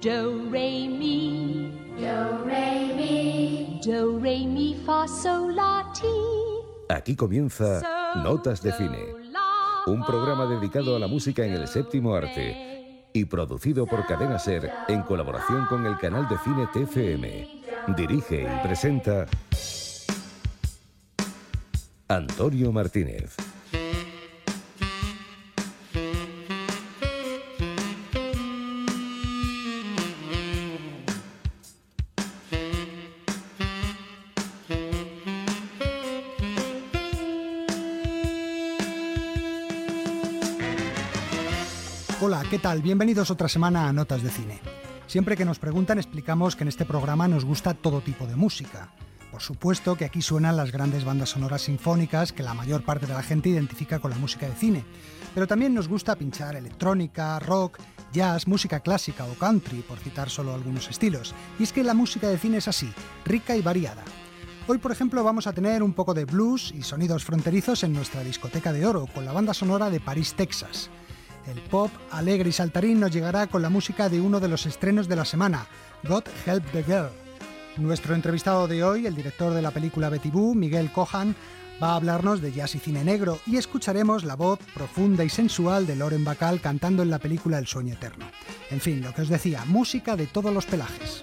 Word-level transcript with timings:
Do, 0.00 0.48
re, 0.52 0.86
mi. 0.86 1.72
Do, 1.98 2.44
re, 2.44 2.94
mi. 2.94 3.80
Do, 3.84 4.20
re, 4.20 4.46
mi, 4.46 4.76
fa, 4.86 5.08
sol, 5.08 5.56
la, 5.56 5.90
ti. 5.92 6.06
Aquí 6.88 7.16
comienza 7.16 7.82
Notas 8.22 8.62
de 8.62 8.70
Cine, 8.74 9.06
un 9.88 10.06
programa 10.06 10.46
dedicado 10.46 10.94
a 10.94 11.00
la 11.00 11.08
música 11.08 11.44
en 11.44 11.54
el 11.54 11.66
séptimo 11.66 12.14
arte 12.14 13.08
y 13.12 13.24
producido 13.24 13.86
por 13.86 14.06
Cadena 14.06 14.38
Ser 14.38 14.70
en 14.86 15.02
colaboración 15.02 15.66
con 15.66 15.84
el 15.84 15.98
canal 15.98 16.28
de 16.28 16.38
cine 16.38 16.68
TFM. 16.72 17.96
Dirige 17.96 18.42
y 18.42 18.62
presenta 18.62 19.26
Antonio 22.06 22.70
Martínez. 22.70 23.36
Tal? 42.68 42.82
Bienvenidos 42.82 43.30
otra 43.30 43.48
semana 43.48 43.88
a 43.88 43.92
Notas 43.94 44.22
de 44.22 44.28
Cine. 44.28 44.60
Siempre 45.06 45.38
que 45.38 45.46
nos 45.46 45.58
preguntan 45.58 45.96
explicamos 45.96 46.54
que 46.54 46.64
en 46.64 46.68
este 46.68 46.84
programa 46.84 47.26
nos 47.26 47.46
gusta 47.46 47.72
todo 47.72 48.02
tipo 48.02 48.26
de 48.26 48.36
música. 48.36 48.92
Por 49.30 49.40
supuesto 49.40 49.96
que 49.96 50.04
aquí 50.04 50.20
suenan 50.20 50.58
las 50.58 50.70
grandes 50.70 51.02
bandas 51.02 51.30
sonoras 51.30 51.62
sinfónicas 51.62 52.30
que 52.30 52.42
la 52.42 52.52
mayor 52.52 52.84
parte 52.84 53.06
de 53.06 53.14
la 53.14 53.22
gente 53.22 53.48
identifica 53.48 54.00
con 54.00 54.10
la 54.10 54.18
música 54.18 54.46
de 54.46 54.54
cine. 54.54 54.84
Pero 55.34 55.46
también 55.46 55.72
nos 55.72 55.88
gusta 55.88 56.16
pinchar 56.16 56.56
electrónica, 56.56 57.38
rock, 57.38 57.78
jazz, 58.12 58.46
música 58.46 58.80
clásica 58.80 59.24
o 59.24 59.32
country, 59.38 59.80
por 59.80 59.98
citar 59.98 60.28
solo 60.28 60.52
algunos 60.52 60.90
estilos. 60.90 61.34
Y 61.58 61.62
es 61.62 61.72
que 61.72 61.82
la 61.82 61.94
música 61.94 62.28
de 62.28 62.36
cine 62.36 62.58
es 62.58 62.68
así, 62.68 62.92
rica 63.24 63.56
y 63.56 63.62
variada. 63.62 64.04
Hoy, 64.66 64.76
por 64.76 64.92
ejemplo, 64.92 65.24
vamos 65.24 65.46
a 65.46 65.54
tener 65.54 65.82
un 65.82 65.94
poco 65.94 66.12
de 66.12 66.26
blues 66.26 66.70
y 66.76 66.82
sonidos 66.82 67.24
fronterizos 67.24 67.82
en 67.82 67.94
nuestra 67.94 68.22
discoteca 68.22 68.74
de 68.74 68.84
oro, 68.84 69.06
con 69.06 69.24
la 69.24 69.32
banda 69.32 69.54
sonora 69.54 69.88
de 69.88 70.00
París, 70.00 70.34
Texas. 70.34 70.90
El 71.48 71.62
pop 71.62 71.90
alegre 72.10 72.50
y 72.50 72.52
saltarín 72.52 73.00
nos 73.00 73.10
llegará 73.10 73.46
con 73.46 73.62
la 73.62 73.70
música 73.70 74.10
de 74.10 74.20
uno 74.20 74.38
de 74.38 74.48
los 74.48 74.66
estrenos 74.66 75.08
de 75.08 75.16
la 75.16 75.24
semana, 75.24 75.66
God 76.04 76.24
Help 76.44 76.64
the 76.72 76.84
Girl. 76.84 77.10
Nuestro 77.78 78.14
entrevistado 78.14 78.68
de 78.68 78.84
hoy, 78.84 79.06
el 79.06 79.14
director 79.14 79.54
de 79.54 79.62
la 79.62 79.70
película 79.70 80.10
Betty 80.10 80.30
Miguel 80.30 80.92
Cohan, 80.92 81.34
va 81.82 81.92
a 81.92 81.96
hablarnos 81.96 82.42
de 82.42 82.52
jazz 82.52 82.74
y 82.74 82.80
cine 82.80 83.02
negro 83.02 83.38
y 83.46 83.56
escucharemos 83.56 84.24
la 84.24 84.36
voz 84.36 84.58
profunda 84.74 85.24
y 85.24 85.30
sensual 85.30 85.86
de 85.86 85.96
Loren 85.96 86.24
Bacall 86.24 86.60
cantando 86.60 87.02
en 87.02 87.10
la 87.10 87.18
película 87.18 87.58
El 87.58 87.66
sueño 87.66 87.94
eterno. 87.94 88.26
En 88.70 88.80
fin, 88.80 89.00
lo 89.00 89.14
que 89.14 89.22
os 89.22 89.28
decía, 89.28 89.64
música 89.64 90.16
de 90.16 90.26
todos 90.26 90.52
los 90.52 90.66
pelajes. 90.66 91.22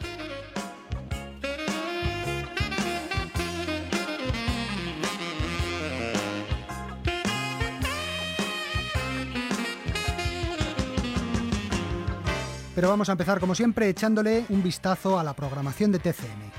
Pero 12.76 12.90
vamos 12.90 13.08
a 13.08 13.14
empezar 13.14 13.40
como 13.40 13.56
siempre 13.56 13.88
echándole 13.88 14.46
un 14.50 14.62
vistazo 14.62 15.18
a 15.18 15.24
la 15.24 15.34
programación 15.34 15.94
de 15.94 16.00
TCM. 16.00 16.52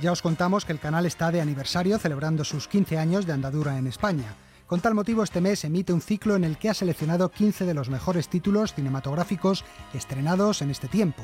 Ya 0.00 0.12
os 0.12 0.20
contamos 0.20 0.66
que 0.66 0.72
el 0.72 0.78
canal 0.78 1.06
está 1.06 1.30
de 1.30 1.40
aniversario 1.40 1.98
celebrando 1.98 2.44
sus 2.44 2.68
15 2.68 2.98
años 2.98 3.26
de 3.26 3.32
andadura 3.32 3.78
en 3.78 3.86
España. 3.86 4.34
Con 4.66 4.80
tal 4.80 4.94
motivo 4.94 5.22
este 5.22 5.40
mes 5.40 5.64
emite 5.64 5.92
un 5.92 6.02
ciclo 6.02 6.36
en 6.36 6.44
el 6.44 6.58
que 6.58 6.68
ha 6.68 6.74
seleccionado 6.74 7.30
15 7.30 7.64
de 7.64 7.74
los 7.74 7.88
mejores 7.88 8.28
títulos 8.28 8.74
cinematográficos 8.74 9.64
estrenados 9.94 10.60
en 10.60 10.70
este 10.70 10.88
tiempo. 10.88 11.22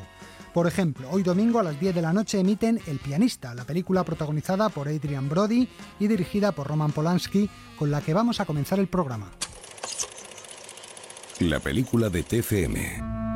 Por 0.55 0.67
ejemplo, 0.67 1.09
hoy 1.11 1.23
domingo 1.23 1.59
a 1.59 1.63
las 1.63 1.79
10 1.79 1.95
de 1.95 2.03
la 2.03 2.13
noche 2.15 2.41
emiten 2.41 2.81
El 2.87 2.99
pianista, 3.01 3.55
la 3.55 3.65
película 3.65 4.03
protagonizada 4.03 4.71
por 4.71 4.89
Adrian 4.89 5.29
Brody 5.29 5.69
y 6.01 6.09
dirigida 6.09 6.53
por 6.53 6.69
Roman 6.69 6.93
Polanski, 6.93 7.51
con 7.79 7.91
la 7.91 8.01
que 8.01 8.15
vamos 8.15 8.41
a 8.41 8.47
comenzar 8.47 8.79
el 8.79 8.89
programa. 8.89 9.31
La 11.41 11.61
película 11.61 12.09
de 12.09 12.23
TFM. 12.23 13.28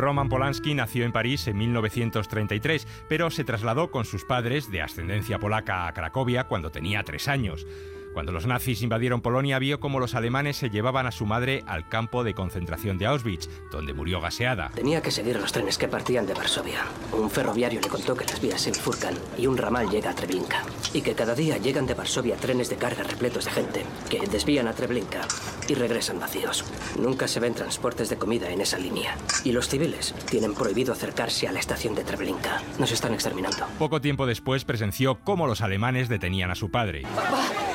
Roman 0.00 0.28
Polanski 0.28 0.74
nació 0.74 1.04
en 1.04 1.12
París 1.12 1.46
en 1.46 1.58
1933, 1.58 2.86
pero 3.08 3.30
se 3.30 3.44
trasladó 3.44 3.90
con 3.90 4.04
sus 4.04 4.24
padres 4.24 4.70
de 4.70 4.82
ascendencia 4.82 5.38
polaca 5.38 5.86
a 5.86 5.92
Cracovia 5.92 6.44
cuando 6.44 6.70
tenía 6.70 7.02
tres 7.04 7.28
años. 7.28 7.66
Cuando 8.12 8.32
los 8.32 8.46
nazis 8.46 8.82
invadieron 8.82 9.20
Polonia 9.20 9.58
vio 9.58 9.78
cómo 9.78 10.00
los 10.00 10.14
alemanes 10.14 10.56
se 10.56 10.68
llevaban 10.68 11.06
a 11.06 11.12
su 11.12 11.26
madre 11.26 11.62
al 11.66 11.88
campo 11.88 12.24
de 12.24 12.34
concentración 12.34 12.98
de 12.98 13.06
Auschwitz, 13.06 13.48
donde 13.70 13.94
murió 13.94 14.20
gaseada. 14.20 14.70
Tenía 14.74 15.00
que 15.00 15.10
seguir 15.10 15.38
los 15.38 15.52
trenes 15.52 15.78
que 15.78 15.88
partían 15.88 16.26
de 16.26 16.34
Varsovia. 16.34 16.84
Un 17.12 17.30
ferroviario 17.30 17.80
le 17.80 17.88
contó 17.88 18.16
que 18.16 18.24
las 18.24 18.40
vías 18.40 18.60
se 18.60 18.72
bifurcan 18.72 19.14
y 19.38 19.46
un 19.46 19.56
ramal 19.56 19.88
llega 19.88 20.10
a 20.10 20.14
Treblinka. 20.14 20.62
Y 20.92 21.02
que 21.02 21.14
cada 21.14 21.34
día 21.34 21.58
llegan 21.58 21.86
de 21.86 21.94
Varsovia 21.94 22.36
trenes 22.36 22.68
de 22.68 22.76
carga 22.76 23.04
repletos 23.04 23.44
de 23.44 23.52
gente, 23.52 23.84
que 24.08 24.26
desvían 24.26 24.66
a 24.66 24.72
Treblinka 24.72 25.20
y 25.68 25.74
regresan 25.74 26.18
vacíos. 26.18 26.64
Nunca 26.98 27.28
se 27.28 27.38
ven 27.38 27.54
transportes 27.54 28.10
de 28.10 28.16
comida 28.16 28.50
en 28.50 28.60
esa 28.60 28.78
línea. 28.78 29.16
Y 29.44 29.52
los 29.52 29.68
civiles 29.68 30.14
tienen 30.28 30.54
prohibido 30.54 30.92
acercarse 30.92 31.46
a 31.46 31.52
la 31.52 31.60
estación 31.60 31.94
de 31.94 32.04
Treblinka. 32.04 32.60
Nos 32.78 32.90
están 32.90 33.14
exterminando. 33.14 33.66
Poco 33.78 34.00
tiempo 34.00 34.26
después 34.26 34.64
presenció 34.64 35.20
cómo 35.20 35.46
los 35.46 35.60
alemanes 35.60 36.08
detenían 36.08 36.50
a 36.50 36.56
su 36.56 36.70
padre. 36.70 37.02
¡Papá! 37.14 37.69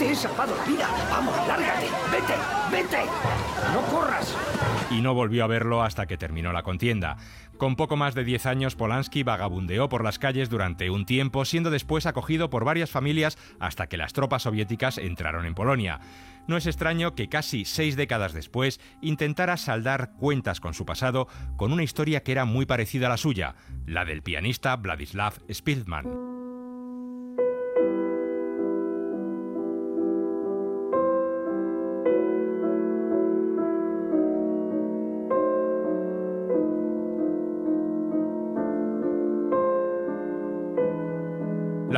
Te 0.00 0.12
he 0.12 0.16
salvado 0.16 0.56
la. 0.56 0.88
Vamos, 1.10 1.36
lárgate. 1.46 1.84
Vete, 2.10 2.32
vete. 2.72 3.04
No 3.74 3.82
corras. 3.94 4.34
y 4.90 5.02
no 5.02 5.12
volvió 5.12 5.44
a 5.44 5.46
verlo 5.46 5.82
hasta 5.82 6.06
que 6.06 6.16
terminó 6.16 6.54
la 6.54 6.62
contienda. 6.62 7.18
Con 7.58 7.76
poco 7.76 7.98
más 7.98 8.14
de 8.14 8.24
10 8.24 8.46
años, 8.46 8.76
Polanski 8.76 9.24
vagabundeó 9.24 9.90
por 9.90 10.02
las 10.02 10.18
calles 10.18 10.48
durante 10.48 10.88
un 10.88 11.04
tiempo, 11.04 11.44
siendo 11.44 11.68
después 11.68 12.06
acogido 12.06 12.48
por 12.48 12.64
varias 12.64 12.90
familias 12.90 13.36
hasta 13.58 13.88
que 13.88 13.98
las 13.98 14.14
tropas 14.14 14.44
soviéticas 14.44 14.96
entraron 14.96 15.44
en 15.44 15.54
Polonia. 15.54 16.00
No 16.46 16.56
es 16.56 16.66
extraño 16.66 17.14
que 17.14 17.28
casi 17.28 17.66
seis 17.66 17.94
décadas 17.94 18.32
después 18.32 18.80
intentara 19.02 19.58
saldar 19.58 20.12
cuentas 20.12 20.60
con 20.60 20.72
su 20.72 20.86
pasado 20.86 21.28
con 21.58 21.74
una 21.74 21.82
historia 21.82 22.22
que 22.22 22.32
era 22.32 22.46
muy 22.46 22.64
parecida 22.64 23.08
a 23.08 23.10
la 23.10 23.16
suya, 23.18 23.54
la 23.84 24.06
del 24.06 24.22
pianista 24.22 24.74
Vladislav 24.76 25.34
Spielman. 25.52 26.39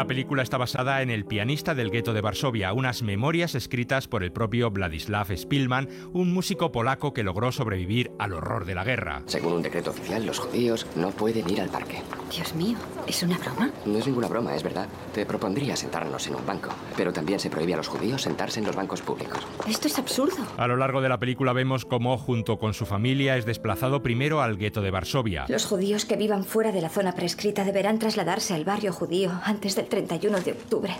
La 0.02 0.08
película 0.08 0.42
está 0.42 0.58
basada 0.58 1.00
en 1.02 1.10
El 1.10 1.24
pianista 1.24 1.76
del 1.76 1.92
gueto 1.92 2.12
de 2.12 2.20
Varsovia, 2.20 2.72
unas 2.72 3.04
memorias 3.04 3.54
escritas 3.54 4.08
por 4.08 4.24
el 4.24 4.32
propio 4.32 4.68
Vladislav 4.68 5.28
Spielman, 5.36 5.88
un 6.12 6.34
músico 6.34 6.72
polaco 6.72 7.12
que 7.12 7.22
logró 7.22 7.52
sobrevivir 7.52 8.10
al 8.18 8.32
horror 8.32 8.64
de 8.64 8.74
la 8.74 8.82
guerra. 8.82 9.22
Según 9.26 9.52
un 9.52 9.62
decreto 9.62 9.90
oficial, 9.90 10.26
los 10.26 10.40
judíos 10.40 10.88
no 10.96 11.12
pueden 11.12 11.48
ir 11.48 11.60
al 11.60 11.68
parque. 11.68 12.02
Dios 12.32 12.52
mío, 12.56 12.76
¿es 13.06 13.22
una 13.22 13.38
broma? 13.38 13.70
No 13.86 13.96
es 13.96 14.06
ninguna 14.08 14.26
broma, 14.26 14.56
es 14.56 14.64
verdad. 14.64 14.88
Te 15.14 15.24
propondría 15.24 15.76
sentarnos 15.76 16.26
en 16.26 16.34
un 16.34 16.44
banco, 16.44 16.70
pero 16.96 17.12
también 17.12 17.38
se 17.38 17.48
prohíbe 17.48 17.74
a 17.74 17.76
los 17.76 17.86
judíos 17.86 18.22
sentarse 18.22 18.58
en 18.58 18.66
los 18.66 18.74
bancos 18.74 19.02
públicos. 19.02 19.46
Esto 19.68 19.86
es 19.86 20.00
absurdo. 20.00 20.44
A 20.56 20.66
lo 20.66 20.76
largo 20.76 21.00
de 21.00 21.10
la 21.10 21.20
película 21.20 21.52
vemos 21.52 21.84
cómo, 21.84 22.18
junto 22.18 22.58
con 22.58 22.74
su 22.74 22.86
familia, 22.86 23.36
es 23.36 23.46
desplazado 23.46 24.02
primero 24.02 24.42
al 24.42 24.56
gueto 24.56 24.82
de 24.82 24.90
Varsovia. 24.90 25.44
Los 25.46 25.64
judíos 25.64 26.06
que 26.06 26.16
vivan 26.16 26.42
fuera 26.42 26.72
de 26.72 26.80
la 26.80 26.88
zona 26.88 27.12
prescrita 27.12 27.62
deberán 27.62 28.00
trasladarse 28.00 28.52
al 28.52 28.64
barrio 28.64 28.92
judío 28.92 29.30
antes 29.44 29.76
del 29.76 29.91
31 29.92 30.40
de 30.40 30.52
octubre 30.52 30.96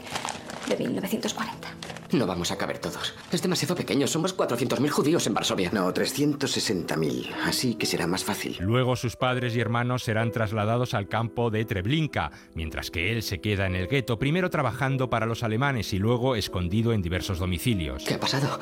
de 0.69 0.77
1940. 0.77 1.92
No 2.13 2.27
vamos 2.27 2.51
a 2.51 2.59
caber 2.59 2.79
todos. 2.79 3.15
Es 3.31 3.41
demasiado 3.41 3.75
pequeño. 3.75 4.07
Somos 4.07 4.37
400.000 4.37 4.89
judíos 4.91 5.27
en 5.27 5.35
Varsovia. 5.35 5.71
No, 5.73 5.93
360.000. 5.93 7.33
Así 7.45 7.75
que 7.75 7.87
será 7.87 8.07
más 8.07 8.23
fácil. 8.23 8.59
Luego 8.61 8.97
sus 8.97 9.17
padres 9.17 9.57
y 9.57 9.61
hermanos 9.61 10.03
serán 10.03 10.31
trasladados 10.31 10.95
al 10.95 11.09
campo 11.09 11.51
de 11.51 11.65
Treblinka, 11.65 12.31
mientras 12.55 12.91
que 12.91 13.13
él 13.13 13.23
se 13.23 13.41
queda 13.41 13.67
en 13.67 13.75
el 13.75 13.89
gueto, 13.89 14.19
primero 14.19 14.51
trabajando 14.51 15.09
para 15.09 15.27
los 15.27 15.43
alemanes 15.43 15.93
y 15.93 15.99
luego 15.99 16.37
escondido 16.37 16.93
en 16.93 17.01
diversos 17.03 17.39
domicilios. 17.39 18.05
¿Qué 18.05 18.15
ha 18.15 18.21
pasado? 18.21 18.59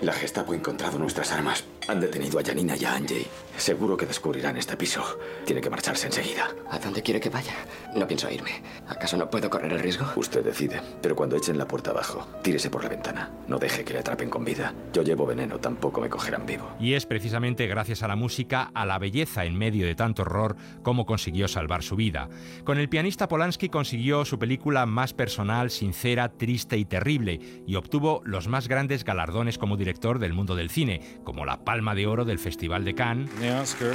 La 0.00 0.12
Gestapo 0.12 0.52
ha 0.52 0.56
encontrado 0.56 0.98
nuestras 0.98 1.30
armas. 1.30 1.64
Han 1.86 2.00
detenido 2.00 2.38
a 2.38 2.42
Janina 2.42 2.74
y 2.76 2.84
a 2.84 2.94
Angie. 2.94 3.26
Seguro 3.56 3.96
que 3.96 4.06
descubrirán 4.06 4.56
este 4.56 4.76
piso. 4.76 5.02
Tiene 5.44 5.60
que 5.60 5.70
marcharse 5.70 6.06
enseguida. 6.06 6.48
¿A 6.70 6.78
dónde 6.78 7.02
quiere 7.02 7.20
que 7.20 7.28
vaya? 7.28 7.54
No 7.94 8.06
pienso 8.06 8.30
irme. 8.30 8.62
¿Acaso 8.88 9.16
no 9.16 9.28
puedo 9.28 9.50
correr 9.50 9.72
el 9.72 9.80
riesgo? 9.80 10.06
Usted 10.16 10.42
decide. 10.42 10.80
Pero 11.02 11.14
cuando 11.14 11.36
echen 11.36 11.58
la 11.58 11.68
puerta 11.68 11.90
abajo, 11.90 12.26
tírese 12.42 12.70
por 12.70 12.79
por 12.80 12.84
la 12.84 12.96
ventana. 12.96 13.30
No 13.46 13.58
deje 13.58 13.84
que 13.84 13.92
le 13.92 13.98
atrapen 13.98 14.30
con 14.30 14.42
vida. 14.42 14.72
Yo 14.92 15.02
llevo 15.02 15.26
veneno, 15.26 15.58
tampoco 15.58 16.00
me 16.00 16.08
cogerán 16.08 16.46
vivo. 16.46 16.70
Y 16.80 16.94
es 16.94 17.04
precisamente 17.04 17.66
gracias 17.66 18.02
a 18.02 18.08
la 18.08 18.16
música, 18.16 18.70
a 18.72 18.86
la 18.86 18.98
belleza 18.98 19.44
en 19.44 19.58
medio 19.58 19.86
de 19.86 19.94
tanto 19.94 20.22
horror, 20.22 20.56
como 20.82 21.04
consiguió 21.04 21.46
salvar 21.46 21.82
su 21.82 21.96
vida. 21.96 22.30
Con 22.64 22.78
el 22.78 22.88
pianista 22.88 23.28
Polanski 23.28 23.68
consiguió 23.68 24.24
su 24.24 24.38
película 24.38 24.86
más 24.86 25.12
personal, 25.12 25.70
sincera, 25.70 26.30
triste 26.30 26.78
y 26.78 26.86
terrible, 26.86 27.38
y 27.66 27.74
obtuvo 27.74 28.22
los 28.24 28.48
más 28.48 28.66
grandes 28.66 29.04
galardones 29.04 29.58
como 29.58 29.76
director 29.76 30.18
del 30.18 30.32
mundo 30.32 30.56
del 30.56 30.70
cine, 30.70 31.00
como 31.22 31.44
la 31.44 31.64
Palma 31.64 31.94
de 31.94 32.06
Oro 32.06 32.24
del 32.24 32.38
Festival 32.38 32.84
de 32.84 32.94
Cannes. 32.94 33.30
Oscar 33.60 33.94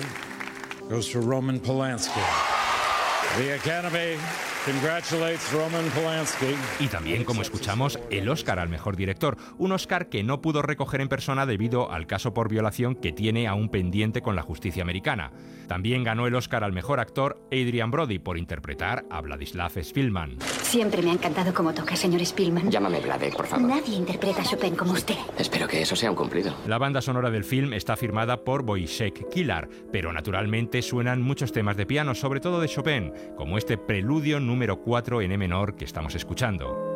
goes 0.89 1.11
to 1.11 1.21
Roman 1.21 1.59
Polanski. 1.59 2.19
The 3.37 3.53
Academy 3.55 4.17
Roman 4.65 5.85
Polanski. 5.93 6.55
Y 6.79 6.87
también, 6.87 7.23
como 7.23 7.43
escuchamos, 7.43 7.99
el 8.09 8.27
Oscar 8.27 8.57
al 8.57 8.67
mejor 8.67 8.95
director, 8.95 9.37
un 9.59 9.71
Oscar 9.71 10.09
que 10.09 10.23
no 10.23 10.41
pudo 10.41 10.63
recoger 10.63 11.01
en 11.01 11.07
persona 11.07 11.45
debido 11.45 11.91
al 11.91 12.07
caso 12.07 12.33
por 12.33 12.49
violación 12.49 12.95
que 12.95 13.11
tiene 13.11 13.47
aún 13.47 13.69
pendiente 13.69 14.23
con 14.23 14.35
la 14.35 14.41
justicia 14.41 14.81
americana. 14.81 15.31
También 15.67 16.03
ganó 16.03 16.25
el 16.25 16.33
Oscar 16.33 16.63
al 16.63 16.73
mejor 16.73 16.99
actor 16.99 17.39
Adrian 17.51 17.91
Brody 17.91 18.17
por 18.17 18.39
interpretar 18.39 19.05
a 19.11 19.21
Vladislav 19.21 19.71
Spielman. 19.83 20.37
Siempre 20.63 21.03
me 21.03 21.11
ha 21.11 21.13
encantado 21.13 21.53
cómo 21.53 21.71
toca, 21.71 21.95
señor 21.95 22.25
Spielman. 22.25 22.71
Llámame 22.71 23.01
Vlade, 23.01 23.31
por 23.31 23.45
favor. 23.45 23.69
Nadie 23.69 23.95
interpreta 23.95 24.41
a 24.41 24.45
Chopin 24.45 24.75
como 24.75 24.93
usted. 24.93 25.15
Espero 25.37 25.67
que 25.67 25.81
eso 25.81 25.95
sea 25.95 26.09
un 26.09 26.15
cumplido. 26.15 26.55
La 26.65 26.79
banda 26.79 27.01
sonora 27.01 27.29
del 27.29 27.43
film 27.43 27.73
está 27.73 27.95
firmada 27.95 28.43
por 28.43 28.63
Wojciech 28.63 29.29
Kilar, 29.29 29.69
pero 29.91 30.11
naturalmente 30.11 30.81
suenan 30.81 31.21
muchos 31.21 31.51
temas 31.51 31.77
de 31.77 31.85
piano, 31.85 32.15
sobre 32.15 32.39
todo 32.39 32.59
de 32.59 32.67
Chopin, 32.67 33.13
como 33.37 33.59
este 33.59 33.77
preludio 33.77 34.39
número 34.39 34.54
4 34.57 35.21
en 35.21 35.31
E 35.31 35.37
menor 35.37 35.75
que 35.75 35.85
estamos 35.85 36.15
escuchando. 36.15 36.95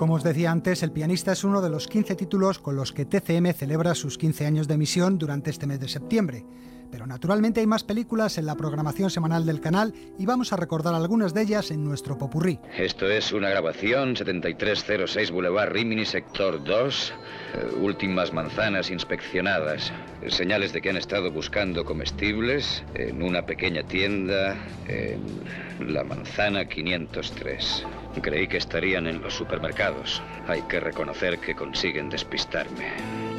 Como 0.00 0.14
os 0.14 0.24
decía 0.24 0.50
antes, 0.50 0.82
El 0.82 0.92
pianista 0.92 1.32
es 1.32 1.44
uno 1.44 1.60
de 1.60 1.68
los 1.68 1.86
15 1.86 2.16
títulos 2.16 2.58
con 2.58 2.74
los 2.74 2.90
que 2.90 3.04
TCM 3.04 3.52
celebra 3.52 3.94
sus 3.94 4.16
15 4.16 4.46
años 4.46 4.66
de 4.66 4.74
emisión 4.74 5.18
durante 5.18 5.50
este 5.50 5.66
mes 5.66 5.78
de 5.78 5.88
septiembre. 5.88 6.46
Pero 6.90 7.06
naturalmente 7.06 7.60
hay 7.60 7.66
más 7.66 7.84
películas 7.84 8.38
en 8.38 8.46
la 8.46 8.56
programación 8.56 9.10
semanal 9.10 9.46
del 9.46 9.60
canal 9.60 9.94
y 10.18 10.26
vamos 10.26 10.52
a 10.52 10.56
recordar 10.56 10.94
algunas 10.94 11.34
de 11.34 11.42
ellas 11.42 11.70
en 11.70 11.84
nuestro 11.84 12.18
popurrí. 12.18 12.58
Esto 12.76 13.08
es 13.08 13.32
una 13.32 13.50
grabación 13.50 14.16
7306 14.16 15.30
Boulevard 15.30 15.72
Rimini, 15.72 16.04
sector 16.04 16.62
2. 16.62 17.12
Eh, 17.52 17.74
últimas 17.80 18.32
manzanas 18.32 18.90
inspeccionadas. 18.90 19.92
Señales 20.28 20.72
de 20.72 20.80
que 20.80 20.90
han 20.90 20.96
estado 20.96 21.30
buscando 21.30 21.84
comestibles 21.84 22.84
en 22.94 23.22
una 23.22 23.44
pequeña 23.46 23.82
tienda 23.82 24.56
en 24.86 25.92
la 25.92 26.04
manzana 26.04 26.66
503. 26.66 27.86
Creí 28.22 28.46
que 28.46 28.58
estarían 28.58 29.06
en 29.06 29.20
los 29.22 29.34
supermercados. 29.34 30.22
Hay 30.46 30.62
que 30.62 30.80
reconocer 30.80 31.38
que 31.38 31.54
consiguen 31.54 32.10
despistarme. 32.10 33.29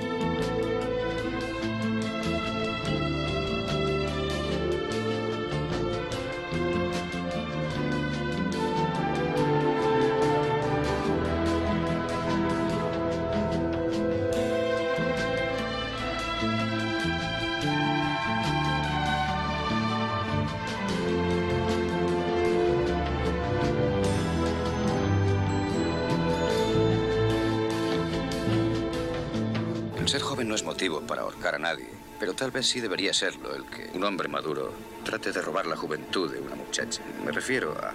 Para 31.11 31.23
ahorcar 31.23 31.55
a 31.55 31.59
nadie, 31.59 31.89
pero 32.21 32.33
tal 32.33 32.51
vez 32.51 32.67
sí 32.67 32.79
debería 32.79 33.13
serlo 33.13 33.53
el 33.53 33.65
que 33.65 33.89
un 33.93 34.05
hombre 34.05 34.29
maduro 34.29 34.71
trate 35.03 35.33
de 35.33 35.41
robar 35.41 35.65
la 35.65 35.75
juventud 35.75 36.31
de 36.31 36.39
una 36.39 36.55
muchacha. 36.55 37.01
Me 37.25 37.33
refiero 37.33 37.73
a 37.73 37.91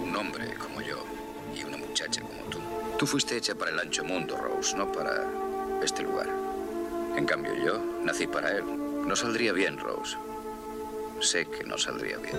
un 0.00 0.14
hombre 0.14 0.54
como 0.54 0.80
yo 0.80 1.04
y 1.52 1.64
una 1.64 1.78
muchacha 1.78 2.20
como 2.20 2.44
tú. 2.44 2.60
Tú 2.96 3.08
fuiste 3.08 3.36
hecha 3.36 3.56
para 3.56 3.72
el 3.72 3.80
ancho 3.80 4.04
mundo, 4.04 4.36
Rose, 4.36 4.76
no 4.76 4.92
para 4.92 5.26
este 5.82 6.04
lugar. 6.04 6.28
En 7.16 7.26
cambio 7.26 7.52
yo 7.56 7.76
nací 8.04 8.28
para 8.28 8.52
él. 8.52 8.64
No 9.04 9.16
saldría 9.16 9.52
bien, 9.52 9.76
Rose. 9.76 10.16
Sé 11.20 11.46
que 11.46 11.64
no 11.64 11.76
saldría 11.76 12.18
bien. 12.18 12.38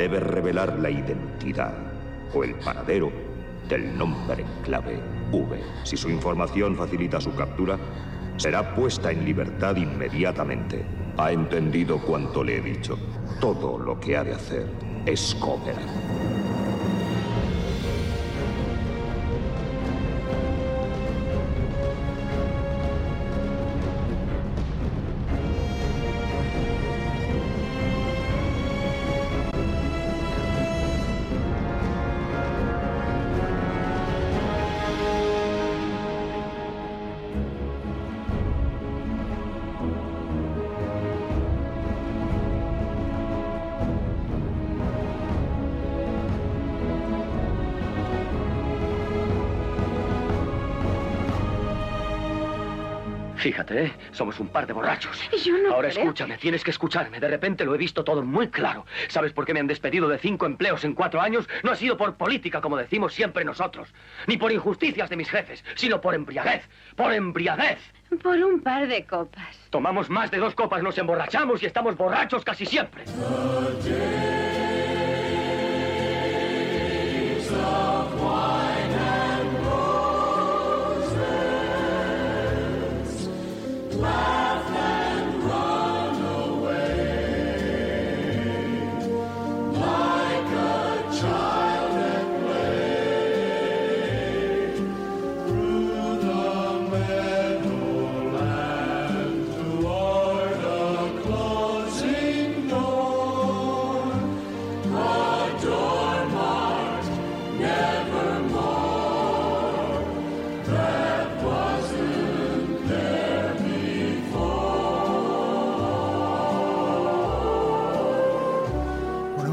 Debe 0.00 0.18
revelar 0.18 0.78
la 0.78 0.88
identidad 0.88 1.74
o 2.32 2.42
el 2.42 2.54
paradero 2.54 3.12
del 3.68 3.98
nombre 3.98 4.42
en 4.42 4.62
clave 4.62 4.98
V. 5.30 5.60
Si 5.84 5.96
su 5.96 6.08
información 6.08 6.74
facilita 6.74 7.20
su 7.20 7.34
captura, 7.34 7.78
será 8.38 8.74
puesta 8.74 9.12
en 9.12 9.26
libertad 9.26 9.76
inmediatamente. 9.76 10.86
¿Ha 11.18 11.32
entendido 11.32 11.98
cuanto 11.98 12.42
le 12.42 12.56
he 12.56 12.60
dicho? 12.62 12.98
Todo 13.40 13.78
lo 13.78 14.00
que 14.00 14.16
ha 14.16 14.24
de 14.24 14.32
hacer 14.32 14.66
es 15.04 15.36
cooperar. 15.38 16.19
Fíjate, 53.60 53.84
¿eh? 53.84 53.92
somos 54.12 54.40
un 54.40 54.48
par 54.48 54.66
de 54.66 54.72
borrachos. 54.72 55.20
Yo 55.44 55.58
no 55.58 55.74
Ahora 55.74 55.88
escúchame, 55.88 56.38
tienes 56.38 56.64
que 56.64 56.70
escucharme. 56.70 57.20
De 57.20 57.28
repente 57.28 57.62
lo 57.66 57.74
he 57.74 57.78
visto 57.78 58.02
todo 58.02 58.22
muy 58.22 58.48
claro. 58.48 58.86
¿Sabes 59.08 59.34
por 59.34 59.44
qué 59.44 59.52
me 59.52 59.60
han 59.60 59.66
despedido 59.66 60.08
de 60.08 60.16
cinco 60.16 60.46
empleos 60.46 60.82
en 60.84 60.94
cuatro 60.94 61.20
años? 61.20 61.46
No 61.62 61.70
ha 61.70 61.76
sido 61.76 61.98
por 61.98 62.14
política, 62.14 62.62
como 62.62 62.78
decimos 62.78 63.12
siempre 63.12 63.44
nosotros. 63.44 63.92
Ni 64.26 64.38
por 64.38 64.50
injusticias 64.50 65.10
de 65.10 65.16
mis 65.16 65.28
jefes, 65.28 65.62
sino 65.74 66.00
por 66.00 66.14
embriaguez. 66.14 66.66
¡Por 66.96 67.12
embriaguez! 67.12 67.78
Por 68.22 68.38
un 68.38 68.62
par 68.62 68.88
de 68.88 69.04
copas. 69.04 69.68
Tomamos 69.68 70.08
más 70.08 70.30
de 70.30 70.38
dos 70.38 70.54
copas, 70.54 70.82
nos 70.82 70.96
emborrachamos 70.96 71.62
y 71.62 71.66
estamos 71.66 71.98
borrachos 71.98 72.42
casi 72.42 72.64
siempre. 72.64 73.04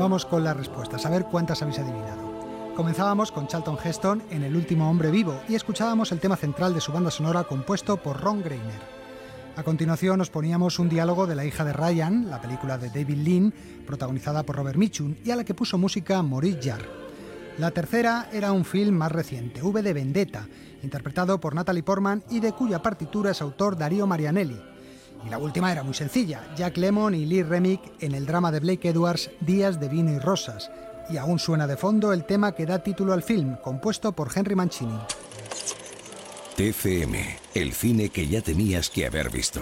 Con 0.07 0.43
las 0.45 0.55
respuestas, 0.55 1.05
a 1.05 1.09
ver 1.09 1.25
cuántas 1.25 1.61
habéis 1.61 1.79
adivinado. 1.79 2.73
Comenzábamos 2.77 3.29
con 3.29 3.47
Charlton 3.47 3.77
Heston 3.83 4.23
en 4.31 4.43
El 4.43 4.55
último 4.55 4.89
hombre 4.89 5.11
vivo 5.11 5.37
y 5.49 5.55
escuchábamos 5.55 6.13
el 6.13 6.21
tema 6.21 6.37
central 6.37 6.73
de 6.73 6.79
su 6.79 6.93
banda 6.93 7.11
sonora 7.11 7.43
compuesto 7.43 7.97
por 7.97 8.21
Ron 8.21 8.41
Greiner. 8.41 8.81
A 9.57 9.63
continuación 9.63 10.17
nos 10.19 10.29
poníamos 10.29 10.79
un 10.79 10.87
diálogo 10.87 11.27
de 11.27 11.35
la 11.35 11.43
hija 11.43 11.65
de 11.65 11.73
Ryan, 11.73 12.29
la 12.29 12.39
película 12.39 12.77
de 12.77 12.87
David 12.87 13.17
Lean, 13.17 13.53
protagonizada 13.85 14.43
por 14.43 14.55
Robert 14.55 14.77
Mitchum 14.77 15.15
y 15.25 15.31
a 15.31 15.35
la 15.35 15.43
que 15.43 15.53
puso 15.53 15.77
música 15.77 16.23
Maurice 16.23 16.61
Jarre. 16.61 16.87
La 17.57 17.71
tercera 17.71 18.29
era 18.31 18.53
un 18.53 18.63
film 18.63 18.95
más 18.95 19.11
reciente, 19.11 19.61
V 19.61 19.81
de 19.81 19.93
Vendetta, 19.93 20.47
interpretado 20.83 21.41
por 21.41 21.53
Natalie 21.53 21.83
Portman 21.83 22.23
y 22.29 22.39
de 22.39 22.53
cuya 22.53 22.81
partitura 22.81 23.31
es 23.31 23.41
autor 23.41 23.77
Darío 23.77 24.07
Marianelli. 24.07 24.57
Y 25.25 25.29
la 25.29 25.37
última 25.37 25.71
era 25.71 25.83
muy 25.83 25.93
sencilla, 25.93 26.41
Jack 26.55 26.77
Lemmon 26.77 27.15
y 27.15 27.25
Lee 27.25 27.43
Remick 27.43 27.81
en 27.99 28.13
el 28.13 28.25
drama 28.25 28.51
de 28.51 28.59
Blake 28.59 28.89
Edwards 28.89 29.29
Días 29.41 29.79
de 29.79 29.89
vino 29.89 30.11
y 30.11 30.19
rosas. 30.19 30.71
Y 31.09 31.17
aún 31.17 31.39
suena 31.39 31.67
de 31.67 31.77
fondo 31.77 32.13
el 32.13 32.25
tema 32.25 32.53
que 32.53 32.65
da 32.65 32.79
título 32.79 33.13
al 33.13 33.23
film, 33.23 33.55
compuesto 33.63 34.11
por 34.11 34.29
Henry 34.33 34.55
Mancini. 34.55 34.99
TCM, 36.55 37.15
el 37.53 37.73
cine 37.73 38.09
que 38.09 38.27
ya 38.27 38.41
tenías 38.41 38.89
que 38.89 39.05
haber 39.05 39.29
visto. 39.29 39.61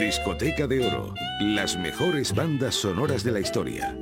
Discoteca 0.00 0.66
de 0.66 0.86
Oro, 0.86 1.14
las 1.40 1.76
mejores 1.76 2.34
bandas 2.34 2.74
sonoras 2.74 3.22
de 3.24 3.32
la 3.32 3.40
historia. 3.40 3.94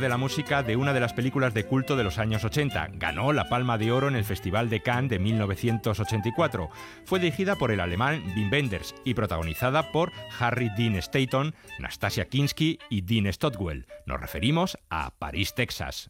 De 0.00 0.08
la 0.08 0.16
música 0.16 0.62
de 0.62 0.76
una 0.76 0.92
de 0.92 1.00
las 1.00 1.12
películas 1.12 1.54
de 1.54 1.64
culto 1.64 1.96
de 1.96 2.04
los 2.04 2.18
años 2.18 2.44
80. 2.44 2.90
Ganó 2.94 3.32
la 3.32 3.48
Palma 3.48 3.78
de 3.78 3.92
Oro 3.92 4.08
en 4.08 4.16
el 4.16 4.24
Festival 4.24 4.70
de 4.70 4.80
Cannes 4.80 5.10
de 5.10 5.18
1984. 5.18 6.70
Fue 7.04 7.18
dirigida 7.18 7.56
por 7.56 7.70
el 7.70 7.80
alemán 7.80 8.22
Wim 8.36 8.50
Wenders 8.50 8.94
y 9.04 9.14
protagonizada 9.14 9.92
por 9.92 10.12
Harry 10.38 10.70
Dean 10.76 10.96
Stanton, 10.96 11.54
Nastasia 11.78 12.26
Kinski 12.26 12.78
y 12.90 13.02
Dean 13.02 13.32
Stotwell. 13.32 13.86
Nos 14.06 14.20
referimos 14.20 14.78
a 14.90 15.10
París, 15.18 15.54
Texas. 15.54 16.08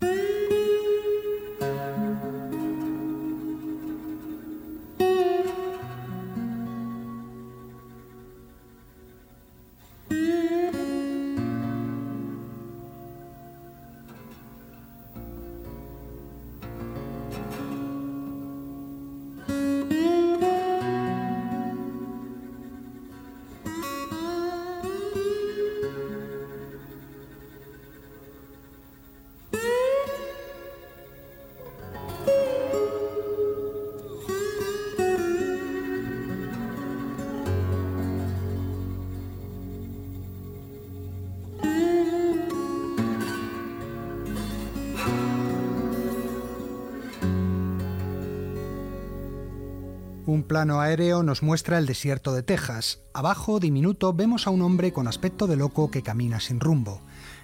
Plano 50.53 50.83
aéreo 50.83 51.23
nos 51.23 51.43
muestra 51.43 51.79
el 51.79 51.87
desierto 51.87 52.35
de 52.35 52.43
Texas. 52.43 53.01
Abajo, 53.15 53.59
diminuto, 53.59 54.13
vemos 54.13 54.47
a 54.47 54.51
un 54.51 54.61
hombre 54.61 54.93
con 54.93 55.09
aspecto 55.09 55.47
de 55.47 55.57
loco 55.57 55.91
que 55.91 56.03
camina 56.03 56.41
sin 56.41 56.61
rumbo. 56.61 57.01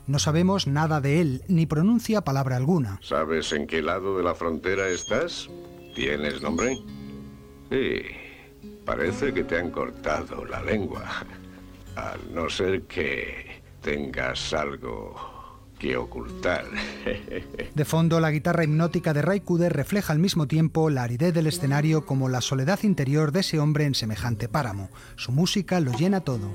No 0.07 0.19
sabemos 0.19 0.67
nada 0.67 1.01
de 1.01 1.23
él, 1.23 1.43
ni 1.49 1.65
pronuncia 1.65 2.21
palabra 2.21 2.57
alguna. 2.57 3.01
¿Sabes 3.03 3.51
en 3.55 3.67
qué 3.67 3.81
lado 3.81 4.19
de 4.19 4.25
la 4.25 4.35
frontera 4.35 4.91
estás? 4.91 5.49
¿Tienes 5.95 6.43
nombre? 6.43 6.77
Sí. 7.71 8.03
Parece 8.85 9.33
que 9.33 9.43
te 9.43 9.59
han 9.59 9.71
cortado 9.71 10.45
la 10.45 10.63
lengua. 10.63 11.07
A 11.97 12.15
no 12.31 12.51
ser 12.51 12.83
que 12.83 13.63
tengas 13.81 14.53
algo 14.53 15.38
que 15.79 15.97
ocultar. 15.97 16.65
De 17.75 17.85
fondo, 17.85 18.21
la 18.21 18.31
guitarra 18.31 18.65
hipnótica 18.65 19.15
de 19.15 19.23
Ray 19.23 19.41
Cooder 19.41 19.73
refleja 19.73 20.13
al 20.13 20.19
mismo 20.19 20.47
tiempo 20.47 20.91
la 20.91 21.05
aridez 21.05 21.33
del 21.33 21.47
escenario 21.47 22.05
como 22.05 22.29
la 22.29 22.41
soledad 22.41 22.81
interior 22.83 23.33
de 23.33 23.41
ese 23.41 23.59
hombre 23.59 23.85
en 23.85 23.95
semejante 23.95 24.49
páramo. 24.49 24.91
Su 25.17 25.33
música 25.33 25.81
lo 25.81 25.93
llena 25.93 26.21
todo. 26.21 26.53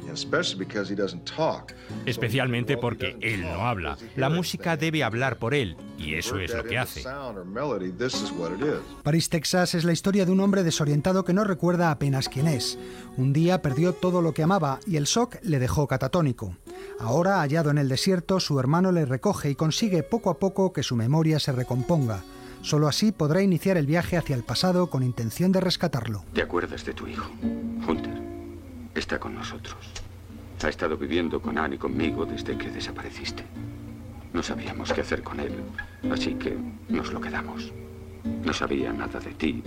Especialmente 2.06 2.78
porque 2.78 3.18
él 3.22 3.42
no 3.42 3.66
habla. 3.68 3.98
La 4.16 4.30
música 4.30 4.78
debe 4.78 5.04
hablar 5.04 5.38
por 5.38 5.54
él, 5.54 5.78
y 5.98 6.16
eso 6.16 6.40
es 6.40 6.54
lo 6.54 6.64
que 6.64 6.78
hace. 6.78 7.04
París, 9.04 9.30
Texas 9.30 9.76
es 9.76 9.84
la 9.84 9.94
historia 9.94 10.26
de 10.26 10.32
un 10.32 10.40
hombre 10.40 10.64
desorientado 10.64 11.24
que 11.24 11.34
no 11.34 11.44
recuerda 11.44 11.92
apenas 11.92 12.30
quién 12.30 12.48
es. 12.48 12.78
Un 13.18 13.34
día 13.34 13.62
perdió 13.62 13.94
todo 13.94 14.22
lo 14.22 14.34
que 14.34 14.44
amaba 14.44 14.80
y 14.86 14.98
el 14.98 15.06
shock 15.06 15.38
le 15.44 15.60
dejó 15.60 15.88
catatónico. 15.88 16.56
Ahora, 17.00 17.42
hallado 17.42 17.72
en 17.72 17.78
el 17.78 17.90
desierto, 17.90 18.40
su 18.40 18.60
hermano 18.60 18.92
le 18.92 19.06
recoge 19.06 19.50
y 19.50 19.56
consigue 19.56 20.04
poco 20.04 20.30
a 20.30 20.40
poco 20.40 20.74
que 20.74 20.84
su 20.84 20.96
memoria 20.96 21.40
se 21.40 21.52
recomponga. 21.52 22.24
Solo 22.62 22.88
así 22.88 23.12
podrá 23.12 23.42
iniciar 23.42 23.78
el 23.78 23.86
viaje 23.86 24.16
hacia 24.16 24.36
el 24.36 24.44
pasado 24.44 24.90
con 24.90 25.04
intención 25.04 25.52
de 25.52 25.60
rescatarlo. 25.60 26.24
¿Te 26.34 26.42
acuerdas 26.42 26.86
de 26.86 26.94
tu 26.94 27.08
hijo? 27.08 27.30
Hunter. 27.88 28.22
Está 28.96 29.20
con 29.20 29.36
nosotros. 29.36 29.76
Ha 30.64 30.70
estado 30.70 30.96
viviendo 30.96 31.42
con 31.42 31.58
Anne 31.58 31.76
y 31.76 31.78
conmigo 31.78 32.26
desde 32.26 32.58
que 32.58 32.70
desapareciste. 32.70 33.44
No 34.32 34.42
sabíamos 34.42 34.94
qué 34.94 35.02
hacer 35.02 35.22
con 35.22 35.42
él, 35.42 35.54
así 36.10 36.36
que 36.36 36.58
nos 36.88 37.12
lo 37.12 37.20
quedamos. 37.20 37.74
No 38.24 38.54
sabía 38.54 38.94
nada 38.94 39.20
de 39.20 39.34
ti 39.34 39.62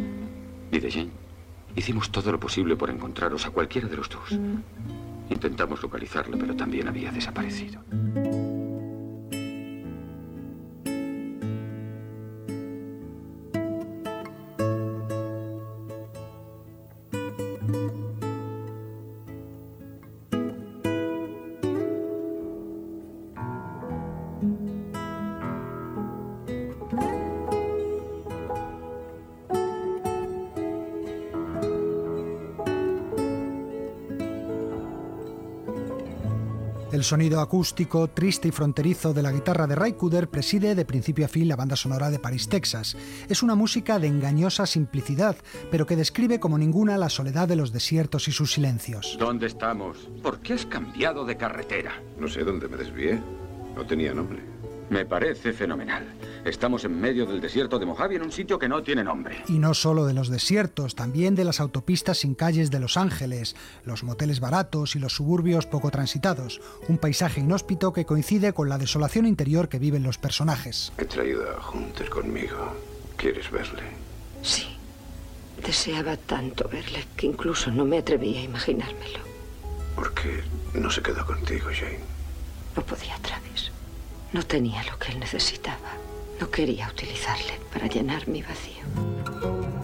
ni 0.73 0.79
de 0.79 0.91
Jane. 0.91 1.11
Hicimos 1.75 2.11
todo 2.11 2.33
lo 2.33 2.41
posible 2.41 2.77
por 2.77 2.89
encontraros 2.89 3.47
a 3.47 3.51
cualquiera 3.51 3.89
de 3.89 3.97
los 3.97 4.09
dos. 4.09 4.39
Intentamos 5.31 5.83
localizarlo, 5.83 6.39
pero 6.39 6.55
también 6.55 6.89
había 6.89 7.11
desaparecido. 7.11 7.83
Sonido 37.07 37.41
acústico, 37.41 38.09
triste 38.09 38.49
y 38.49 38.51
fronterizo 38.51 39.15
de 39.15 39.23
la 39.23 39.31
guitarra 39.31 39.69
de 39.69 39.77
Ray 39.77 39.93
Cooder 39.93 40.29
preside 40.29 40.75
de 40.75 40.85
principio 40.85 41.25
a 41.25 41.29
fin 41.29 41.47
la 41.47 41.55
banda 41.55 41.77
sonora 41.77 42.11
de 42.11 42.19
París, 42.19 42.49
Texas. 42.49 42.97
Es 43.29 43.45
una 43.45 43.55
música 43.55 44.01
de 44.01 44.09
engañosa 44.09 44.67
simplicidad, 44.67 45.37
pero 45.71 45.87
que 45.87 45.95
describe 45.95 46.41
como 46.41 46.59
ninguna 46.59 46.99
la 46.99 47.09
soledad 47.09 47.47
de 47.47 47.55
los 47.55 47.73
desiertos 47.73 48.27
y 48.27 48.33
sus 48.33 48.53
silencios. 48.53 49.17
¿Dónde 49.21 49.47
estamos? 49.47 50.09
¿Por 50.21 50.41
qué 50.41 50.55
has 50.55 50.67
cambiado 50.67 51.25
de 51.25 51.37
carretera? 51.37 52.03
No 52.19 52.27
sé 52.27 52.43
dónde 52.43 52.67
me 52.67 52.77
desvié. 52.77 53.23
No 53.77 53.87
tenía 53.87 54.13
nombre. 54.13 54.56
Me 54.89 55.05
parece 55.05 55.53
fenomenal. 55.53 56.07
Estamos 56.45 56.85
en 56.85 57.01
medio 57.01 57.27
del 57.27 57.41
desierto 57.41 57.79
de 57.79 57.87
Mojave 57.87 58.17
en 58.17 58.23
un 58.23 58.31
sitio 58.31 58.59
que 58.59 58.69
no 58.69 58.83
tiene 58.83 59.03
nombre. 59.03 59.43
Y 59.49 59.59
no 59.59 59.75
solo 59.75 60.07
de 60.07 60.15
los 60.15 60.29
desiertos, 60.29 60.95
también 60.95 61.35
de 61.35 61.45
las 61.45 61.59
autopistas 61.59 62.19
sin 62.19 62.35
calles 62.37 62.71
de 62.71 62.79
Los 62.79 62.97
Ángeles, 62.97 63.57
los 63.85 64.05
moteles 64.05 64.39
baratos 64.39 64.95
y 64.95 65.01
los 65.01 65.15
suburbios 65.15 65.67
poco 65.67 65.91
transitados. 65.91 66.61
Un 66.89 66.99
paisaje 66.99 67.41
inhóspito 67.41 67.93
que 67.93 68.05
coincide 68.05 68.53
con 68.53 68.69
la 68.69 68.79
desolación 68.79 69.27
interior 69.27 69.69
que 69.69 69.81
viven 69.81 70.05
los 70.05 70.19
personajes. 70.19 70.93
He 70.99 71.05
traído 71.05 71.43
a 71.51 71.71
Hunter 71.71 72.09
conmigo. 72.09 72.73
¿Quieres 73.17 73.51
verle? 73.51 73.83
Sí. 74.43 74.67
Deseaba 75.65 76.17
tanto 76.17 76.69
verle 76.69 77.07
que 77.17 77.27
incluso 77.27 77.71
no 77.71 77.85
me 77.85 77.99
atreví 77.99 78.37
a 78.37 78.43
imaginármelo. 78.43 79.19
¿Por 79.97 80.13
qué 80.15 80.45
no 80.75 80.91
se 80.91 81.03
quedó 81.03 81.25
contigo, 81.25 81.67
Jane? 81.73 82.01
No 82.77 82.83
podía, 82.83 83.17
Travis. 83.23 83.66
No 84.33 84.43
tenía 84.43 84.83
lo 84.85 84.99
que 84.99 85.13
él 85.13 85.21
necesitaba. 85.21 85.93
No 86.41 86.51
quería 86.51 86.89
utilizarle 86.89 87.59
para 87.73 87.87
llenar 87.87 88.29
mi 88.29 88.43
vacío. 88.43 89.76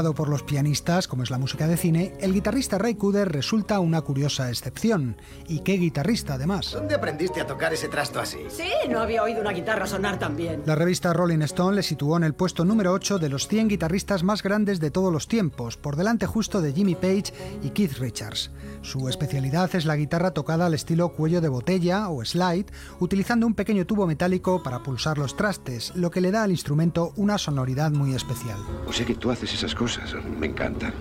Dominado 0.00 0.14
por 0.14 0.30
los 0.30 0.42
pianistas, 0.42 1.06
como 1.06 1.22
es 1.22 1.30
la 1.30 1.38
música 1.38 1.66
de 1.66 1.76
cine, 1.76 2.14
el 2.20 2.32
guitarrista 2.32 2.78
Ray 2.78 2.94
Cooder 2.94 3.30
resulta 3.30 3.80
una 3.80 4.00
curiosa 4.00 4.48
excepción. 4.48 5.16
¿Y 5.46 5.60
qué 5.60 5.74
guitarrista, 5.74 6.34
además? 6.34 6.72
¿Dónde 6.72 6.94
aprendiste 6.94 7.40
a 7.40 7.46
tocar 7.46 7.74
ese 7.74 7.88
trasto 7.88 8.18
así? 8.18 8.38
Sí, 8.48 8.70
no 8.88 9.00
había 9.00 9.22
oído 9.22 9.40
una 9.40 9.52
guitarra 9.52 9.86
sonar 9.86 10.18
tan 10.18 10.36
bien. 10.36 10.62
La 10.64 10.74
revista 10.74 11.12
Rolling 11.12 11.42
Stone 11.42 11.76
le 11.76 11.82
situó 11.82 12.16
en 12.16 12.24
el 12.24 12.34
puesto 12.34 12.64
número 12.64 12.92
8 12.92 13.18
de 13.18 13.28
los 13.28 13.46
100 13.46 13.68
guitarristas 13.68 14.22
más 14.22 14.42
grandes 14.42 14.80
de 14.80 14.90
todos 14.90 15.12
los 15.12 15.28
tiempos, 15.28 15.76
por 15.76 15.96
delante 15.96 16.26
justo 16.26 16.62
de 16.62 16.72
Jimmy 16.72 16.94
Page 16.94 17.32
y 17.62 17.70
Keith 17.70 17.98
Richards. 17.98 18.50
Su 18.82 19.08
especialidad 19.08 19.74
es 19.74 19.84
la 19.84 19.96
guitarra 19.96 20.30
tocada 20.30 20.66
al 20.66 20.74
estilo 20.74 21.10
cuello 21.10 21.42
de 21.42 21.48
botella 21.48 22.08
o 22.08 22.24
slide, 22.24 22.72
utilizando 23.00 23.46
un 23.46 23.54
pequeño 23.54 23.84
tubo 23.84 24.06
metálico 24.06 24.62
para 24.62 24.82
pulsar 24.82 25.18
los 25.18 25.36
trastes, 25.36 25.92
lo 25.94 26.10
que 26.10 26.22
le 26.22 26.30
da 26.30 26.44
al 26.44 26.50
instrumento 26.50 27.12
una 27.16 27.36
sonoridad 27.36 27.90
muy 27.90 28.14
especial. 28.14 28.58
O 28.86 28.92
sea 28.92 29.04
que 29.04 29.14
tú 29.14 29.30
haces 29.30 29.52
esas 29.52 29.74
cosas, 29.74 29.89
me 30.38 30.46
encantan. 30.46 30.92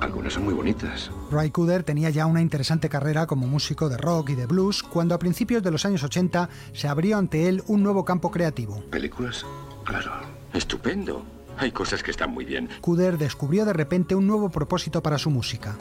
Algunas 0.00 0.34
son 0.34 0.44
muy 0.44 0.54
bonitas. 0.54 1.10
Ray 1.30 1.50
Cooder 1.50 1.82
tenía 1.82 2.10
ya 2.10 2.26
una 2.26 2.42
interesante 2.42 2.88
carrera 2.88 3.26
como 3.26 3.46
músico 3.46 3.88
de 3.88 3.96
rock 3.96 4.30
y 4.30 4.34
de 4.34 4.46
blues 4.46 4.82
cuando 4.82 5.14
a 5.14 5.18
principios 5.18 5.62
de 5.62 5.70
los 5.70 5.84
años 5.86 6.02
80 6.02 6.48
se 6.72 6.88
abrió 6.88 7.16
ante 7.16 7.48
él 7.48 7.62
un 7.68 7.82
nuevo 7.82 8.04
campo 8.04 8.30
creativo. 8.30 8.82
¿Películas? 8.90 9.46
Claro. 9.84 10.12
Estupendo. 10.52 11.24
Hay 11.58 11.72
cosas 11.72 12.02
que 12.02 12.10
están 12.10 12.30
muy 12.30 12.44
bien. 12.44 12.68
Cooder 12.80 13.18
descubrió 13.18 13.64
de 13.64 13.72
repente 13.72 14.14
un 14.14 14.26
nuevo 14.26 14.50
propósito 14.50 15.02
para 15.02 15.18
su 15.18 15.30
música. 15.30 15.76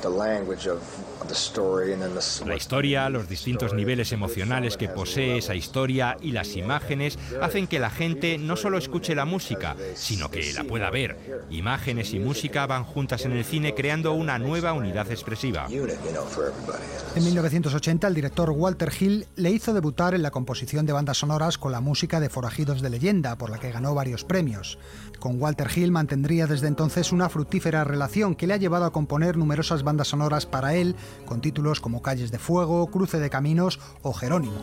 La 2.45 2.55
historia, 2.55 3.09
los 3.09 3.29
distintos 3.29 3.73
niveles 3.73 4.11
emocionales 4.11 4.77
que 4.77 4.89
posee 4.89 5.37
esa 5.37 5.55
historia 5.55 6.17
y 6.21 6.31
las 6.31 6.55
imágenes 6.55 7.17
hacen 7.41 7.67
que 7.67 7.79
la 7.79 7.89
gente 7.89 8.37
no 8.37 8.55
solo 8.55 8.77
escuche 8.77 9.15
la 9.15 9.25
música, 9.25 9.75
sino 9.95 10.29
que 10.29 10.53
la 10.53 10.63
pueda 10.63 10.89
ver. 10.89 11.45
Imágenes 11.49 12.13
y 12.13 12.19
música 12.19 12.65
van 12.65 12.83
juntas 12.83 13.25
en 13.25 13.33
el 13.33 13.45
cine 13.45 13.73
creando 13.73 14.13
una 14.13 14.37
nueva 14.39 14.73
unidad 14.73 15.09
expresiva. 15.11 15.67
En 15.69 17.23
1980 17.23 18.07
el 18.07 18.13
director 18.13 18.49
Walter 18.51 18.91
Hill 18.97 19.27
le 19.35 19.51
hizo 19.51 19.73
debutar 19.73 20.13
en 20.13 20.21
la 20.21 20.31
composición 20.31 20.85
de 20.85 20.93
bandas 20.93 21.17
sonoras 21.17 21.57
con 21.57 21.71
la 21.71 21.81
música 21.81 22.19
de 22.19 22.29
Forajidos 22.29 22.81
de 22.81 22.89
Leyenda, 22.89 23.37
por 23.37 23.49
la 23.49 23.59
que 23.59 23.71
ganó 23.71 23.93
varios 23.95 24.23
premios. 24.23 24.77
Con 25.19 25.41
Walter 25.41 25.62
Hill 25.75 25.91
mantendría 25.91 26.47
desde 26.47 26.67
entonces 26.67 27.11
una 27.11 27.29
fructífera 27.29 27.83
relación 27.83 28.35
que 28.35 28.47
le 28.47 28.53
ha 28.53 28.57
llevado 28.57 28.85
a 28.85 28.91
componer 28.91 29.37
numerosas 29.37 29.83
bandas 29.83 30.09
sonoras 30.09 30.45
para 30.45 30.75
él, 30.75 30.95
con 31.25 31.41
títulos 31.41 31.79
como 31.79 32.01
Calles 32.01 32.31
de 32.31 32.39
Fuego, 32.39 32.87
Cruce 32.87 33.19
de 33.19 33.29
Caminos 33.29 33.79
o 34.01 34.13
Jerónimo. 34.13 34.55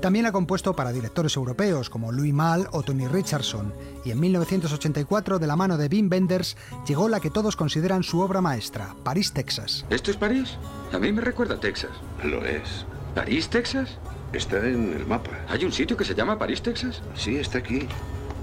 También 0.00 0.26
ha 0.26 0.32
compuesto 0.32 0.76
para 0.76 0.92
directores 0.92 1.36
europeos 1.36 1.90
como 1.90 2.12
Louis 2.12 2.34
Malle 2.34 2.66
o 2.72 2.82
Tony 2.82 3.08
Richardson, 3.08 3.72
y 4.04 4.10
en 4.10 4.20
1984, 4.20 5.38
de 5.38 5.46
la 5.46 5.56
mano 5.56 5.76
de 5.76 5.88
Wim 5.88 6.08
Wenders, 6.10 6.56
llegó 6.86 7.08
la 7.08 7.20
que 7.20 7.30
todos 7.30 7.56
consideran 7.56 8.02
su 8.02 8.20
obra 8.20 8.40
maestra, 8.40 8.94
París, 9.02 9.32
Texas. 9.32 9.84
¿Esto 9.90 10.10
es 10.10 10.16
París? 10.16 10.56
A 10.92 10.98
mí 10.98 11.12
me 11.12 11.22
recuerda 11.22 11.56
a 11.56 11.60
Texas. 11.60 11.90
Lo 12.22 12.44
es. 12.44 12.86
¿París, 13.14 13.48
Texas? 13.48 13.98
Está 14.32 14.58
en 14.58 14.92
el 14.92 15.06
mapa. 15.06 15.30
¿Hay 15.48 15.64
un 15.64 15.72
sitio 15.72 15.96
que 15.96 16.04
se 16.04 16.14
llama 16.14 16.38
París, 16.38 16.62
Texas? 16.62 17.02
Sí, 17.14 17.36
está 17.36 17.58
aquí. 17.58 17.88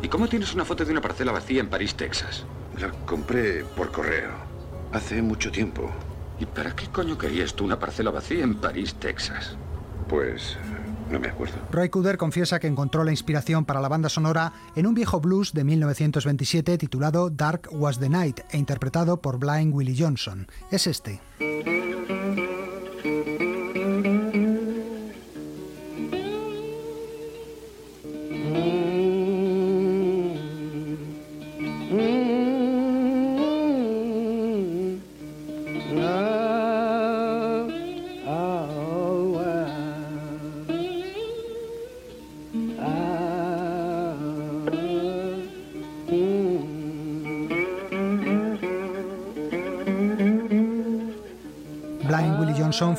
¿Y 0.04 0.10
cómo 0.10 0.28
tienes 0.28 0.54
una 0.54 0.66
foto 0.66 0.84
de 0.84 0.92
una 0.92 1.00
parcela 1.00 1.32
vacía 1.32 1.62
en 1.62 1.70
París, 1.70 1.96
Texas? 1.96 2.44
La 2.78 2.92
compré 3.06 3.64
por 3.64 3.90
correo. 3.90 4.32
Hace 4.92 5.22
mucho 5.22 5.50
tiempo. 5.50 5.90
¿Y 6.40 6.46
para 6.46 6.76
qué 6.76 6.88
coño 6.88 7.18
querías 7.18 7.54
tú 7.54 7.64
una 7.64 7.80
parcela 7.80 8.12
vacía 8.12 8.44
en 8.44 8.56
París, 8.56 8.96
Texas? 8.96 9.56
Pues 10.10 10.58
no 11.10 11.22
me 11.22 11.30
acuerdo. 11.30 11.56
Roy 11.72 11.88
Cooder 11.88 12.18
confiesa 12.18 12.60
que 12.60 12.68
encontró 12.68 13.06
la 13.06 13.12
inspiración 13.12 13.64
para 13.64 13.80
la 13.80 13.88
banda 13.88 14.10
sonora 14.10 14.52
en 14.76 14.88
un 14.88 14.94
viejo 14.94 15.22
blues 15.22 15.54
de 15.54 15.64
1927 15.64 16.78
titulado 16.78 17.30
Dark 17.30 17.70
Was 17.72 17.98
the 17.98 18.10
Night 18.10 18.42
e 18.52 18.58
interpretado 18.58 19.22
por 19.22 19.40
Blind 19.40 19.74
Willie 19.74 19.96
Johnson. 19.98 20.48
Es 20.70 20.86
este. 20.86 21.22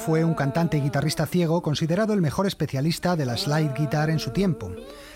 Fue 0.04 0.22
un 0.22 0.34
cantante 0.34 0.76
y 0.76 0.82
guitarrista 0.82 1.24
ciego 1.24 1.62
considerado 1.62 2.12
el 2.12 2.20
mejor 2.20 2.46
especialista 2.46 3.16
de 3.16 3.24
la 3.24 3.38
slide 3.38 3.72
guitar 3.74 4.10
en 4.10 4.18
su 4.18 4.32
tiempo. 4.32 4.70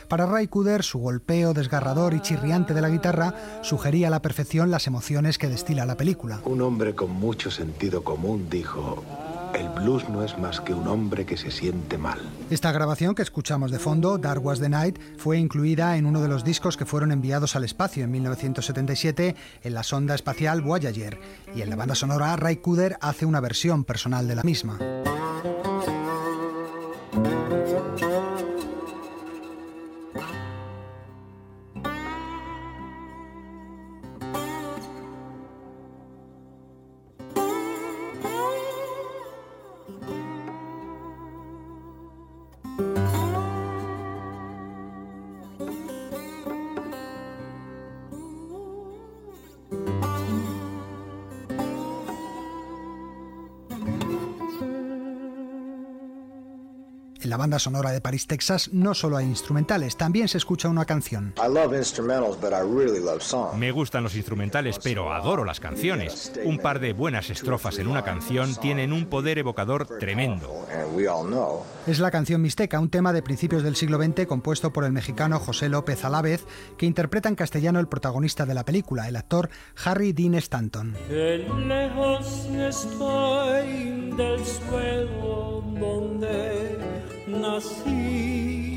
Para 0.09 0.25
Ray 0.25 0.49
Cooder, 0.49 0.83
su 0.83 0.99
golpeo 0.99 1.53
desgarrador 1.53 2.15
y 2.15 2.21
chirriante 2.21 2.73
de 2.73 2.81
la 2.81 2.89
guitarra 2.89 3.35
sugería 3.61 4.09
a 4.09 4.11
la 4.11 4.23
perfección 4.23 4.71
las 4.71 4.87
emociones 4.87 5.37
que 5.37 5.49
destila 5.49 5.85
la 5.85 5.99
película. 5.99 6.41
Un 6.47 6.63
hombre 6.63 6.95
con 6.95 7.11
mucho 7.11 7.51
sentido 7.51 8.03
común 8.03 8.49
dijo, 8.49 9.05
blues 9.79 10.09
no 10.09 10.25
es 10.25 10.37
más 10.39 10.61
que 10.61 10.75
un 10.75 10.87
hombre 10.87 11.25
que 11.25 11.37
se 11.37 11.51
siente 11.51 11.99
mal. 11.99 12.19
Esta 12.51 12.73
grabación 12.73 13.15
que 13.15 13.23
escuchamos 13.23 13.71
de 13.71 13.79
fondo, 13.79 14.19
Dark 14.19 14.45
Was 14.45 14.61
the 14.61 14.69
Night, 14.69 14.99
fue 15.17 15.39
incluida 15.39 15.97
en 15.97 16.07
uno 16.07 16.21
de 16.21 16.29
los 16.29 16.45
discos 16.45 16.77
que 16.77 16.87
fueron 16.87 17.13
enviados 17.13 17.57
al 17.57 17.65
espacio 17.65 18.05
en 18.05 18.11
1977 18.11 19.37
en 19.63 19.75
la 19.75 19.83
sonda 19.83 20.15
espacial 20.15 20.61
Voyager, 20.61 21.19
y 21.55 21.63
en 21.63 21.71
la 21.71 21.77
banda 21.77 21.95
sonora 21.95 22.37
Ray 22.37 22.57
Cooder 22.57 22.97
hace 23.01 23.27
una 23.27 23.41
versión 23.41 23.85
personal 23.85 24.29
de 24.29 24.35
la 24.35 24.43
misma. 24.43 24.79
Banda 57.39 57.59
sonora 57.59 57.91
de 57.91 58.03
París, 58.03 58.27
Texas, 58.27 58.71
no 58.73 58.93
solo 58.95 59.17
hay 59.17 59.25
instrumentales, 59.25 59.97
también 59.97 60.29
se 60.29 60.37
escucha 60.37 60.69
una 60.69 60.85
canción. 60.85 61.33
Me 63.57 63.71
gustan 63.71 64.03
los 64.03 64.15
instrumentales, 64.15 64.79
pero 64.83 65.13
adoro 65.13 65.45
las 65.45 65.61
canciones. 65.61 66.33
Un 66.45 66.59
par 66.59 66.81
de 66.81 66.93
buenas 66.93 67.31
estrofas 67.31 67.79
en 67.79 67.89
una 67.89 68.05
canción 68.05 68.55
tienen 68.57 68.93
un 68.93 69.07
poder 69.07 69.39
evocador 69.39 69.87
tremendo. 69.99 70.67
Es 71.87 71.99
la 72.01 72.11
canción 72.11 72.43
Mixteca, 72.43 72.81
un 72.81 72.91
tema 72.91 73.13
de 73.13 73.23
principios 73.23 73.63
del 73.63 73.77
siglo 73.77 74.03
XX 74.03 74.27
compuesto 74.27 74.73
por 74.73 74.85
el 74.85 74.93
mexicano 74.93 75.39
José 75.39 75.69
López 75.69 76.05
Alavez, 76.05 76.45
que 76.77 76.87
interpreta 76.87 77.29
en 77.29 77.35
castellano 77.35 77.81
el 77.81 77.89
protagonista 77.89 78.45
de 78.45 78.55
la 78.55 78.65
película, 78.65 79.09
el 79.09 79.17
actor 79.17 79.49
Harry 79.85 80.13
Dean 80.13 80.35
Stanton. 80.35 80.97
lejos 81.09 82.47
estoy 82.53 84.13
del 84.17 84.45
suelo 84.45 85.63
donde 85.79 87.18
nacieron. 87.29 88.69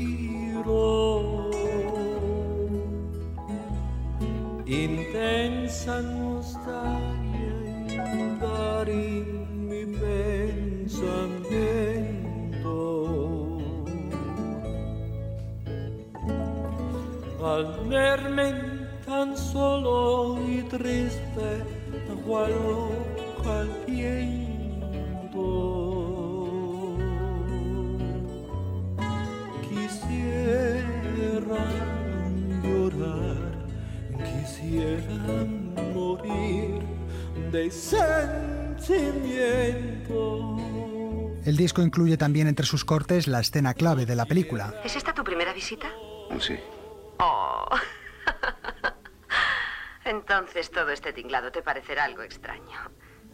Intensa 4.66 6.00
nostalgia 6.00 7.52
en 8.88 9.68
mi 9.68 9.84
pensamiento. 9.98 11.18
Al 17.44 17.64
verme 17.88 18.54
tan 19.04 19.36
solo 19.36 20.38
y 20.48 20.62
triste, 20.62 21.64
aguardo 22.10 22.90
al 23.44 23.68
quisiera 34.82 35.44
morir 35.94 36.82
de 37.50 37.70
sentimiento. 37.70 40.58
El 41.44 41.56
disco 41.56 41.82
incluye 41.82 42.16
también 42.16 42.46
entre 42.46 42.64
sus 42.66 42.84
cortes 42.84 43.26
la 43.26 43.40
escena 43.40 43.74
clave 43.74 44.06
de 44.06 44.14
la 44.16 44.26
película. 44.26 44.74
¿Es 44.84 44.94
esta 44.96 45.12
tu 45.12 45.24
primera 45.24 45.52
visita? 45.52 45.90
Sí. 46.38 46.56
Oh. 47.18 47.66
Entonces 50.04 50.70
todo 50.70 50.90
este 50.90 51.12
tinglado 51.12 51.50
te 51.52 51.62
parecerá 51.62 52.04
algo 52.04 52.22
extraño. 52.22 52.90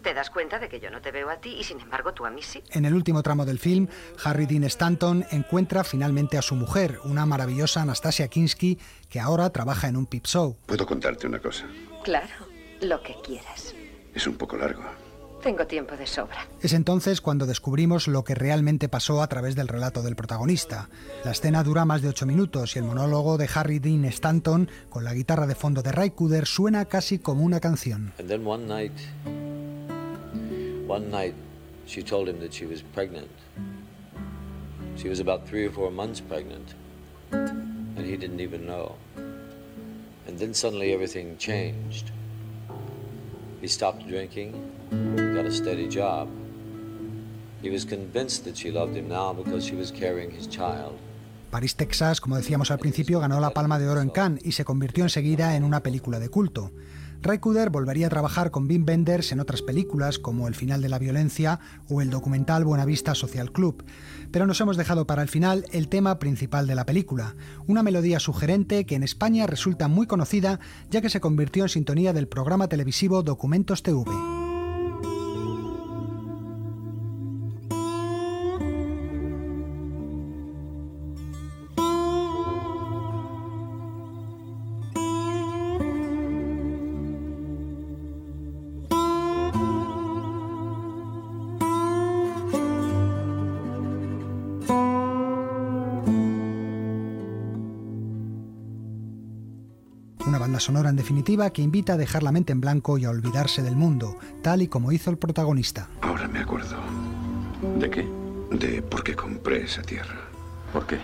Te 0.09 0.15
das 0.15 0.31
cuenta 0.31 0.59
de 0.59 0.71
que 0.71 0.81
yo 0.81 0.91
no 0.91 1.03
te 1.03 1.11
veo 1.11 1.29
a 1.29 1.37
ti 1.37 1.51
y 1.61 1.65
sin 1.65 1.81
embargo 1.81 2.15
tú 2.15 2.25
a 2.25 2.31
mí 2.31 2.41
sí. 2.41 2.63
En 2.71 2.87
el 2.87 2.95
último 2.95 3.23
tramo 3.23 3.45
del 3.45 3.59
film, 3.59 3.89
Harry 4.25 4.47
Dean 4.47 4.65
Stanton 4.65 5.27
encuentra 5.33 5.85
finalmente 5.85 6.39
a 6.39 6.43
su 6.43 6.55
mujer, 6.55 6.99
una 7.05 7.27
maravillosa 7.27 7.83
Anastasia 7.83 8.27
Kinski, 8.29 8.79
que 9.11 9.21
ahora 9.21 9.51
trabaja 9.51 9.87
en 9.87 9.99
un 9.99 10.07
pip 10.07 10.25
show. 10.25 10.57
¿Puedo 10.65 10.87
contarte 10.87 11.27
una 11.27 11.41
cosa? 11.41 11.67
Claro, 12.05 12.33
lo 12.81 13.03
que 13.03 13.17
quieras. 13.23 13.75
Es 14.15 14.27
un 14.27 14.39
poco 14.39 14.57
largo. 14.57 14.83
Tengo 15.43 15.67
tiempo 15.67 15.95
de 15.95 16.07
sobra. 16.07 16.49
Es 16.63 16.73
entonces 16.73 17.21
cuando 17.21 17.45
descubrimos 17.45 18.09
lo 18.09 18.25
que 18.25 18.35
realmente 18.35 18.89
pasó 18.89 19.21
a 19.21 19.29
través 19.29 19.57
del 19.57 19.69
relato 19.69 20.01
del 20.01 20.17
protagonista. 20.17 20.89
La 21.23 21.33
escena 21.33 21.63
dura 21.63 21.85
más 21.85 22.01
de 22.01 22.09
ocho 22.09 22.25
minutos 22.25 22.77
y 22.77 22.79
el 22.79 22.87
monólogo 22.87 23.37
de 23.37 23.51
Harry 23.55 23.79
Dean 23.79 24.07
Stanton 24.07 24.71
con 24.89 25.05
la 25.05 25.13
guitarra 25.13 25.47
de 25.47 25.55
fondo 25.55 25.83
de 25.83 25.93
Ray 25.93 26.13
Cooder 26.13 26.47
suena 26.47 26.87
casi 26.87 27.19
como 27.19 27.43
una 27.43 27.61
canción. 27.61 28.15
And 28.19 28.29
then 28.29 28.47
one 28.47 28.67
night, 28.67 28.95
one 30.89 31.11
night, 31.11 31.35
she 31.87 32.03
told 32.03 32.29
him 32.29 32.41
that 32.41 32.53
she 32.55 32.65
was 32.65 32.81
pregnant. 32.81 33.31
She 34.97 35.09
was 35.09 35.21
about 35.21 35.47
three 35.47 35.67
or 35.67 35.71
four 35.71 35.91
months 35.91 36.19
pregnant, 36.19 36.75
and 37.31 38.05
he 38.05 38.17
didn't 38.17 38.41
even 38.41 38.67
know. 38.67 38.97
And 40.27 40.39
then 40.39 40.55
suddenly 40.55 40.93
everything 40.95 41.37
changed. 41.37 42.11
He 43.61 43.69
stopped 43.69 44.09
drinking, 44.09 44.53
got 45.35 45.45
a 45.45 45.53
steady 45.53 45.89
job. 45.89 46.29
He 47.61 47.71
was 47.71 47.85
convinced 47.85 48.45
that 48.45 48.57
she 48.57 48.71
loved 48.71 48.97
him 48.97 49.09
now 49.09 49.35
because 49.35 49.67
she 49.67 49.77
was 49.77 49.91
carrying 49.91 50.31
his 50.31 50.47
child. 50.49 50.99
París, 51.51 51.75
Texas, 51.77 52.21
como 52.21 52.37
decíamos 52.37 52.71
al 52.71 52.79
principio, 52.79 53.21
ganó 53.21 53.41
la 53.41 53.51
Palma 53.51 53.79
de 53.79 53.89
Oro 53.89 54.01
en 54.01 54.11
Cannes 54.11 54.45
y 54.45 54.53
se 54.53 54.65
convirtió 54.65 55.05
enseguida 55.05 55.57
en 55.57 55.65
una 55.65 55.83
película 55.83 56.19
de 56.19 56.29
culto. 56.29 56.71
Cooder 57.41 57.71
volvería 57.71 58.07
a 58.07 58.11
trabajar 58.11 58.51
con 58.51 58.67
Wim 58.67 58.85
Wenders 58.87 59.33
en 59.33 59.41
otras 59.41 59.61
películas 59.63 60.19
como 60.19 60.49
El 60.49 60.55
final 60.55 60.81
de 60.81 60.89
la 60.89 60.99
violencia 60.99 61.61
o 61.89 62.01
el 62.01 62.11
documental 62.11 62.65
Buenavista 62.65 63.15
Social 63.15 63.53
Club. 63.53 63.85
Pero 64.31 64.47
nos 64.47 64.61
hemos 64.61 64.77
dejado 64.77 65.07
para 65.07 65.23
el 65.23 65.29
final 65.29 65.67
el 65.73 65.89
tema 65.89 66.19
principal 66.19 66.67
de 66.67 66.75
la 66.75 66.87
película, 66.87 67.35
una 67.67 67.83
melodía 67.83 68.19
sugerente 68.19 68.87
que 68.87 68.95
en 68.95 69.03
España 69.03 69.47
resulta 69.47 69.89
muy 69.89 70.07
conocida 70.07 70.59
ya 70.91 71.01
que 71.01 71.11
se 71.11 71.21
convirtió 71.21 71.65
en 71.65 71.69
sintonía 71.69 72.13
del 72.13 72.29
programa 72.29 72.69
televisivo 72.69 73.23
Documentos 73.23 73.83
TV. 73.83 74.48
Sonora 100.69 100.91
en 100.91 100.97
definitiva 100.97 101.49
que 101.49 101.63
invita 101.63 101.95
a 101.95 101.97
dejar 101.97 102.23
la 102.23 102.31
mente 102.31 102.53
en 102.53 102.61
blanco 102.61 102.99
y 102.99 103.07
a 103.07 103.11
olvidarse 103.11 103.63
del 103.63 103.75
mundo, 103.75 104.19
tal 104.43 104.61
y 104.61 104.69
como 104.69 104.93
hizo 104.93 105.09
el 105.11 105.17
protagonista. 105.17 105.89
Ahora 106.03 106.29
me 106.29 106.41
acuerdo. 106.41 106.77
¿De 107.79 107.89
qué? 107.89 108.07
De 108.51 108.83
por 108.83 109.03
qué 109.03 109.15
compré 109.17 109.63
esa 109.63 109.81
tierra. 109.81 110.21
¿Por 110.71 110.87
qué? 110.87 110.99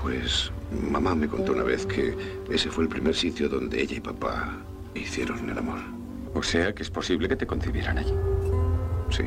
Pues 0.00 0.50
mamá 0.90 1.14
me 1.14 1.28
contó 1.28 1.52
una 1.52 1.64
vez 1.64 1.84
que 1.84 2.16
ese 2.50 2.70
fue 2.70 2.84
el 2.84 2.88
primer 2.88 3.14
sitio 3.14 3.50
donde 3.50 3.82
ella 3.82 3.98
y 3.98 4.00
papá 4.00 4.56
hicieron 4.94 5.50
el 5.50 5.58
amor. 5.58 5.80
O 6.32 6.42
sea 6.42 6.74
que 6.74 6.82
es 6.82 6.88
posible 6.88 7.28
que 7.28 7.36
te 7.36 7.46
concibieran 7.46 7.98
allí. 7.98 8.14
Sí. 9.10 9.24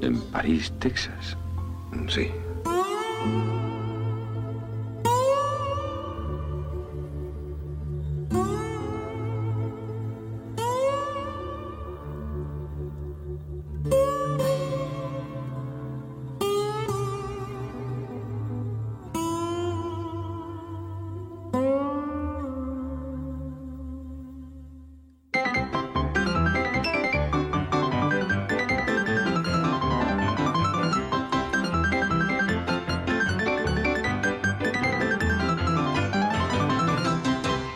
En 0.00 0.18
París, 0.32 0.72
Texas. 0.78 1.36
Sí. 2.08 2.30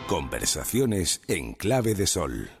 Conversaciones 0.07 1.19
en 1.27 1.53
clave 1.53 1.95
de 1.95 2.05
sol. 2.05 2.51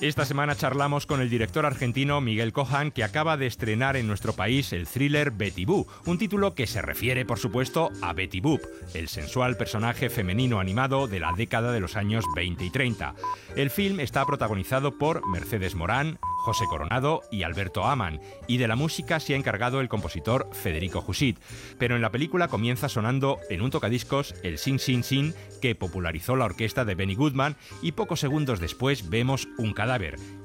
Esta 0.00 0.24
semana 0.24 0.54
charlamos 0.54 1.06
con 1.06 1.20
el 1.20 1.28
director 1.28 1.66
argentino 1.66 2.20
Miguel 2.20 2.52
Cojan, 2.52 2.92
que 2.92 3.02
acaba 3.02 3.36
de 3.36 3.48
estrenar 3.48 3.96
en 3.96 4.06
nuestro 4.06 4.32
país 4.32 4.72
el 4.72 4.86
thriller 4.86 5.32
Betty 5.32 5.64
Boo, 5.64 5.88
un 6.06 6.18
título 6.18 6.54
que 6.54 6.68
se 6.68 6.80
refiere, 6.80 7.24
por 7.24 7.40
supuesto, 7.40 7.90
a 8.00 8.12
Betty 8.12 8.38
Boop, 8.38 8.60
el 8.94 9.08
sensual 9.08 9.56
personaje 9.56 10.08
femenino 10.08 10.60
animado 10.60 11.08
de 11.08 11.18
la 11.18 11.32
década 11.32 11.72
de 11.72 11.80
los 11.80 11.96
años 11.96 12.24
20 12.36 12.64
y 12.64 12.70
30. 12.70 13.16
El 13.56 13.70
film 13.70 13.98
está 13.98 14.24
protagonizado 14.24 14.96
por 14.98 15.26
Mercedes 15.26 15.74
Morán, 15.74 16.20
José 16.44 16.66
Coronado 16.70 17.22
y 17.32 17.42
Alberto 17.42 17.84
Aman, 17.84 18.20
y 18.46 18.58
de 18.58 18.68
la 18.68 18.76
música 18.76 19.18
se 19.18 19.34
ha 19.34 19.36
encargado 19.36 19.80
el 19.80 19.88
compositor 19.88 20.48
Federico 20.52 21.00
Jusit. 21.00 21.40
Pero 21.76 21.96
en 21.96 22.02
la 22.02 22.12
película 22.12 22.46
comienza 22.46 22.88
sonando 22.88 23.40
en 23.50 23.62
un 23.62 23.70
tocadiscos 23.70 24.36
el 24.44 24.58
Sin 24.58 24.78
Sin 24.78 25.02
Sin 25.02 25.34
que 25.60 25.74
popularizó 25.74 26.36
la 26.36 26.44
orquesta 26.44 26.84
de 26.84 26.94
Benny 26.94 27.16
Goodman 27.16 27.56
y 27.82 27.92
pocos 27.92 28.20
segundos 28.20 28.60
después 28.60 29.10
vemos 29.10 29.48
un 29.58 29.72
cadáver. 29.72 29.87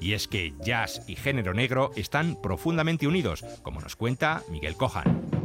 Y 0.00 0.14
es 0.14 0.26
que 0.26 0.54
jazz 0.64 1.02
y 1.06 1.16
género 1.16 1.54
negro 1.54 1.90
están 1.96 2.40
profundamente 2.40 3.06
unidos, 3.06 3.44
como 3.62 3.80
nos 3.80 3.96
cuenta 3.96 4.42
Miguel 4.50 4.76
Cojan. 4.76 5.43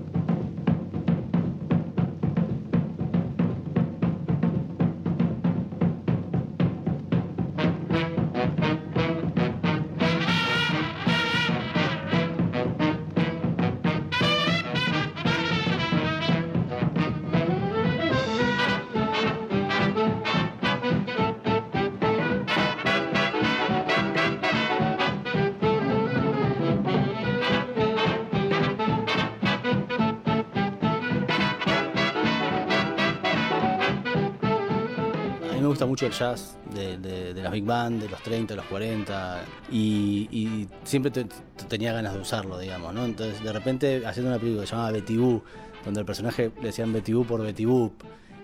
Jazz 36.12 36.58
de, 36.74 37.34
las 37.36 37.52
big 37.52 37.66
band, 37.66 38.02
de 38.02 38.10
los 38.10 38.22
30, 38.22 38.54
de 38.54 38.58
los 38.58 38.66
40, 38.68 39.42
y, 39.72 40.68
siempre 40.84 41.12
te- 41.12 41.26
te 41.26 41.66
tenía 41.68 41.94
ganas 41.94 42.14
de 42.14 42.20
usarlo, 42.22 42.58
digamos, 42.60 42.94
¿no? 42.94 43.06
Entonces, 43.06 43.44
de 43.44 43.54
repente, 43.54 44.06
haciendo 44.06 44.32
una 44.32 44.40
película 44.40 44.62
que 44.64 44.68
se 44.68 44.72
llamaba 44.76 44.92
Betty 44.92 45.18
Boo, 45.18 45.44
donde 45.86 46.00
el 46.02 46.06
personaje 46.06 46.52
le 46.58 46.68
decían 46.68 46.92
Betty 46.94 47.14
por 47.14 47.42
Betty 47.42 47.66
Boop, 47.66 47.94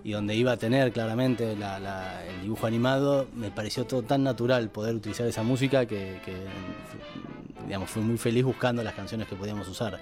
y 0.03 0.11
donde 0.11 0.35
iba 0.35 0.51
a 0.51 0.57
tener 0.57 0.91
claramente 0.91 1.55
la- 1.55 1.79
la- 1.79 2.23
el 2.25 2.41
dibujo 2.43 2.67
animado, 2.67 3.27
me 3.35 3.49
pareció 3.49 3.85
todo 3.85 4.03
tan 4.03 4.23
natural 4.23 4.69
poder 4.69 4.93
utilizar 4.95 5.25
esa 5.25 5.41
música 5.43 5.85
que, 5.87 6.19
digamos, 7.65 7.89
fui 7.89 8.03
muy 8.03 8.17
feliz 8.17 8.43
buscando 8.43 8.83
las 8.83 8.93
canciones 8.93 9.27
que 9.27 9.35
podíamos 9.35 9.67
usar. 9.67 9.99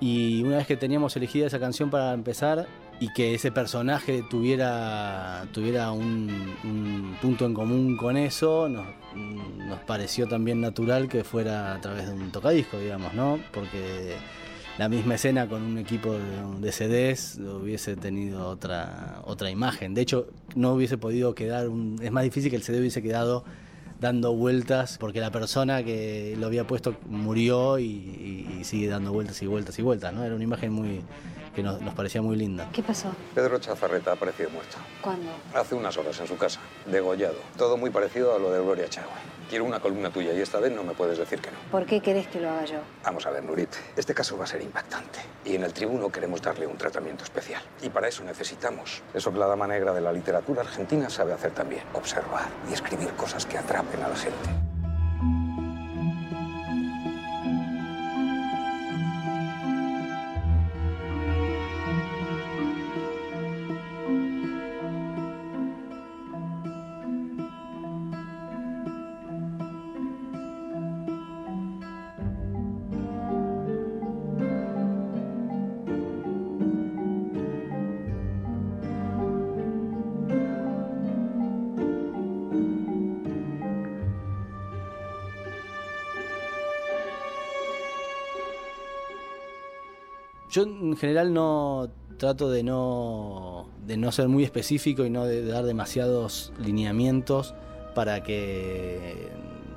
Y 0.00 0.42
una 0.42 0.56
vez 0.56 0.66
que 0.66 0.76
teníamos 0.76 1.14
elegida 1.16 1.46
esa 1.46 1.60
canción 1.60 1.90
para 1.90 2.14
empezar 2.14 2.66
y 3.00 3.12
que 3.12 3.34
ese 3.34 3.52
personaje 3.52 4.22
tuviera, 4.28 5.46
tuviera 5.52 5.92
un, 5.92 6.54
un 6.64 7.16
punto 7.20 7.46
en 7.46 7.54
común 7.54 7.96
con 7.96 8.16
eso, 8.16 8.68
nos, 8.68 8.86
nos 9.14 9.80
pareció 9.80 10.26
también 10.26 10.60
natural 10.60 11.08
que 11.08 11.24
fuera 11.24 11.74
a 11.74 11.80
través 11.80 12.06
de 12.06 12.14
un 12.14 12.30
tocadisco, 12.30 12.78
digamos, 12.78 13.14
¿no? 13.14 13.38
Porque 13.52 14.16
la 14.78 14.88
misma 14.88 15.16
escena 15.16 15.46
con 15.46 15.62
un 15.62 15.78
equipo 15.78 16.14
de, 16.14 16.60
de 16.60 16.72
CDs 16.72 17.38
hubiese 17.38 17.96
tenido 17.96 18.46
otra, 18.48 19.20
otra 19.24 19.50
imagen. 19.50 19.92
De 19.92 20.00
hecho, 20.00 20.28
no 20.54 20.72
hubiese 20.72 20.96
podido 20.96 21.34
quedar, 21.34 21.68
un, 21.68 21.98
es 22.02 22.10
más 22.10 22.24
difícil 22.24 22.50
que 22.50 22.56
el 22.56 22.62
CD 22.62 22.80
hubiese 22.80 23.02
quedado 23.02 23.44
dando 24.00 24.32
vueltas 24.34 24.96
porque 24.98 25.20
la 25.20 25.30
persona 25.30 25.82
que 25.84 26.34
lo 26.38 26.46
había 26.46 26.66
puesto 26.66 26.96
murió 27.06 27.78
y, 27.78 27.84
y- 27.84 28.56
y 28.60 28.64
sigue 28.64 28.88
dando 28.88 29.12
vueltas 29.12 29.40
y 29.42 29.46
vueltas 29.46 29.78
y 29.78 29.82
vueltas, 29.82 30.12
¿no? 30.14 30.24
Era 30.24 30.34
una 30.34 30.44
imagen 30.44 30.72
muy, 30.72 31.02
que 31.54 31.62
nos, 31.62 31.80
nos 31.80 31.94
parecía 31.94 32.22
muy 32.22 32.36
linda. 32.36 32.68
¿Qué 32.72 32.82
pasó? 32.82 33.12
Pedro 33.34 33.58
Chazarreta 33.58 34.10
ha 34.10 34.14
aparecido 34.14 34.50
muerto. 34.50 34.76
¿Cuándo? 35.00 35.30
Hace 35.54 35.74
unas 35.74 35.96
horas 35.96 36.18
en 36.20 36.26
su 36.26 36.36
casa, 36.36 36.60
degollado. 36.86 37.36
Todo 37.56 37.76
muy 37.76 37.90
parecido 37.90 38.34
a 38.34 38.38
lo 38.38 38.50
de 38.50 38.60
Gloria 38.60 38.88
Chagüe. 38.88 39.10
Quiero 39.48 39.64
una 39.64 39.80
columna 39.80 40.10
tuya 40.10 40.32
y 40.32 40.40
esta 40.40 40.60
vez 40.60 40.72
no 40.72 40.84
me 40.84 40.92
puedes 40.92 41.18
decir 41.18 41.40
que 41.40 41.50
no. 41.50 41.56
¿Por 41.72 41.84
qué 41.84 42.00
querés 42.00 42.28
que 42.28 42.40
lo 42.40 42.50
haga 42.50 42.66
yo? 42.66 42.78
Vamos 43.04 43.26
a 43.26 43.30
ver, 43.30 43.42
Nurit. 43.42 43.74
Este 43.96 44.14
caso 44.14 44.38
va 44.38 44.44
a 44.44 44.46
ser 44.46 44.62
impactante. 44.62 45.18
Y 45.44 45.56
en 45.56 45.64
el 45.64 45.72
tribuno 45.72 46.08
queremos 46.08 46.40
darle 46.40 46.68
un 46.68 46.76
tratamiento 46.76 47.24
especial. 47.24 47.60
Y 47.82 47.88
para 47.88 48.06
eso 48.06 48.22
necesitamos 48.22 49.02
eso 49.12 49.32
que 49.32 49.38
la 49.40 49.46
dama 49.46 49.66
negra 49.66 49.92
de 49.92 50.00
la 50.02 50.12
literatura 50.12 50.60
argentina 50.62 51.10
sabe 51.10 51.32
hacer 51.32 51.50
también. 51.50 51.82
Observar 51.94 52.48
y 52.70 52.74
escribir 52.74 53.08
cosas 53.14 53.44
que 53.44 53.58
atrapen 53.58 54.00
a 54.04 54.08
la 54.08 54.16
gente. 54.16 54.69
En 90.90 90.96
general 90.96 91.32
no 91.32 91.90
trato 92.18 92.50
de 92.50 92.62
no, 92.62 93.66
de 93.86 93.96
no 93.96 94.12
ser 94.12 94.28
muy 94.28 94.44
específico 94.44 95.04
y 95.04 95.10
no 95.10 95.24
de 95.24 95.44
dar 95.46 95.64
demasiados 95.64 96.52
lineamientos 96.62 97.54
para 97.94 98.22
que 98.22 99.28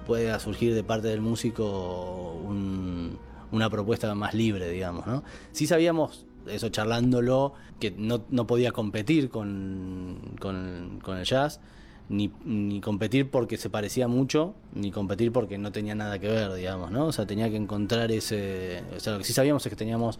pueda 0.05 0.39
surgir 0.39 0.75
de 0.75 0.83
parte 0.83 1.07
del 1.07 1.21
músico 1.21 2.33
un- 2.45 3.17
una 3.51 3.69
propuesta 3.69 4.13
más 4.15 4.33
libre, 4.33 4.69
digamos. 4.69 5.07
¿no? 5.07 5.23
Sí 5.51 5.67
sabíamos, 5.67 6.25
eso 6.47 6.67
charlándolo, 6.69 7.53
que 7.79 7.91
no, 7.91 8.23
no 8.29 8.45
podía 8.47 8.71
competir 8.71 9.29
con, 9.29 10.17
con- 10.41 10.99
con 11.01 11.17
el 11.17 11.25
jazz, 11.25 11.61
ni, 12.09 12.29
ni 12.43 12.81
competir 12.81 13.29
porque 13.31 13.55
se 13.55 13.69
parecía 13.69 14.07
mucho, 14.09 14.53
ni 14.73 14.91
competir 14.91 15.31
porque 15.31 15.57
no 15.57 15.71
tenía 15.71 15.95
nada 15.95 16.19
que 16.19 16.27
ver, 16.27 16.53
digamos, 16.53 16.91
¿no? 16.91 17.05
O 17.05 17.11
sea, 17.13 17.25
tenía 17.25 17.49
que 17.49 17.55
encontrar 17.55 18.11
ese... 18.11 18.83
O 18.97 18.99
sea, 18.99 19.13
lo 19.13 19.19
que 19.19 19.23
sí 19.25 19.31
sabíamos 19.33 19.65
es 19.65 19.69
que 19.69 19.75
teníamos 19.77 20.19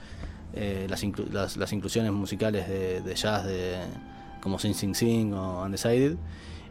eh, 0.54 0.88
las, 0.90 1.04
inclu- 1.04 1.30
las, 1.32 1.58
las 1.58 1.72
inclusiones 1.74 2.12
musicales 2.12 2.68
de, 2.68 3.02
de 3.02 3.16
jazz 3.16 3.46
de, 3.46 3.78
como 4.42 4.60
Sing 4.60 4.74
Sing 4.74 4.94
Sing 4.96 5.34
o 5.34 5.64
Undecided. 5.64 6.16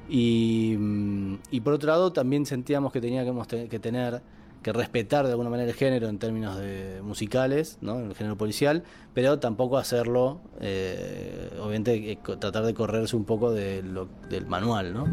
Y, 0.08 0.74
mm, 0.78 1.34
y 1.50 1.60
por 1.60 1.74
otro 1.74 1.88
lado 1.88 2.12
también 2.12 2.44
sentíamos 2.46 2.92
que 2.92 3.00
teníamos 3.00 3.46
te- 3.48 3.68
que 3.68 3.78
tener 3.78 4.20
que 4.62 4.72
respetar 4.72 5.24
de 5.24 5.32
alguna 5.32 5.50
manera 5.50 5.68
el 5.70 5.74
género 5.76 6.08
en 6.08 6.18
términos 6.20 6.56
de 6.56 7.00
musicales, 7.02 7.78
¿no? 7.80 7.98
el 7.98 8.14
género 8.14 8.36
policial, 8.36 8.84
pero 9.12 9.40
tampoco 9.40 9.76
hacerlo, 9.76 10.40
eh, 10.60 11.50
obviamente 11.58 12.12
eh, 12.12 12.18
tratar 12.38 12.64
de 12.64 12.72
correrse 12.72 13.16
un 13.16 13.24
poco 13.24 13.50
de 13.50 13.82
lo- 13.82 14.08
del 14.28 14.46
manual, 14.46 14.94
¿no? 14.94 15.06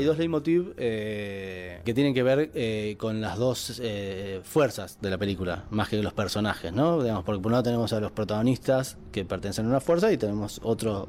Hay 0.00 0.06
dos 0.06 0.16
leitmotiv 0.18 0.72
eh, 0.78 1.80
que 1.84 1.92
tienen 1.94 2.14
que 2.14 2.22
ver 2.22 2.50
eh, 2.54 2.96
con 2.98 3.20
las 3.20 3.36
dos 3.36 3.80
eh, 3.84 4.40
fuerzas 4.44 4.98
de 5.02 5.10
la 5.10 5.18
película, 5.18 5.64
más 5.70 5.88
que 5.90 6.02
los 6.02 6.12
personajes, 6.14 6.72
¿no? 6.72 6.98
Porque 7.24 7.40
por 7.40 7.46
un 7.46 7.52
lado 7.52 7.64
tenemos 7.64 7.92
a 7.92 8.00
los 8.00 8.10
protagonistas 8.10 8.96
que 9.12 9.24
pertenecen 9.26 9.66
a 9.66 9.68
una 9.68 9.80
fuerza 9.80 10.10
y 10.10 10.16
tenemos 10.16 10.58
otros 10.62 11.06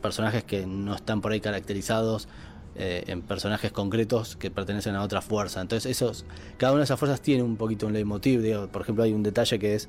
personajes 0.00 0.44
que 0.44 0.66
no 0.66 0.94
están 0.94 1.20
por 1.20 1.32
ahí 1.32 1.40
caracterizados 1.40 2.28
en 2.78 3.22
personajes 3.22 3.72
concretos 3.72 4.36
que 4.36 4.50
pertenecen 4.50 4.94
a 4.96 5.02
otra 5.02 5.22
fuerza. 5.22 5.62
Entonces, 5.62 5.90
esos, 5.90 6.26
cada 6.58 6.72
una 6.72 6.80
de 6.80 6.84
esas 6.84 6.98
fuerzas 6.98 7.20
tiene 7.22 7.42
un 7.42 7.56
poquito 7.56 7.86
un 7.86 7.92
leitmotiv. 7.94 8.68
por 8.68 8.82
ejemplo, 8.82 9.02
hay 9.02 9.14
un 9.14 9.22
detalle 9.22 9.58
que 9.58 9.74
es 9.74 9.88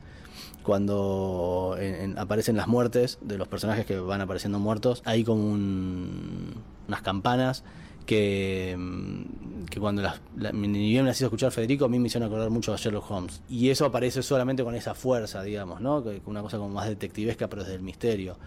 cuando 0.63 1.75
en- 1.79 1.95
en- 1.95 2.17
aparecen 2.17 2.55
las 2.55 2.67
muertes 2.67 3.19
de 3.21 3.37
los 3.37 3.47
personajes 3.47 3.85
que 3.85 3.99
van 3.99 4.21
apareciendo 4.21 4.57
muertos, 4.59 5.01
hay 5.05 5.23
como 5.23 5.43
un- 5.43 6.55
unas 6.87 7.01
campanas 7.01 7.63
que, 8.07 8.75
mm, 8.75 9.65
que 9.65 9.79
cuando 9.79 10.01
las, 10.01 10.19
la- 10.35 10.51
ni 10.51 10.89
bien 10.89 11.05
las 11.05 11.17
hizo 11.17 11.25
escuchar 11.27 11.51
Federico, 11.51 11.85
a 11.85 11.89
mí 11.89 11.99
me 11.99 12.07
hicieron 12.07 12.25
acordar 12.27 12.49
mucho 12.49 12.73
a 12.73 12.77
Sherlock 12.77 13.11
Holmes. 13.11 13.41
Y 13.49 13.69
eso 13.69 13.85
aparece 13.85 14.23
solamente 14.23 14.63
con 14.63 14.73
esa 14.73 14.95
fuerza, 14.95 15.43
digamos, 15.43 15.79
¿no? 15.81 16.03
Que- 16.03 16.21
Una 16.25 16.41
cosa 16.41 16.57
como 16.57 16.69
más 16.69 16.87
detectivesca, 16.87 17.47
pero 17.47 17.61
desde 17.63 17.75
el 17.75 17.81
misterio. 17.83 18.37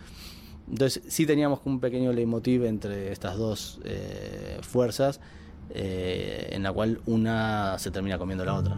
Entonces 0.69 1.03
sí 1.09 1.27
teníamos 1.27 1.61
un 1.65 1.79
pequeño 1.81 2.13
leitmotiv 2.13 2.65
entre 2.65 3.13
estas 3.13 3.37
dos 3.37 3.81
eh, 3.85 4.59
fuerzas, 4.63 5.21
eh, 5.73 6.49
en 6.53 6.63
la 6.63 6.73
cual 6.73 7.01
una 7.07 7.79
se 7.79 7.91
termina 7.91 8.19
comiendo 8.19 8.45
la 8.45 8.55
otra. 8.55 8.77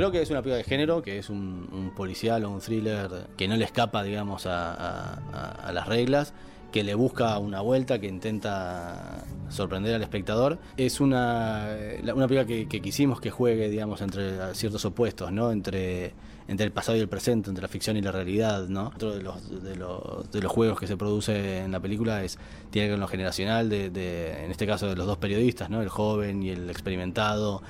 Creo 0.00 0.10
que 0.10 0.22
es 0.22 0.30
una 0.30 0.40
película 0.40 0.56
de 0.56 0.64
género, 0.64 1.02
que 1.02 1.18
es 1.18 1.28
un, 1.28 1.68
un 1.70 1.90
policial 1.94 2.42
o 2.46 2.50
un 2.50 2.60
thriller 2.60 3.26
que 3.36 3.46
no 3.46 3.56
le 3.58 3.66
escapa, 3.66 4.02
digamos, 4.02 4.46
a, 4.46 4.72
a- 4.72 5.50
a- 5.68 5.72
las 5.74 5.86
reglas, 5.88 6.32
que 6.72 6.82
le 6.84 6.94
busca 6.94 7.36
una 7.38 7.60
vuelta, 7.60 7.98
que 7.98 8.06
intenta 8.06 9.26
sorprender 9.50 9.94
al 9.94 10.00
espectador. 10.00 10.58
Es 10.78 11.00
una, 11.02 11.76
la- 12.02 12.14
una 12.14 12.26
película 12.26 12.46
que, 12.46 12.66
que 12.66 12.80
quisimos 12.80 13.20
que 13.20 13.30
juegue, 13.30 13.68
digamos, 13.68 14.00
entre 14.00 14.54
ciertos 14.54 14.86
opuestos, 14.86 15.32
¿no? 15.32 15.52
Entre, 15.52 16.14
entre 16.48 16.64
el 16.64 16.72
pasado 16.72 16.96
y 16.96 17.00
el 17.02 17.08
presente, 17.10 17.50
entre 17.50 17.60
la 17.60 17.68
ficción 17.68 17.98
y 17.98 18.00
la 18.00 18.10
realidad, 18.10 18.68
¿no? 18.68 18.86
Otro 18.94 19.14
de 19.14 19.22
los, 19.22 19.62
de 19.62 19.76
los, 19.76 20.30
de 20.30 20.40
los 20.40 20.50
juegos 20.50 20.80
que 20.80 20.86
se 20.86 20.96
produce 20.96 21.58
en 21.58 21.72
la 21.72 21.80
película 21.80 22.24
es, 22.24 22.38
tiene 22.70 22.86
que 22.86 22.92
ver 22.92 22.94
con 22.94 23.00
lo 23.00 23.08
generacional, 23.08 23.68
de, 23.68 23.90
de- 23.90 24.46
en 24.46 24.50
este 24.50 24.66
caso 24.66 24.86
de 24.88 24.96
los 24.96 25.06
dos 25.06 25.18
periodistas, 25.18 25.68
¿no? 25.68 25.82
El 25.82 25.90
joven 25.90 26.42
y 26.42 26.48
el 26.48 26.70
experimentado 26.70 27.60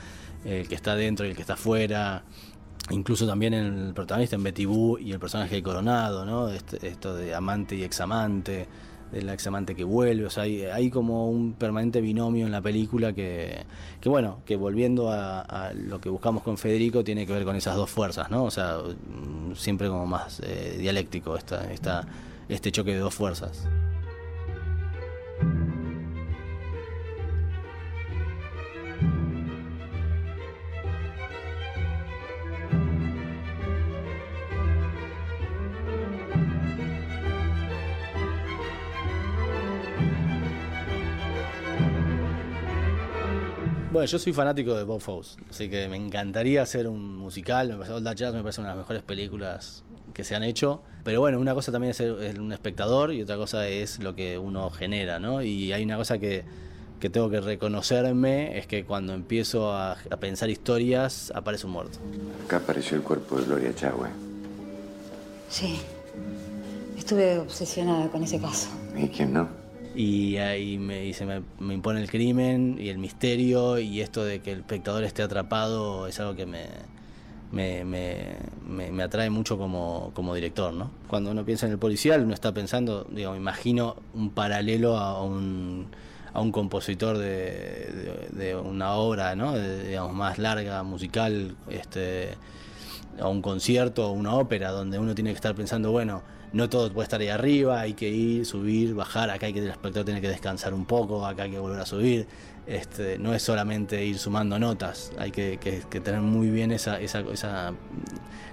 el 0.45 0.69
que 0.69 0.75
está 0.75 0.95
dentro 0.95 1.27
y 1.27 1.31
el 1.31 1.37
que 1.37 1.43
está 1.43 1.55
afuera. 1.55 2.23
Incluso 2.91 3.27
también 3.27 3.55
en 3.55 3.79
el 3.89 3.95
protagonista, 3.95 4.37
en 4.37 4.43
Betty 4.43 4.67
y 5.01 5.13
el 5.13 5.21
personaje 5.21 5.57
de 5.57 5.63
Coronado, 5.63 6.25
¿no? 6.25 6.49
Este- 6.49 6.89
esto 6.89 7.15
de 7.15 7.35
amante 7.35 7.77
y 7.77 7.85
examante, 7.85 8.67
del 9.13 9.29
examante 9.29 9.75
que 9.77 9.85
vuelve. 9.85 10.27
O 10.27 10.31
sea, 10.31 10.45
hay, 10.45 10.91
como 10.91 11.29
un 11.31 11.53
permanente 11.53 12.01
binomio 12.01 12.47
en 12.47 12.53
la 12.53 12.61
película 12.61 13.13
que, 13.13 13.65
que 14.01 14.09
bueno, 14.09 14.41
que 14.45 14.57
volviendo 14.57 15.11
a, 15.11 15.41
a 15.41 15.73
lo 15.73 16.01
que 16.01 16.09
buscamos 16.09 16.43
con 16.43 16.59
Federico, 16.59 17.05
tiene 17.05 17.27
que 17.27 17.33
ver 17.33 17.45
con 17.45 17.55
esas 17.55 17.77
dos 17.77 17.91
fuerzas, 17.91 18.31
¿no? 18.31 18.45
O 18.45 18.51
sea, 18.51 18.79
mm, 18.79 19.55
siempre 19.55 19.89
como 19.89 20.07
más 20.07 20.41
eh, 20.45 20.77
dialéctico 20.79 21.37
esta, 21.37 21.71
esta, 21.73 22.07
este 22.49 22.73
choque 22.73 22.93
de 22.93 22.99
dos 22.99 23.15
fuerzas. 23.15 23.69
Bueno, 44.01 44.13
yo 44.13 44.19
soy 44.19 44.33
fanático 44.33 44.75
de 44.75 44.85
Bob 44.85 44.99
Fosse, 44.99 45.37
así 45.51 45.69
que 45.69 45.87
me 45.87 45.97
encantaría 45.99 46.63
hacer 46.63 46.89
un 46.89 47.19
musical. 47.19 47.69
Me 47.69 47.75
parece 47.75 47.93
Old 47.93 48.05
That 48.05 48.15
Jazz 48.15 48.33
me 48.33 48.41
parece 48.41 48.63
una 48.63 48.71
de 48.71 48.77
las 48.77 48.85
mejores 48.85 49.03
películas 49.03 49.85
que 50.15 50.25
se 50.25 50.35
han 50.35 50.43
hecho. 50.43 50.81
Pero 51.05 51.21
bueno, 51.21 51.39
una 51.39 51.53
cosa 51.53 51.71
también 51.71 51.91
es 51.91 51.99
ser 51.99 52.41
un 52.41 52.51
espectador 52.51 53.13
y 53.13 53.21
otra 53.21 53.37
cosa 53.37 53.69
es 53.69 53.99
lo 53.99 54.15
que 54.15 54.39
uno 54.39 54.71
genera, 54.71 55.19
¿no? 55.19 55.43
Y 55.43 55.75
hay 55.75 55.85
una 55.85 55.99
cosa 55.99 56.17
que, 56.17 56.45
que 56.99 57.11
tengo 57.11 57.29
que 57.29 57.43
reconocerme, 57.43 58.57
es 58.57 58.67
que 58.67 58.87
cuando 58.87 59.13
empiezo 59.13 59.71
a, 59.71 59.93
a 59.93 60.17
pensar 60.17 60.49
historias, 60.49 61.31
aparece 61.35 61.67
un 61.67 61.73
muerto. 61.73 61.99
Acá 62.47 62.57
apareció 62.57 62.97
el 62.97 63.03
cuerpo 63.03 63.37
de 63.37 63.45
Gloria 63.45 63.75
Chagüe. 63.75 64.09
Sí. 65.51 65.79
Estuve 66.97 67.39
obsesionada 67.39 68.09
con 68.09 68.23
ese 68.23 68.41
caso. 68.41 68.71
¿Y 68.97 69.09
quién 69.09 69.35
no? 69.35 69.60
Y 69.95 70.37
ahí 70.37 70.79
me, 70.79 71.05
y 71.07 71.13
se 71.13 71.27
me, 71.27 71.43
me 71.59 71.75
impone 71.75 72.01
el 72.01 72.09
crimen 72.11 72.77
y 72.79 72.89
el 72.91 72.99
misterio 72.99 73.79
y 73.79 74.01
esto 74.01 74.25
de 74.25 74.41
que 74.41 74.53
el 74.53 74.61
espectador 74.61 75.03
esté 75.03 75.23
atrapado 75.23 76.07
es 76.07 76.21
algo 76.21 76.37
que 76.37 76.47
me, 76.47 76.67
me, 77.53 77.85
me, 77.85 79.03
atrae 79.03 79.31
mucho 79.31 79.59
como, 79.59 80.13
como 80.15 80.35
director, 80.35 80.73
¿no? 80.73 80.91
Cuando 81.09 81.33
uno 81.33 81.45
piensa 81.45 81.67
en 81.67 81.73
el 81.73 81.79
policial, 81.79 82.23
uno 82.23 82.35
está 82.35 82.53
pensando, 82.55 83.07
digo, 83.11 83.35
imagino 83.35 83.97
un 84.15 84.31
paralelo 84.31 84.97
a 84.97 85.25
un, 85.25 85.89
a 86.33 86.41
un 86.41 86.53
compositor 86.53 87.19
de, 87.19 88.29
de, 88.33 88.45
de 88.45 88.57
una 88.57 88.93
obra, 88.95 89.35
¿no? 89.35 89.53
De- 89.55 89.89
digamos, 89.89 90.15
más 90.15 90.39
larga, 90.39 90.85
musical, 90.85 91.57
este, 91.69 92.37
a 93.21 93.27
un 93.27 93.43
concierto 93.43 94.09
o 94.09 94.13
una 94.13 94.35
ópera, 94.35 94.71
donde 94.71 95.01
uno 95.01 95.17
tiene 95.17 95.31
que 95.31 95.37
estar 95.37 95.57
pensando, 95.57 95.91
bueno, 95.91 96.23
no 96.53 96.69
todo 96.69 96.93
puede 96.93 97.05
estar 97.05 97.21
ahí 97.21 97.29
arriba, 97.29 97.81
hay 97.81 97.95
que 97.95 98.09
ir, 98.09 98.45
subir, 98.47 98.95
bajar, 98.95 99.31
acá 99.31 99.47
hay 99.47 99.53
que 99.53 99.61
el 99.61 99.69
espectador 99.69 100.05
tiene 100.05 100.21
que 100.21 100.29
descansar 100.29 100.75
un 100.75 100.85
poco, 100.85 101.25
acá 101.27 101.45
hay 101.45 101.51
que 101.51 101.59
volver 101.59 101.81
a 101.81 101.87
subir. 101.87 102.27
Este, 102.67 103.19
no 103.19 103.35
es 103.35 103.43
solamente 103.43 104.05
ir 104.05 104.19
sumando 104.19 104.59
notas, 104.59 105.13
hay 105.19 105.31
que, 105.33 105.59
que- 105.59 106.01
tener 106.01 106.21
muy 106.21 106.51
bien 106.51 106.71
esa, 106.71 107.01
esa, 107.01 107.21
esa 107.33 107.73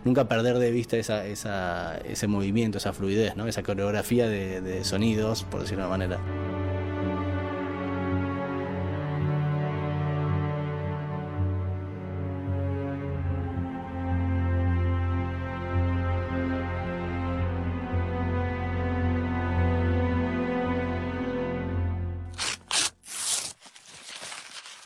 nunca 0.06 0.28
perder 0.28 0.58
de 0.58 0.72
vista 0.72 0.98
esa, 0.98 1.26
esa, 1.28 1.98
ese 2.00 2.26
movimiento, 2.28 2.78
esa 2.80 2.94
fluidez, 2.94 3.36
¿no? 3.36 3.48
esa 3.48 3.62
coreografía 3.64 4.28
de, 4.28 4.62
de 4.62 4.84
sonidos, 4.84 5.44
por 5.44 5.62
decirlo 5.62 5.84
de 5.84 5.88
una 5.90 5.98
manera. 5.98 6.77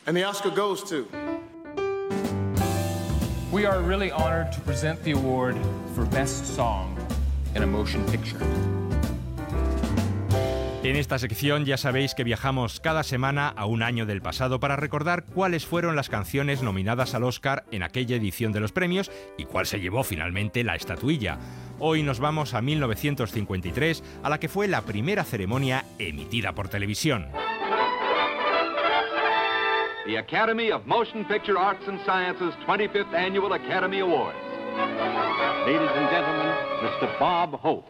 And 0.04 0.16
the 0.16 0.24
Oscar 0.24 0.50
goes 0.50 0.82
to. 0.90 1.06
We 3.52 3.66
are 3.66 3.80
really 3.80 4.10
honored 4.10 4.50
to 4.52 4.60
present 4.62 5.00
the 5.04 5.12
award 5.12 5.56
for 5.94 6.04
Best 6.06 6.56
Song 6.56 6.96
in 7.54 7.62
a 7.62 7.66
Motion 7.66 8.04
Picture. 8.06 8.40
En 10.82 10.96
esta 10.96 11.20
sección 11.20 11.64
ya 11.64 11.76
sabéis 11.76 12.16
que 12.16 12.24
viajamos 12.24 12.80
cada 12.80 13.04
semana 13.04 13.48
a 13.48 13.66
un 13.66 13.84
año 13.84 14.04
del 14.04 14.20
pasado 14.20 14.58
para 14.58 14.74
recordar 14.74 15.24
cuáles 15.24 15.64
fueron 15.64 15.94
las 15.94 16.08
canciones 16.08 16.62
nominadas 16.62 17.14
al 17.14 17.22
Oscar 17.22 17.64
en 17.70 17.84
aquella 17.84 18.16
edición 18.16 18.50
de 18.50 18.58
los 18.58 18.72
premios 18.72 19.12
y 19.38 19.44
cuál 19.44 19.66
se 19.66 19.78
llevó 19.78 20.02
finalmente 20.02 20.64
la 20.64 20.74
estatuilla. 20.74 21.38
Hoy 21.78 22.02
nos 22.02 22.18
vamos 22.18 22.54
a 22.54 22.62
1953, 22.62 24.02
a 24.24 24.28
la 24.28 24.40
que 24.40 24.48
fue 24.48 24.66
la 24.66 24.82
primera 24.82 25.22
ceremonia 25.22 25.84
emitida 26.00 26.52
por 26.52 26.68
televisión. 26.68 27.28
The 30.04 30.16
Academy 30.16 30.72
of 30.72 30.84
Motion 30.84 31.24
Picture 31.26 31.56
Arts 31.56 31.84
and 31.86 32.00
Sciences 32.04 32.52
25th 32.66 33.14
Annual 33.14 33.52
Academy 33.52 34.00
Awards. 34.00 34.36
Ladies 35.64 35.90
and 35.94 36.10
gentlemen, 36.10 36.56
Mr. 36.82 37.18
Bob 37.20 37.52
Hope. 37.60 37.86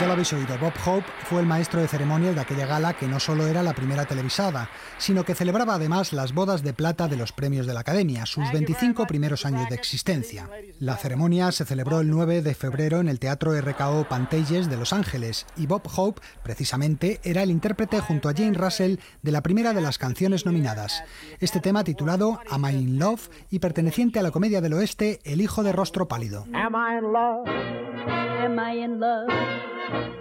Ya 0.00 0.06
lo 0.06 0.12
habéis 0.12 0.32
oído, 0.32 0.56
Bob 0.58 0.74
Hope 0.86 1.06
fue 1.24 1.40
el 1.40 1.46
maestro 1.46 1.80
de 1.80 1.88
ceremonias 1.88 2.36
de 2.36 2.40
aquella 2.40 2.66
gala 2.66 2.92
que 2.92 3.08
no 3.08 3.18
solo 3.18 3.48
era 3.48 3.64
la 3.64 3.74
primera 3.74 4.04
televisada, 4.04 4.70
sino 4.96 5.24
que 5.24 5.34
celebraba 5.34 5.74
además 5.74 6.12
las 6.12 6.34
bodas 6.34 6.62
de 6.62 6.72
plata 6.72 7.08
de 7.08 7.16
los 7.16 7.32
premios 7.32 7.66
de 7.66 7.74
la 7.74 7.80
Academia, 7.80 8.24
sus 8.24 8.44
25 8.52 9.08
primeros 9.08 9.44
años 9.44 9.68
de 9.68 9.74
existencia. 9.74 10.48
La 10.78 10.96
ceremonia 10.96 11.50
se 11.50 11.64
celebró 11.64 11.98
el 11.98 12.10
9 12.10 12.42
de 12.42 12.54
febrero 12.54 13.00
en 13.00 13.08
el 13.08 13.18
Teatro 13.18 13.60
RKO 13.60 14.06
Pantages 14.08 14.70
de 14.70 14.76
Los 14.76 14.92
Ángeles 14.92 15.46
y 15.56 15.66
Bob 15.66 15.82
Hope, 15.96 16.22
precisamente, 16.44 17.20
era 17.24 17.42
el 17.42 17.50
intérprete 17.50 17.98
junto 17.98 18.28
a 18.28 18.34
Jane 18.34 18.56
Russell 18.56 18.98
de 19.22 19.32
la 19.32 19.42
primera 19.42 19.72
de 19.72 19.80
las 19.80 19.98
canciones 19.98 20.46
nominadas. 20.46 21.02
Este 21.40 21.58
tema 21.58 21.82
titulado 21.82 22.38
Am 22.48 22.64
I 22.64 22.76
in 22.76 22.98
Love 23.00 23.28
y 23.50 23.58
perteneciente 23.58 24.20
a 24.20 24.22
la 24.22 24.30
comedia 24.30 24.60
del 24.60 24.74
oeste 24.74 25.18
El 25.24 25.40
hijo 25.40 25.64
de 25.64 25.72
rostro 25.72 26.06
pálido. 26.06 26.46
Am 26.54 26.74
I 26.76 26.98
in 26.98 27.12
love? 27.12 28.27
Am 28.38 28.56
I 28.58 28.70
in 28.70 29.00
love? 29.00 29.28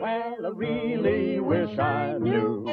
Well, 0.01 0.45
I 0.45 0.49
really 0.55 1.39
wish 1.39 1.77
I 1.77 2.17
knew. 2.17 2.65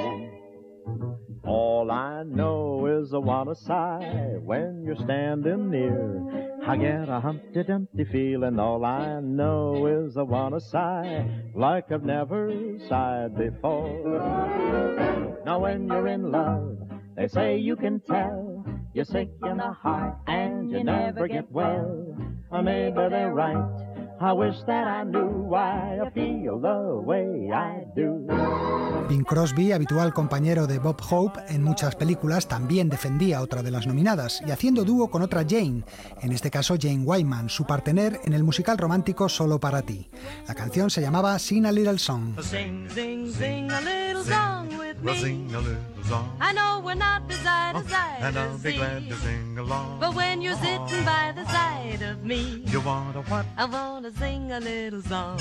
All 1.45 1.91
I 1.91 2.23
know 2.23 2.87
is 2.87 3.13
I 3.13 3.19
wanna 3.19 3.55
sigh 3.55 4.39
when 4.43 4.85
you're 4.87 4.97
standing 4.97 5.71
near. 5.71 6.59
I 6.67 6.79
get 6.79 7.11
a 7.11 7.21
Humpty 7.21 7.63
Dumpty 7.63 8.07
feeling. 8.11 8.59
All 8.59 8.87
I 8.87 9.21
know 9.21 9.87
is 9.87 10.17
I 10.17 10.23
wanna 10.23 10.61
sigh 10.61 11.29
like 11.55 11.93
I've 11.93 12.05
never 12.05 12.51
sighed 12.89 13.37
before. 13.37 15.43
Now 15.45 15.59
when 15.59 15.89
you're 15.89 16.09
in 16.09 16.33
love, 16.33 16.79
they 17.17 17.29
say 17.29 17.59
you 17.59 17.77
can 17.77 18.01
tell. 18.01 18.65
You're 18.95 19.05
sick 19.05 19.29
in 19.45 19.59
the 19.59 19.73
heart 19.73 20.17
and 20.27 20.71
you 20.71 20.85
never 20.85 21.29
get 21.29 21.53
well. 21.53 22.17
Maybe 22.51 22.95
they're 22.95 23.35
right. 23.35 23.94
I 24.21 24.33
wish 24.33 24.57
that 24.67 24.87
I 24.87 25.05
knew 25.05 25.49
why 25.49 25.99
I 26.01 26.11
feel 26.11 26.61
the 26.61 27.01
way 27.05 27.51
I 27.53 27.85
do. 27.97 28.27
Bing 29.09 29.25
Crosby, 29.25 29.73
habitual 29.73 30.15
compañero 30.15 30.67
de 30.67 30.79
Bob 30.79 31.01
Hope 31.11 31.41
en 31.49 31.63
muchas 31.63 31.95
películas, 31.97 32.47
también 32.47 32.89
defendía 32.89 33.43
otra 33.43 33.63
de 33.63 33.71
las 33.71 33.87
nominadas 33.87 34.41
y 34.47 34.51
haciendo 34.51 34.85
dúo 34.85 35.11
con 35.11 35.23
otra 35.23 35.45
Jane, 35.47 35.85
en 36.23 36.33
este 36.33 36.51
caso 36.51 36.77
Jane 36.81 37.05
Wyman, 37.05 37.49
su 37.49 37.65
partener 37.65 38.21
en 38.25 38.33
el 38.33 38.45
musical 38.45 38.79
romántico 38.79 39.29
Solo 39.29 39.59
para 39.59 39.83
ti. 39.83 40.09
La 40.47 40.55
canción 40.55 40.91
se 40.91 41.01
llamaba 41.01 41.39
Sing 41.39 41.67
a 41.67 41.73
Little 41.73 41.99
Song. 41.99 42.41
Sing, 42.41 42.89
sing, 42.91 43.31
sing 43.31 43.71
a 43.71 43.81
little 43.81 44.25
song 44.25 44.84
with 45.03 45.15
me. 45.15 45.21
Sing 45.21 45.55
a 45.55 45.61
little 45.61 46.05
song. 46.05 46.37
I 46.41 46.53
know 46.53 46.83
we're 46.85 46.95
not 46.95 47.29
the 47.29 47.35
side 47.35 47.75
to 47.75 47.89
side 47.89 48.19
oh, 48.21 48.27
And 48.27 48.39
I'll 48.39 48.59
be 48.59 48.73
glad 48.77 49.09
to 49.09 49.17
sing 49.17 49.59
along. 49.59 50.01
But 50.01 50.15
when 50.15 50.41
you're 50.41 50.57
sitting 50.57 51.05
by 51.05 51.33
the 51.35 51.45
side 51.47 52.03
of 52.03 52.25
me, 52.25 52.63
You 52.67 52.81
wanna 52.81 53.23
what? 53.23 53.47
I 53.57 53.65
wanna 53.65 54.13
sing 54.13 54.53
a 54.53 54.61
little 54.61 55.03
song. 55.03 55.41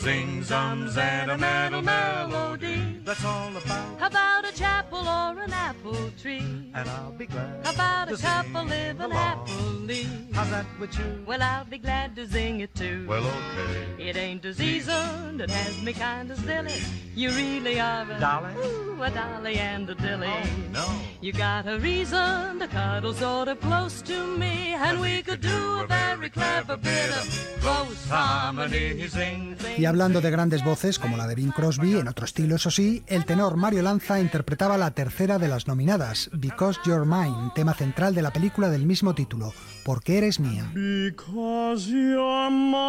Sing 0.00 0.42
some 0.42 0.88
sentimental 0.88 1.82
melody. 1.82 3.02
That's 3.04 3.22
all 3.22 3.54
about. 3.54 3.96
About 4.00 4.48
a 4.50 4.56
chapel 4.56 5.00
or 5.00 5.38
an 5.42 5.52
apple 5.52 6.10
tree. 6.18 6.70
And 6.72 6.88
I'll 6.88 7.12
be 7.12 7.26
glad. 7.26 7.60
About 7.66 8.08
to 8.08 8.14
a 8.14 8.16
couple 8.16 8.60
sing 8.62 8.68
living 8.70 9.02
along. 9.02 9.12
happily. 9.12 10.06
How's 10.32 10.48
that 10.48 10.64
with 10.80 10.98
you? 10.98 11.22
Well, 11.26 11.42
I'll 11.42 11.66
be 11.66 11.76
glad 11.76 12.16
to 12.16 12.26
sing 12.26 12.60
it 12.60 12.74
too. 12.74 13.04
Well, 13.06 13.26
okay. 13.26 14.08
It 14.08 14.16
ain't 14.16 14.40
the 14.40 14.54
season 14.54 15.36
that 15.36 15.50
has 15.50 15.82
me 15.82 15.92
kind 15.92 16.30
of 16.30 16.38
silly. 16.38 16.80
You 17.14 17.30
really 17.32 17.78
are 17.78 18.10
a 18.10 18.18
Dolly? 18.18 18.54
Ooh, 18.56 19.02
a 19.02 19.10
dolly 19.10 19.56
and 19.56 19.90
a 19.90 19.94
dilly. 19.94 20.28
Oh, 20.28 20.48
no. 20.72 20.88
You 21.20 21.32
got 21.32 21.68
a 21.68 21.78
reason 21.78 22.58
to 22.60 22.68
cuddle 22.68 23.12
sort 23.12 23.48
of 23.48 23.60
close 23.60 24.00
to 24.02 24.36
me, 24.38 24.72
and 24.72 24.98
we 24.98 25.20
could 25.22 25.42
do 25.42 25.80
a 25.80 25.86
very 25.86 26.30
clever 26.30 26.78
bit 26.78 27.10
of 27.10 27.58
close 27.60 28.08
harmony. 28.08 29.06
Sing, 29.08 29.56
Y 29.78 29.89
hablando 29.90 30.20
de 30.20 30.30
grandes 30.30 30.64
voces, 30.64 30.98
como 30.98 31.16
la 31.16 31.26
de 31.26 31.34
Bing 31.34 31.50
Crosby, 31.52 31.96
en 31.96 32.08
otro 32.08 32.24
estilo 32.24 32.56
eso 32.56 32.70
sí, 32.70 33.02
el 33.06 33.24
tenor 33.26 33.56
Mario 33.56 33.82
Lanza 33.82 34.20
interpretaba 34.20 34.78
la 34.78 34.92
tercera 34.92 35.38
de 35.38 35.48
las 35.48 35.66
nominadas, 35.66 36.30
Because 36.32 36.80
You're 36.86 37.04
Mine, 37.04 37.52
tema 37.54 37.74
central 37.74 38.14
de 38.14 38.22
la 38.22 38.32
película 38.32 38.70
del 38.70 38.86
mismo 38.86 39.14
título, 39.14 39.52
Porque 39.84 40.16
eres 40.18 40.40
mía. 40.40 40.70
Because 40.72 41.90
you're 41.90 42.50
mine, 42.50 42.80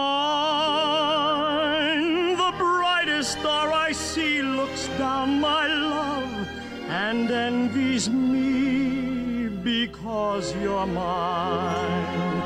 the 2.38 2.52
brightest 2.58 3.38
star 3.40 3.72
I 3.90 3.94
see 3.94 4.42
looks 4.42 4.88
down 4.98 5.42
my 5.42 5.68
love 5.68 6.48
and 6.90 7.30
envies 7.32 8.10
me. 8.10 9.50
Because 9.64 10.56
you're 10.62 10.88
mine, 10.88 12.42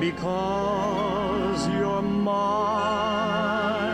because 0.00 1.68
you're 1.68 2.02
mine, 2.02 3.91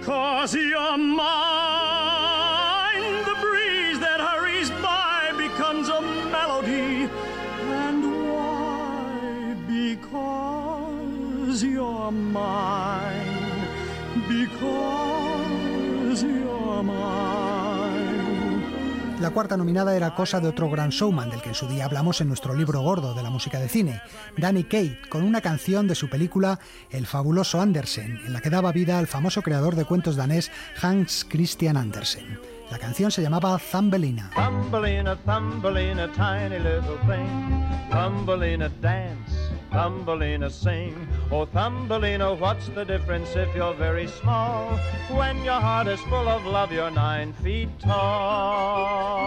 because 0.00 0.54
you're 0.54 0.96
mine. 0.96 1.24
The 3.24 3.36
breeze 3.42 4.00
that 4.00 4.18
hurries 4.18 4.70
by 4.82 5.30
becomes 5.36 5.90
a 5.90 6.00
melody. 6.00 7.06
And 7.84 8.32
why? 8.32 9.54
Because 9.68 11.62
you're 11.62 12.10
mine. 12.10 13.68
Because 14.26 16.22
you're. 16.22 16.59
La 19.20 19.30
cuarta 19.30 19.58
nominada 19.58 19.94
era 19.94 20.14
Cosa 20.14 20.40
de 20.40 20.48
otro 20.48 20.70
gran 20.70 20.88
showman, 20.88 21.28
del 21.28 21.42
que 21.42 21.50
en 21.50 21.54
su 21.54 21.68
día 21.68 21.84
hablamos 21.84 22.22
en 22.22 22.28
nuestro 22.28 22.54
libro 22.54 22.80
gordo 22.80 23.12
de 23.12 23.22
la 23.22 23.28
música 23.28 23.60
de 23.60 23.68
cine, 23.68 24.00
Danny 24.38 24.64
Kate, 24.64 24.98
con 25.10 25.24
una 25.24 25.42
canción 25.42 25.86
de 25.86 25.94
su 25.94 26.08
película 26.08 26.58
El 26.90 27.06
fabuloso 27.06 27.60
Andersen, 27.60 28.18
en 28.24 28.32
la 28.32 28.40
que 28.40 28.48
daba 28.48 28.72
vida 28.72 28.98
al 28.98 29.06
famoso 29.06 29.42
creador 29.42 29.76
de 29.76 29.84
cuentos 29.84 30.16
danés 30.16 30.50
Hans 30.80 31.26
Christian 31.28 31.76
Andersen. 31.76 32.40
La 32.70 32.78
canción 32.78 33.10
se 33.10 33.20
llamaba 33.20 33.60
Thumbelina. 33.70 34.30
Thumbelina, 34.34 35.16
Thumbelina, 35.16 36.10
tiny 36.12 36.58
little 36.58 36.96
thing. 37.06 37.90
Thumbelina 37.90 38.70
dance, 38.80 39.49
Thumbelina 39.70 40.50
sing. 40.50 41.08
Oh, 41.30 41.46
Thumbelina, 41.46 42.34
what's 42.34 42.68
the 42.68 42.84
difference 42.84 43.36
if 43.36 43.54
you're 43.54 43.74
very 43.74 44.08
small? 44.08 44.76
When 45.10 45.44
your 45.44 45.60
heart 45.60 45.86
is 45.86 46.00
full 46.02 46.28
of 46.28 46.44
love, 46.44 46.72
you're 46.72 46.90
nine 46.90 47.32
feet 47.34 47.68
tall. 47.78 49.20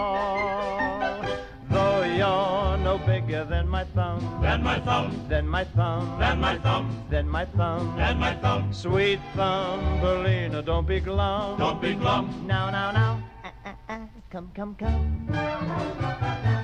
Though 1.70 2.02
you're 2.04 2.76
no 2.84 2.98
bigger 3.06 3.44
than 3.44 3.68
my 3.68 3.84
thumb, 3.84 4.20
Than 4.42 4.62
my 4.62 4.78
thumb, 4.80 5.26
then 5.28 5.48
my 5.48 5.64
thumb, 5.64 6.18
than 6.20 6.38
my 6.40 6.58
thumb, 6.58 7.04
then 7.08 7.26
my 7.28 7.46
thumb, 7.46 7.96
than 7.96 8.18
my 8.18 8.34
thumb. 8.36 8.72
Sweet 8.72 9.20
Thumbelina, 9.34 10.62
don't 10.62 10.86
be 10.86 11.00
glum. 11.00 11.58
Don't 11.58 11.80
be 11.80 11.94
glum. 11.94 12.44
Now, 12.46 12.68
now, 12.70 12.90
now. 12.92 13.22
Uh, 13.42 13.48
uh, 13.64 13.72
uh, 13.88 13.98
come, 14.30 14.50
come, 14.54 14.74
come. 14.74 15.26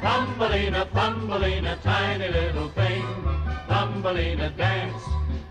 Thumbelina, 0.03 0.87
Thumbelina, 0.93 1.79
tiny 1.83 2.29
little 2.29 2.69
thing. 2.69 3.05
Thumbelina 3.71 4.51
dance, 4.57 5.01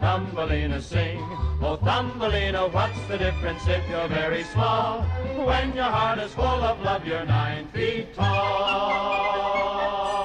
Thumbelina 0.02 0.82
sing. 0.82 1.22
Oh, 1.62 1.78
Thumbelina, 1.78 2.68
what's 2.68 3.00
the 3.08 3.18
difference 3.18 3.66
if 3.66 3.82
you're 3.90 4.10
very 4.10 4.44
small? 4.44 5.04
When 5.38 5.74
your 5.74 5.86
heart 5.86 6.20
is 6.20 6.34
full 6.34 6.44
of 6.44 6.82
love, 6.84 7.08
you're 7.08 7.26
nine 7.26 7.68
feet 7.74 8.14
tall. 8.14 9.40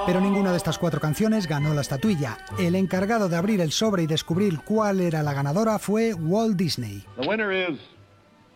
Pero 0.06 0.20
ninguna 0.20 0.50
de 0.50 0.56
estas 0.56 0.76
cuatro 0.76 1.00
canciones 1.00 1.46
ganó 1.46 1.72
la 1.72 1.82
estatuilla. 1.82 2.36
El 2.58 2.74
encargado 2.74 3.28
de 3.28 3.36
abrir 3.36 3.60
el 3.60 3.70
sobre 3.70 4.02
y 4.02 4.06
descubrir 4.06 4.58
cuál 4.64 5.00
era 5.00 5.22
la 5.22 5.32
ganadora 5.32 5.78
fue 5.78 6.14
Walt 6.14 6.56
Disney. 6.56 7.04
The 7.16 7.28
winner 7.28 7.52
is 7.52 7.78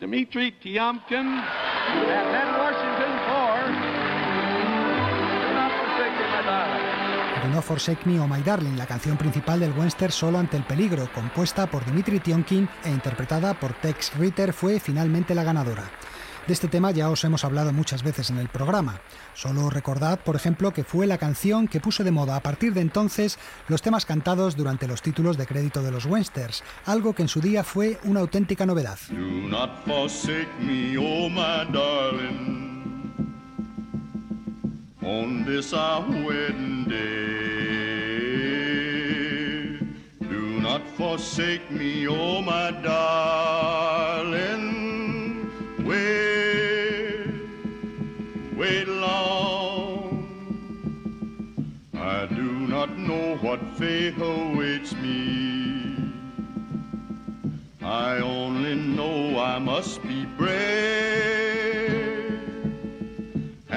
Dmitry 0.00 0.52
Tiomkin 0.60 1.40
Not 7.50 7.64
Forsake 7.64 8.06
Me 8.06 8.20
o 8.20 8.28
My 8.28 8.42
Darling, 8.42 8.76
la 8.76 8.86
canción 8.86 9.16
principal 9.16 9.60
del 9.60 9.72
western 9.72 10.12
Solo 10.12 10.38
ante 10.38 10.56
el 10.56 10.64
peligro, 10.64 11.10
compuesta 11.12 11.66
por 11.66 11.84
Dimitri 11.84 12.20
Tionkin 12.20 12.68
e 12.84 12.90
interpretada 12.90 13.54
por 13.54 13.72
Tex 13.74 14.16
Ritter, 14.16 14.52
fue 14.52 14.80
finalmente 14.80 15.34
la 15.34 15.44
ganadora. 15.44 15.90
De 16.46 16.54
este 16.54 16.68
tema 16.68 16.92
ya 16.92 17.10
os 17.10 17.22
hemos 17.24 17.44
hablado 17.44 17.74
muchas 17.74 18.02
veces 18.02 18.30
en 18.30 18.38
el 18.38 18.48
programa. 18.48 19.02
Solo 19.34 19.68
recordad, 19.68 20.18
por 20.18 20.34
ejemplo, 20.34 20.72
que 20.72 20.82
fue 20.82 21.06
la 21.06 21.18
canción 21.18 21.68
que 21.68 21.78
puso 21.78 22.04
de 22.04 22.10
moda 22.10 22.36
a 22.36 22.40
partir 22.40 22.72
de 22.72 22.80
entonces 22.80 23.38
los 23.68 23.82
temas 23.82 24.06
cantados 24.06 24.56
durante 24.56 24.88
los 24.88 25.02
títulos 25.02 25.36
de 25.36 25.46
crédito 25.46 25.82
de 25.82 25.90
los 25.90 26.06
westerns, 26.06 26.64
algo 26.86 27.12
que 27.12 27.22
en 27.22 27.28
su 27.28 27.40
día 27.40 27.64
fue 27.64 27.98
una 28.04 28.20
auténtica 28.20 28.64
novedad. 28.64 28.98
Oh 29.10 29.48
on 35.08 35.42
this 35.44 35.72
our 35.72 36.02
wedding 36.02 36.84
day. 36.84 36.98
Do 40.20 40.60
not 40.60 40.82
forsake 40.98 41.70
me, 41.70 42.06
oh 42.06 42.42
my 42.42 42.70
darling, 42.82 44.60
wait, 45.78 47.24
wait 48.54 48.86
long. 48.86 50.28
I 51.94 52.26
do 52.26 52.52
not 52.74 52.98
know 52.98 53.36
what 53.38 53.60
fate 53.78 54.18
awaits 54.20 54.92
me. 54.92 55.96
I 57.80 58.18
only 58.18 58.74
know 58.74 59.40
I 59.40 59.58
must 59.58 60.02
be 60.02 60.26
brave. 60.36 61.57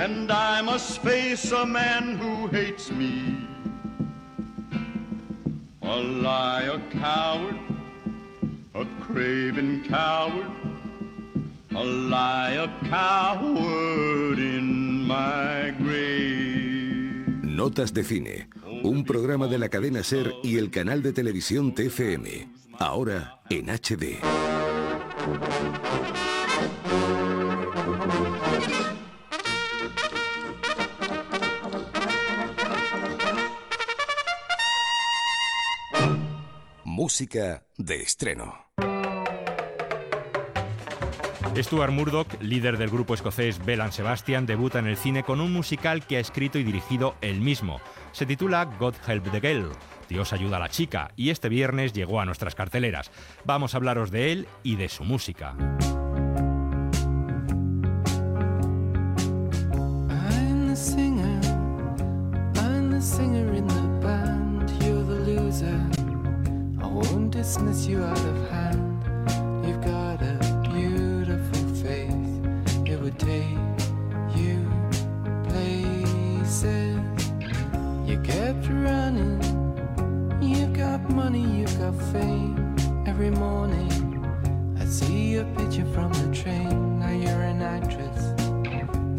And 0.03 0.31
I 0.31 0.63
must 0.63 1.03
face 1.03 1.51
a 1.51 1.63
man 1.63 2.17
who 2.17 2.47
hates 2.47 2.91
me. 2.91 3.37
A 5.83 5.95
liar, 5.95 6.81
coward, 6.91 7.55
a 8.73 8.83
craven 9.03 9.83
coward, 9.87 10.49
a 11.75 11.83
liar, 11.83 12.67
coward 12.89 14.39
in 14.39 15.05
my 15.05 15.71
grave. 15.77 17.27
Notas 17.43 17.93
de 17.93 18.03
cine, 18.03 18.49
un 18.81 19.05
programa 19.05 19.47
de 19.47 19.59
la 19.59 19.69
cadena 19.69 20.01
Ser 20.01 20.33
y 20.41 20.57
el 20.57 20.71
canal 20.71 21.03
de 21.03 21.13
televisión 21.13 21.75
TFM. 21.75 22.49
Ahora 22.79 23.39
en 23.51 23.67
HD. 23.69 24.17
Música 37.03 37.63
de 37.79 37.95
estreno. 37.95 38.67
Stuart 41.57 41.91
Murdoch, 41.91 42.27
líder 42.39 42.77
del 42.77 42.91
grupo 42.91 43.15
escocés 43.15 43.57
Bell 43.65 43.91
Sebastian, 43.91 44.45
debuta 44.45 44.77
en 44.77 44.85
el 44.85 44.97
cine 44.97 45.23
con 45.23 45.41
un 45.41 45.51
musical 45.51 46.05
que 46.05 46.17
ha 46.17 46.19
escrito 46.19 46.59
y 46.59 46.63
dirigido 46.63 47.15
él 47.21 47.41
mismo. 47.41 47.81
Se 48.11 48.27
titula 48.27 48.65
God 48.65 48.93
Help 49.07 49.31
the 49.31 49.41
Girl, 49.41 49.71
Dios 50.09 50.31
ayuda 50.31 50.57
a 50.57 50.59
la 50.59 50.69
chica, 50.69 51.11
y 51.15 51.31
este 51.31 51.49
viernes 51.49 51.91
llegó 51.91 52.21
a 52.21 52.25
nuestras 52.25 52.53
carteleras. 52.53 53.09
Vamos 53.45 53.73
a 53.73 53.77
hablaros 53.77 54.11
de 54.11 54.31
él 54.31 54.47
y 54.61 54.75
de 54.75 54.87
su 54.87 55.03
música. 55.03 55.55
Dismiss 67.53 67.85
you 67.85 68.01
out 68.01 68.17
of 68.17 68.49
hand. 68.49 69.03
You've 69.67 69.81
got 69.81 70.21
a 70.21 70.35
beautiful 70.71 71.63
face. 71.83 72.31
It 72.85 72.97
would 72.97 73.19
take 73.19 73.57
you 74.33 74.71
places. 75.49 76.97
You 78.07 78.21
kept 78.23 78.65
running. 78.69 79.41
You've 80.41 80.71
got 80.71 81.01
money, 81.09 81.41
you've 81.41 81.77
got 81.77 81.93
fame. 82.13 82.73
Every 83.05 83.31
morning 83.31 83.91
I 84.79 84.85
see 84.85 85.33
your 85.33 85.45
picture 85.57 85.87
from 85.93 86.13
the 86.13 86.33
train. 86.33 86.99
Now 86.99 87.11
you're 87.11 87.43
an 87.53 87.61
actress. 87.61 88.21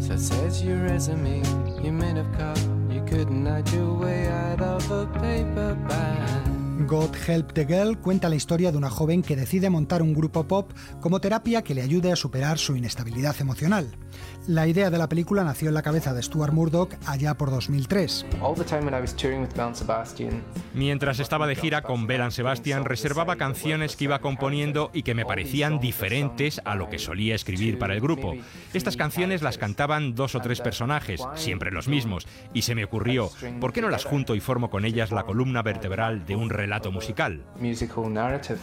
So 0.07 0.17
says 0.17 0.63
your 0.63 0.79
resume, 0.79 1.43
you 1.83 1.91
made 1.91 2.17
of 2.17 2.25
cop. 2.35 2.57
You 2.89 3.03
couldn't 3.05 3.45
hide 3.45 3.69
your 3.69 3.93
way 3.93 4.27
out 4.27 4.59
of 4.59 4.89
a 4.89 5.05
paper 5.19 5.75
bag. 5.87 6.42
God 6.79 7.15
Help 7.27 7.53
the 7.53 7.65
Girl 7.65 7.97
cuenta 7.99 8.29
la 8.29 8.35
historia 8.35 8.71
de 8.71 8.77
una 8.77 8.89
joven 8.89 9.21
que 9.21 9.35
decide 9.35 9.69
montar 9.69 10.01
un 10.01 10.13
grupo 10.13 10.47
pop 10.47 10.71
como 11.01 11.21
terapia 11.21 11.61
que 11.61 11.75
le 11.75 11.83
ayude 11.83 12.11
a 12.11 12.15
superar 12.15 12.57
su 12.57 12.75
inestabilidad 12.75 13.35
emocional. 13.39 13.95
La 14.47 14.67
idea 14.67 14.89
de 14.89 14.97
la 14.97 15.07
película 15.07 15.43
nació 15.43 15.69
en 15.69 15.75
la 15.75 15.83
cabeza 15.83 16.13
de 16.13 16.21
Stuart 16.21 16.51
Murdoch 16.51 16.93
allá 17.05 17.35
por 17.35 17.51
2003. 17.51 18.25
All 18.41 18.55
the 18.55 18.63
time 18.63 18.83
when 18.85 18.93
I 18.93 19.01
was 19.01 19.15
touring 19.15 19.41
with 19.41 19.53
Bell 19.55 19.67
and 19.67 19.75
Sebastian, 19.75 20.43
Mientras 20.73 21.19
estaba 21.19 21.47
de 21.47 21.55
gira 21.55 21.83
con 21.83 22.07
Bell 22.07 22.31
Sebastian, 22.31 22.85
reservaba 22.85 23.35
canciones 23.35 23.95
que 23.95 24.05
iba 24.05 24.19
componiendo 24.19 24.89
y 24.93 25.03
que 25.03 25.13
me 25.13 25.25
parecían 25.25 25.79
diferentes 25.79 26.59
a 26.65 26.75
lo 26.75 26.89
que 26.89 26.99
solía 26.99 27.35
escribir 27.35 27.77
para 27.77 27.93
el 27.93 28.01
grupo. 28.01 28.33
Estas 28.73 28.97
canciones 28.97 29.41
las 29.41 29.57
cantaban 29.57 30.15
dos 30.15 30.35
o 30.35 30.39
tres 30.41 30.61
personajes, 30.61 31.21
siempre 31.35 31.71
los 31.71 31.87
mismos, 31.87 32.27
y 32.53 32.63
se 32.63 32.75
me 32.75 32.83
ocurrió, 32.83 33.29
¿por 33.61 33.71
qué 33.71 33.81
no 33.81 33.89
las 33.89 34.05
junto 34.05 34.35
y 34.35 34.39
formo 34.39 34.69
con 34.69 34.85
ellas 34.85 35.11
la 35.11 35.23
columna 35.23 35.61
vertebral 35.61 36.25
de 36.25 36.35
un 36.35 36.49
relato 36.63 36.91
musical? 36.91 37.43
musical 37.59 38.09
narrative. 38.09 38.59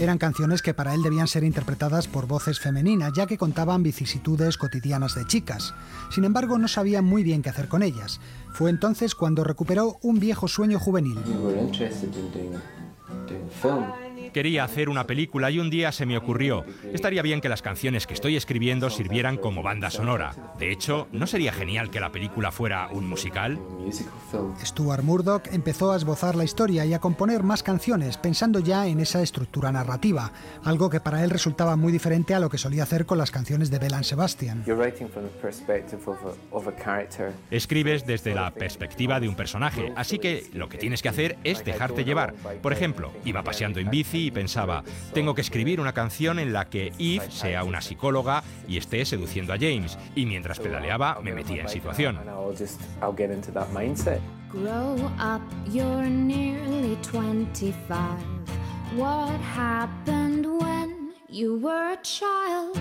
Eran 0.00 0.16
canciones 0.16 0.62
que 0.62 0.72
para 0.72 0.94
él 0.94 1.02
debían 1.02 1.28
ser 1.28 1.44
interpretadas 1.44 2.08
por 2.08 2.26
voces 2.26 2.58
femeninas, 2.58 3.12
ya 3.12 3.26
que 3.26 3.36
contaban 3.36 3.82
vicisitudes 3.82 4.56
cotidianas 4.56 5.14
de 5.14 5.26
chicas. 5.26 5.74
Sin 6.10 6.24
embargo, 6.24 6.56
no 6.56 6.68
sabía 6.68 7.02
muy 7.02 7.22
bien 7.22 7.42
qué 7.42 7.50
hacer 7.50 7.68
con 7.68 7.82
ellas. 7.82 8.18
Fue 8.50 8.70
entonces 8.70 9.14
cuando 9.14 9.44
recuperó 9.44 9.98
un 10.00 10.18
viejo 10.18 10.48
sueño 10.48 10.78
juvenil. 10.78 11.18
Quería 14.32 14.62
hacer 14.62 14.88
una 14.88 15.06
película 15.06 15.50
y 15.50 15.58
un 15.58 15.70
día 15.70 15.90
se 15.90 16.06
me 16.06 16.16
ocurrió, 16.16 16.64
estaría 16.92 17.22
bien 17.22 17.40
que 17.40 17.48
las 17.48 17.62
canciones 17.62 18.06
que 18.06 18.14
estoy 18.14 18.36
escribiendo 18.36 18.88
sirvieran 18.88 19.36
como 19.36 19.62
banda 19.62 19.90
sonora. 19.90 20.34
De 20.58 20.70
hecho, 20.70 21.08
¿no 21.10 21.26
sería 21.26 21.52
genial 21.52 21.90
que 21.90 21.98
la 21.98 22.12
película 22.12 22.52
fuera 22.52 22.88
un 22.92 23.08
musical? 23.08 23.58
Stuart 24.64 25.02
Murdoch 25.02 25.48
empezó 25.52 25.90
a 25.90 25.96
esbozar 25.96 26.36
la 26.36 26.44
historia 26.44 26.84
y 26.84 26.94
a 26.94 27.00
componer 27.00 27.42
más 27.42 27.62
canciones, 27.62 28.16
pensando 28.18 28.60
ya 28.60 28.86
en 28.86 29.00
esa 29.00 29.20
estructura 29.20 29.72
narrativa, 29.72 30.32
algo 30.64 30.90
que 30.90 31.00
para 31.00 31.24
él 31.24 31.30
resultaba 31.30 31.74
muy 31.74 31.92
diferente 31.92 32.34
a 32.34 32.40
lo 32.40 32.48
que 32.48 32.58
solía 32.58 32.84
hacer 32.84 33.06
con 33.06 33.18
las 33.18 33.32
canciones 33.32 33.70
de 33.70 33.78
Belan 33.78 34.04
Sebastian. 34.04 34.64
Escribes 37.50 38.06
desde 38.06 38.34
la 38.34 38.50
perspectiva 38.52 39.18
de 39.18 39.28
un 39.28 39.34
personaje, 39.34 39.92
así 39.96 40.18
que 40.18 40.46
lo 40.52 40.68
que 40.68 40.78
tienes 40.78 41.02
que 41.02 41.08
hacer 41.08 41.36
es 41.42 41.64
dejarte 41.64 42.04
llevar. 42.04 42.34
Por 42.62 42.72
ejemplo, 42.72 43.12
iba 43.24 43.42
paseando 43.42 43.80
en 43.80 43.90
bici 43.90 44.19
y 44.26 44.30
pensaba, 44.30 44.84
tengo 45.12 45.34
que 45.34 45.40
escribir 45.40 45.80
una 45.80 45.92
canción 45.92 46.38
en 46.38 46.52
la 46.52 46.68
que 46.68 46.92
Eve 46.98 47.30
sea 47.30 47.64
una 47.64 47.80
psicóloga 47.80 48.42
y 48.68 48.76
esté 48.76 49.04
seduciendo 49.04 49.52
a 49.52 49.58
James, 49.58 49.98
y 50.14 50.26
mientras 50.26 50.58
pedaleaba 50.58 51.20
me 51.22 51.32
metía 51.32 51.62
en 51.62 51.68
situación. 51.68 52.18
Grow 54.52 54.96
up, 55.20 55.42
you're 55.72 56.10
nearly 56.10 56.96
25. 57.02 58.18
What 58.96 59.38
happened 59.56 60.44
when 60.44 61.12
you 61.28 61.56
were 61.60 61.92
a 61.92 62.02
child? 62.02 62.76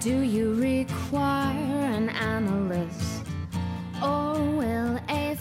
Do 0.00 0.22
you 0.22 0.54
require 0.54 1.90
an 1.92 2.08
analyst? 2.10 3.26
Or 4.00 4.34
will 4.56 5.00
a 5.08 5.36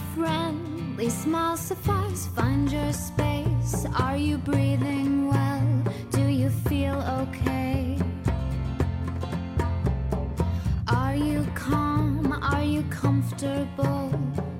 friendly 1.01 1.19
smile 1.23 1.57
suffice? 1.57 2.27
Find 2.27 2.71
your 2.71 2.93
space. 2.93 3.85
Are 3.97 4.17
you 4.17 4.37
breathing 4.37 5.29
well? 5.29 5.83
Do 6.11 6.27
you 6.27 6.51
feel 6.69 7.01
okay? 7.21 7.97
Are 10.87 11.15
you 11.15 11.43
calm? 11.55 12.31
Are 12.43 12.63
you 12.63 12.83
comfortable? 12.83 14.50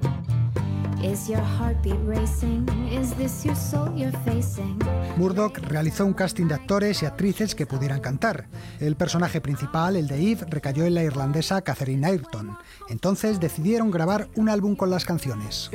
Murdoch 5.18 5.58
realizó 5.58 6.06
un 6.06 6.14
casting 6.14 6.46
de 6.46 6.56
actores 6.56 7.02
y 7.02 7.06
actrices 7.06 7.56
que 7.56 7.66
pudieran 7.66 8.00
cantar. 8.02 8.48
El 8.80 8.96
personaje 8.96 9.42
principal, 9.42 9.96
el 9.96 10.08
de 10.08 10.32
Eve, 10.32 10.46
recayó 10.50 10.86
en 10.86 10.94
la 10.94 11.04
irlandesa 11.04 11.62
Catherine 11.62 12.06
Ayrton. 12.06 12.58
Entonces 12.90 13.40
decidieron 13.40 13.90
grabar 13.90 14.28
un 14.36 14.50
álbum 14.50 14.76
con 14.76 14.90
las 14.90 15.06
canciones. 15.06 15.70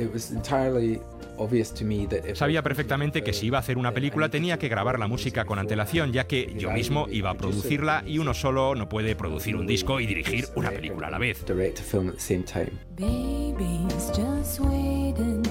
Sabía 2.35 2.63
perfectamente 2.63 3.23
que 3.23 3.33
si 3.33 3.47
iba 3.47 3.57
a 3.57 3.61
hacer 3.61 3.77
una 3.77 3.93
película 3.93 4.29
tenía 4.29 4.57
que 4.57 4.67
grabar 4.67 4.99
la 4.99 5.07
música 5.07 5.45
con 5.45 5.59
antelación, 5.59 6.11
ya 6.11 6.27
que 6.27 6.53
yo 6.57 6.71
mismo 6.71 7.07
iba 7.09 7.29
a 7.29 7.35
producirla 7.35 8.03
y 8.05 8.19
uno 8.19 8.33
solo 8.33 8.75
no 8.75 8.89
puede 8.89 9.15
producir 9.15 9.55
un 9.55 9.67
disco 9.67 9.99
y 9.99 10.07
dirigir 10.07 10.47
una 10.55 10.71
película 10.71 11.07
a 11.07 11.11
la 11.11 11.17
vez. 11.17 11.45
Baby's 12.97 14.11
just 14.15 14.59
waiting 14.59 15.43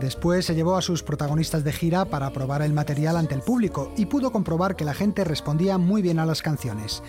Después 0.00 0.44
se 0.44 0.54
llevó 0.54 0.76
a 0.76 0.82
sus 0.82 1.02
protagonistas 1.02 1.64
de 1.64 1.72
gira 1.72 2.04
para 2.04 2.30
probar 2.30 2.62
el 2.62 2.72
material 2.72 3.16
ante 3.16 3.34
el 3.34 3.40
público 3.40 3.92
y 3.96 4.06
pudo 4.06 4.32
comprobar 4.32 4.76
que 4.76 4.84
la 4.84 4.94
gente 4.94 5.24
respondía 5.24 5.78
muy 5.78 6.02
bien 6.02 6.18
a 6.18 6.26
las 6.26 6.42
canciones. 6.42 7.02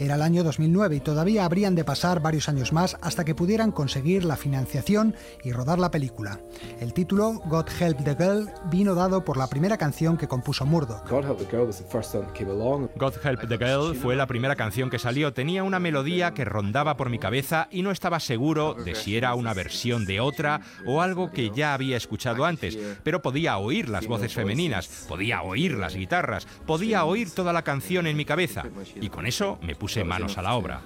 Era 0.00 0.14
el 0.14 0.22
año 0.22 0.42
2009 0.42 0.96
y 0.96 1.00
todavía 1.00 1.44
habrían 1.44 1.74
de 1.74 1.84
pasar 1.84 2.22
varios 2.22 2.48
años 2.48 2.72
más 2.72 2.96
hasta 3.02 3.22
que 3.22 3.34
pudieran 3.34 3.70
conseguir 3.70 4.24
la 4.24 4.34
financiación 4.34 5.14
y 5.44 5.52
rodar 5.52 5.78
la 5.78 5.90
película. 5.90 6.40
El 6.80 6.94
título, 6.94 7.34
God 7.44 7.66
Help 7.78 8.02
the 8.02 8.14
Girl, 8.14 8.48
vino 8.70 8.94
dado 8.94 9.26
por 9.26 9.36
la 9.36 9.46
primera 9.48 9.76
canción 9.76 10.16
que 10.16 10.26
compuso 10.26 10.64
Murdoch. 10.64 11.06
God 11.06 11.26
Help 11.26 11.36
the 11.36 11.54
Girl 11.54 11.66
was 11.66 11.76
the 11.76 11.84
first 11.84 12.12
song 12.12 12.24
that 12.24 12.32
came 12.32 12.50
along. 12.50 12.88
God 12.96 13.12
Help 13.22 13.46
the 13.46 13.58
Girl 13.58 13.94
fue 13.94 14.16
la 14.16 14.26
primera 14.26 14.56
canción 14.56 14.88
que 14.88 14.98
salió. 14.98 15.34
Tenía 15.34 15.64
una 15.64 15.78
melodía 15.78 16.32
que 16.32 16.46
rondaba 16.46 16.96
por 16.96 17.10
mi 17.10 17.18
cabeza 17.18 17.68
y 17.70 17.82
no 17.82 17.90
estaba 17.90 18.20
seguro 18.20 18.72
de 18.72 18.94
si 18.94 19.18
era 19.18 19.34
una 19.34 19.52
versión 19.52 20.06
de 20.06 20.20
otra 20.20 20.62
o 20.86 21.02
algo 21.02 21.30
que 21.30 21.50
ya 21.50 21.74
había 21.74 21.98
escuchado 21.98 22.46
antes, 22.46 22.78
pero 23.02 23.20
podía 23.20 23.58
oír 23.58 23.90
las 23.90 24.06
voces 24.06 24.32
femeninas, 24.32 25.04
podía 25.06 25.42
oír 25.42 25.72
las 25.72 25.94
guitarras, 25.94 26.46
podía 26.66 27.04
oír 27.04 27.30
toda 27.30 27.52
la 27.52 27.64
canción 27.64 28.06
en 28.06 28.16
mi 28.16 28.24
cabeza 28.24 28.62
y 28.98 29.10
con 29.10 29.26
eso 29.26 29.58
me 29.60 29.74
puse 29.74 29.89
manos 30.04 30.38
a 30.38 30.42
la 30.42 30.54
obra. 30.54 30.80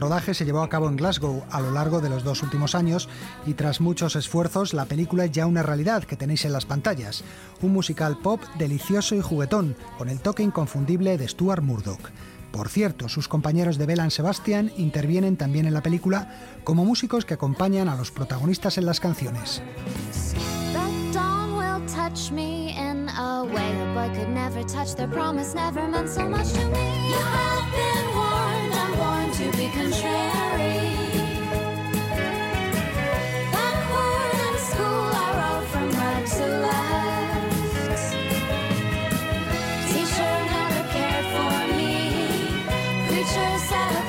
Rodaje 0.00 0.34
se 0.34 0.44
llevó 0.44 0.62
a 0.62 0.68
cabo 0.68 0.88
en 0.88 0.96
Glasgow 0.96 1.44
a 1.50 1.60
lo 1.60 1.70
largo 1.70 2.00
de 2.00 2.08
los 2.08 2.24
dos 2.24 2.42
últimos 2.42 2.74
años 2.74 3.08
y 3.46 3.54
tras 3.54 3.80
muchos 3.80 4.16
esfuerzos 4.16 4.74
la 4.74 4.86
película 4.86 5.26
es 5.26 5.32
ya 5.32 5.46
una 5.46 5.62
realidad 5.62 6.04
que 6.04 6.16
tenéis 6.16 6.44
en 6.44 6.52
las 6.52 6.66
pantallas. 6.66 7.22
Un 7.62 7.72
musical 7.72 8.18
pop 8.18 8.40
delicioso 8.58 9.14
y 9.14 9.20
juguetón 9.20 9.76
con 9.98 10.08
el 10.08 10.20
toque 10.20 10.42
inconfundible 10.42 11.18
de 11.18 11.28
Stuart 11.28 11.62
Murdoch. 11.62 12.10
Por 12.50 12.68
cierto, 12.68 13.08
sus 13.08 13.28
compañeros 13.28 13.78
de 13.78 13.86
Belan 13.86 14.10
Sebastian 14.10 14.72
intervienen 14.76 15.36
también 15.36 15.66
en 15.66 15.74
la 15.74 15.82
película 15.82 16.34
como 16.64 16.84
músicos 16.84 17.24
que 17.24 17.34
acompañan 17.34 17.88
a 17.88 17.94
los 17.94 18.10
protagonistas 18.10 18.76
en 18.78 18.86
las 18.86 18.98
canciones. 18.98 19.62
To 29.40 29.56
be 29.56 29.68
contrary. 29.68 30.96
School, 34.70 35.10
I 35.24 35.28
wrote 35.38 35.66
from 35.72 35.88
right 36.00 36.26
to 36.36 36.46
left. 36.64 38.02
Teacher 39.90 40.34
never 40.52 40.82
cared 40.94 41.26
for 41.34 41.58
me. 41.76 41.96
Preacher 43.08 43.52
said 43.68 43.99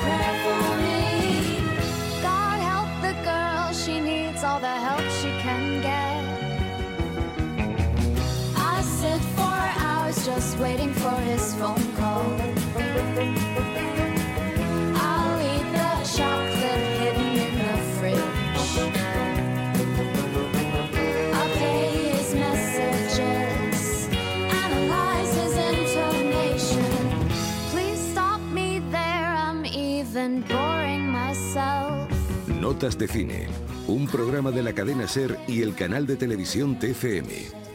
De 32.81 33.07
Cine, 33.07 33.47
un 33.87 34.07
programa 34.07 34.49
de 34.49 34.63
la 34.63 34.73
cadena 34.73 35.07
Ser 35.07 35.37
y 35.47 35.61
el 35.61 35.75
canal 35.75 36.07
de 36.07 36.15
televisión 36.15 36.79
TFM. 36.79 37.27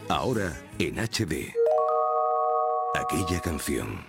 Ahora 0.08 0.60
en 0.80 0.96
HD. 0.96 1.54
Aquella 2.92 3.40
canción. 3.40 4.00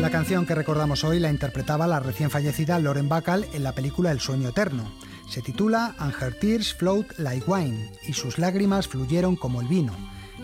La 0.00 0.08
canción 0.10 0.46
que 0.46 0.54
recordamos 0.54 1.04
hoy 1.04 1.20
la 1.20 1.28
interpretaba 1.28 1.86
la 1.86 2.00
recién 2.00 2.30
fallecida 2.30 2.78
Lauren 2.78 3.10
Bacall 3.10 3.46
en 3.52 3.62
la 3.62 3.72
película 3.72 4.10
El 4.10 4.20
sueño 4.20 4.48
eterno. 4.48 4.90
Se 5.28 5.42
titula 5.42 5.94
And 5.98 6.14
Her 6.18 6.32
Tears 6.38 6.72
Float 6.72 7.18
Like 7.18 7.44
Wine 7.46 7.92
y 8.08 8.14
sus 8.14 8.38
lágrimas 8.38 8.88
fluyeron 8.88 9.36
como 9.36 9.60
el 9.60 9.68
vino. 9.68 9.92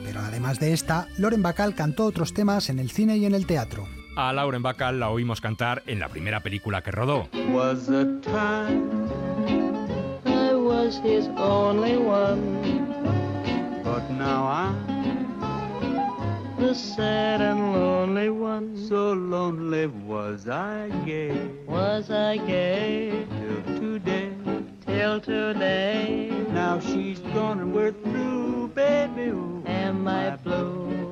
Pero 0.05 0.21
además 0.21 0.61
de 0.61 0.75
esta, 0.75 1.09
Lauren 1.17 1.43
Bacall 1.43 1.75
cantó 1.75 2.05
otros 2.05 2.35
temas 2.35 2.69
en 2.69 2.79
el 2.79 2.91
cine 2.91 3.17
y 3.17 3.25
en 3.25 3.35
el 3.35 3.47
teatro. 3.47 3.89
A 4.23 4.35
Lauren 4.35 4.63
Bacall 4.63 5.01
la 5.01 5.09
oímos 5.09 5.41
cantar 5.41 5.83
en 5.87 5.99
la 5.99 6.11
primera 6.11 6.41
película 6.41 6.83
que 6.83 6.91
rodó. 6.91 7.27
Was 7.55 7.89
a 7.89 8.05
time 8.21 9.09
I 10.27 10.53
was 10.53 11.01
his 11.03 11.27
only 11.39 11.97
one, 11.97 12.43
but 13.83 14.07
now 14.11 14.47
I'm 14.47 14.77
the 16.59 16.75
sad 16.75 17.41
and 17.41 17.73
lonely 17.73 18.29
one. 18.29 18.77
So 18.77 19.15
lonely 19.15 19.87
was 19.87 20.47
I 20.47 20.91
gay, 21.07 21.51
was 21.67 22.11
I 22.11 22.37
gay 22.47 23.25
till 23.41 23.81
today, 23.81 24.33
till 24.85 25.21
today. 25.23 26.31
Now 26.53 26.79
she's 26.79 27.21
gone 27.33 27.61
and 27.61 27.73
we're 27.75 27.93
through, 27.93 28.69
baby. 28.75 29.31
Ooh, 29.31 29.65
am 29.67 30.07
I 30.07 30.37
blue? 30.37 31.10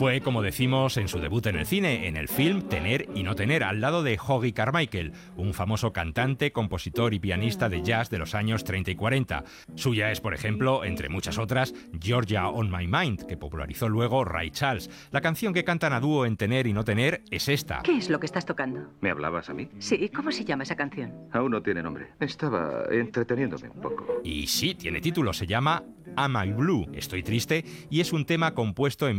Fue, 0.00 0.22
como 0.22 0.40
decimos, 0.40 0.96
en 0.96 1.08
su 1.08 1.18
debut 1.18 1.46
en 1.46 1.56
el 1.56 1.66
cine, 1.66 2.08
en 2.08 2.16
el 2.16 2.26
film 2.26 2.62
Tener 2.62 3.06
y 3.14 3.22
no 3.22 3.34
tener, 3.34 3.62
al 3.62 3.82
lado 3.82 4.02
de 4.02 4.18
Hoggy 4.18 4.54
Carmichael, 4.54 5.12
un 5.36 5.52
famoso 5.52 5.92
cantante, 5.92 6.52
compositor 6.52 7.12
y 7.12 7.18
pianista 7.18 7.68
de 7.68 7.82
jazz 7.82 8.08
de 8.08 8.16
los 8.16 8.34
años 8.34 8.64
30 8.64 8.92
y 8.92 8.94
40. 8.94 9.44
Suya 9.74 10.10
es, 10.10 10.22
por 10.22 10.32
ejemplo, 10.32 10.86
entre 10.86 11.10
muchas 11.10 11.36
otras, 11.36 11.74
Georgia 12.00 12.48
on 12.48 12.70
My 12.70 12.86
Mind, 12.86 13.26
que 13.26 13.36
popularizó 13.36 13.90
luego 13.90 14.24
Ray 14.24 14.50
Charles. 14.52 14.88
La 15.10 15.20
canción 15.20 15.52
que 15.52 15.64
cantan 15.64 15.92
a 15.92 16.00
dúo 16.00 16.24
en 16.24 16.38
Tener 16.38 16.66
y 16.66 16.72
no 16.72 16.82
tener 16.82 17.22
es 17.30 17.50
esta. 17.50 17.82
¿Qué 17.82 17.98
es 17.98 18.08
lo 18.08 18.18
que 18.20 18.24
estás 18.24 18.46
tocando? 18.46 18.94
¿Me 19.02 19.10
hablabas 19.10 19.50
a 19.50 19.52
mí? 19.52 19.68
Sí, 19.80 20.08
¿cómo 20.08 20.32
se 20.32 20.46
llama 20.46 20.62
esa 20.62 20.76
canción? 20.76 21.12
Aún 21.30 21.50
no 21.50 21.60
tiene 21.60 21.82
nombre. 21.82 22.06
Estaba 22.20 22.84
entreteniéndome 22.90 23.68
un 23.68 23.82
poco. 23.82 24.22
Y 24.24 24.46
sí, 24.46 24.74
tiene 24.74 25.02
título, 25.02 25.34
se 25.34 25.46
llama 25.46 25.84
Am 26.16 26.36
I 26.42 26.52
Blue? 26.52 26.86
Estoy 26.94 27.22
triste 27.22 27.64
y 27.90 28.00
es 28.00 28.14
un 28.14 28.24
tema 28.24 28.54
compuesto 28.54 29.06
en 29.08 29.18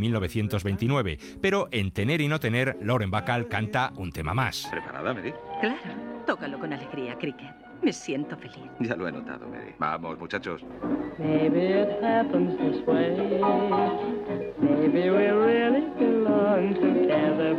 1929, 0.76 1.18
pero 1.40 1.68
en 1.70 1.90
Tener 1.90 2.20
y 2.20 2.28
no 2.28 2.40
tener, 2.40 2.76
Lauren 2.82 3.10
Bacall 3.10 3.48
canta 3.48 3.92
un 3.96 4.12
tema 4.12 4.34
más. 4.34 4.68
¿Preparada, 4.70 5.14
Mary? 5.14 5.32
Claro, 5.60 5.78
tócalo 6.26 6.58
con 6.58 6.72
alegría, 6.72 7.16
Cricket. 7.18 7.54
Me 7.82 7.92
siento 7.92 8.36
feliz. 8.36 8.70
Ya 8.78 8.94
lo 8.94 9.08
he 9.08 9.12
notado, 9.12 9.48
Mary. 9.48 9.74
Vamos, 9.78 10.18
muchachos. 10.18 10.62
Maybe 11.18 11.82
it 11.82 11.88
happens 12.02 12.56
this 12.58 12.86
way. 12.86 13.10
Maybe 14.60 15.10
we 15.10 15.28
really 15.30 15.86
belong 15.98 16.74
together, 16.74 17.56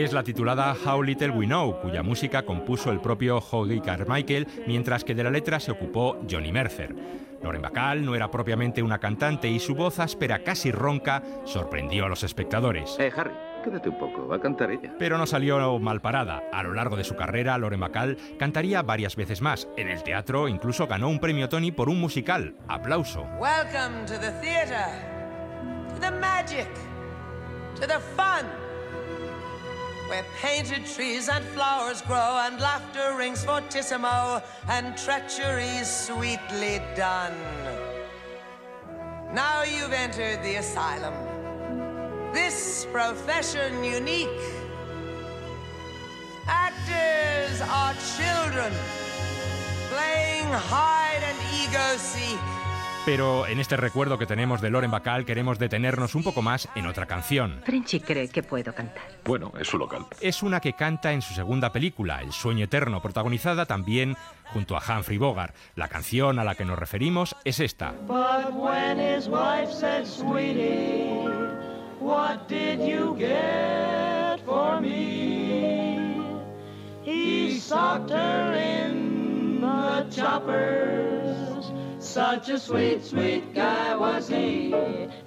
Es 0.00 0.14
la 0.14 0.22
titulada 0.22 0.74
How 0.82 1.02
Little 1.02 1.28
We 1.28 1.44
Know, 1.44 1.78
cuya 1.82 2.02
música 2.02 2.46
compuso 2.46 2.90
el 2.90 3.02
propio 3.02 3.36
Hoggy 3.36 3.82
Carmichael, 3.82 4.46
mientras 4.66 5.04
que 5.04 5.14
de 5.14 5.22
la 5.22 5.30
letra 5.30 5.60
se 5.60 5.72
ocupó 5.72 6.18
Johnny 6.28 6.50
Mercer. 6.50 6.94
Lauren 7.42 7.60
Bacall 7.60 8.02
no 8.02 8.14
era 8.14 8.30
propiamente 8.30 8.82
una 8.82 8.98
cantante 8.98 9.50
y 9.50 9.58
su 9.58 9.74
voz 9.74 9.98
áspera, 9.98 10.42
casi 10.42 10.72
ronca, 10.72 11.22
sorprendió 11.44 12.06
a 12.06 12.08
los 12.08 12.22
espectadores. 12.22 12.96
Eh, 12.98 13.12
Harry, 13.14 13.34
quédate 13.62 13.90
un 13.90 13.98
poco. 13.98 14.26
Va 14.26 14.36
a 14.36 14.40
cantar 14.40 14.70
ella. 14.70 14.94
Pero 14.98 15.18
no 15.18 15.26
salió 15.26 15.78
mal 15.78 16.00
parada. 16.00 16.44
A 16.50 16.62
lo 16.62 16.72
largo 16.72 16.96
de 16.96 17.04
su 17.04 17.14
carrera, 17.14 17.58
Lauren 17.58 17.80
Bacall 17.80 18.16
cantaría 18.38 18.80
varias 18.80 19.16
veces 19.16 19.42
más. 19.42 19.68
En 19.76 19.90
el 19.90 20.02
teatro 20.02 20.48
incluso 20.48 20.86
ganó 20.86 21.10
un 21.10 21.20
premio 21.20 21.50
Tony 21.50 21.72
por 21.72 21.90
un 21.90 22.00
musical. 22.00 22.54
Aplauso. 22.68 23.26
Welcome 23.38 24.06
to 24.06 24.14
the 24.18 24.32
theater, 24.40 24.86
to 25.90 26.00
the 26.00 26.10
magic, 26.10 26.68
to 27.78 27.86
the 27.86 28.00
fun, 28.16 28.46
where 30.10 30.24
painted 30.42 30.84
trees 30.84 31.28
and 31.28 31.44
flowers 31.54 32.02
grow, 32.02 32.42
and 32.44 32.60
laughter 32.60 33.14
rings 33.16 33.44
fortissimo, 33.44 34.42
and 34.68 34.96
treachery's 34.98 35.88
sweetly 35.88 36.82
done. 36.96 37.38
Now 39.32 39.62
you've 39.62 39.92
entered 39.92 40.42
the 40.42 40.56
asylum, 40.56 41.14
this 42.32 42.88
profession 42.90 43.84
unique. 43.84 44.28
Actors 46.48 47.60
are 47.60 47.94
children, 48.16 48.72
playing 49.90 50.46
hide 50.50 51.22
and 51.22 51.38
ego 51.62 51.96
seek. 51.96 52.59
Pero 53.06 53.46
en 53.46 53.58
este 53.60 53.78
recuerdo 53.78 54.18
que 54.18 54.26
tenemos 54.26 54.60
de 54.60 54.70
Lauren 54.70 54.90
Bacall 54.90 55.24
queremos 55.24 55.58
detenernos 55.58 56.14
un 56.14 56.22
poco 56.22 56.42
más 56.42 56.68
en 56.74 56.86
otra 56.86 57.06
canción. 57.06 57.62
Frenchy 57.64 57.98
cree 58.00 58.28
que 58.28 58.42
puedo 58.42 58.74
cantar. 58.74 59.02
Bueno, 59.24 59.52
es 59.58 59.68
su 59.68 59.78
local. 59.78 60.04
Es 60.20 60.42
una 60.42 60.60
que 60.60 60.74
canta 60.74 61.12
en 61.12 61.22
su 61.22 61.32
segunda 61.32 61.72
película, 61.72 62.20
El 62.20 62.32
sueño 62.32 62.66
eterno, 62.66 63.00
protagonizada 63.00 63.64
también 63.64 64.16
junto 64.52 64.76
a 64.76 64.82
Humphrey 64.86 65.16
Bogart. 65.16 65.54
La 65.76 65.88
canción 65.88 66.38
a 66.38 66.44
la 66.44 66.54
que 66.54 66.66
nos 66.66 66.78
referimos 66.78 67.34
es 67.44 67.60
esta. 67.60 67.94
But 68.06 68.52
when 68.52 68.98
his 69.00 69.28
wife 69.28 69.72
said, 69.72 70.04
Sweetie, 70.04 71.24
what 72.00 72.48
did 72.48 72.80
you 72.86 73.16
get 73.16 74.44
for 74.44 74.78
me? 74.80 76.20
He 77.02 77.58
socked 77.58 78.10
her 78.10 78.54
in 78.54 79.62
the 79.62 80.06
choppers. 80.14 81.29
Such 82.00 82.48
a 82.48 82.58
sweet, 82.58 83.04
sweet 83.04 83.54
guy 83.54 83.94
was 83.94 84.26
he. 84.26 84.72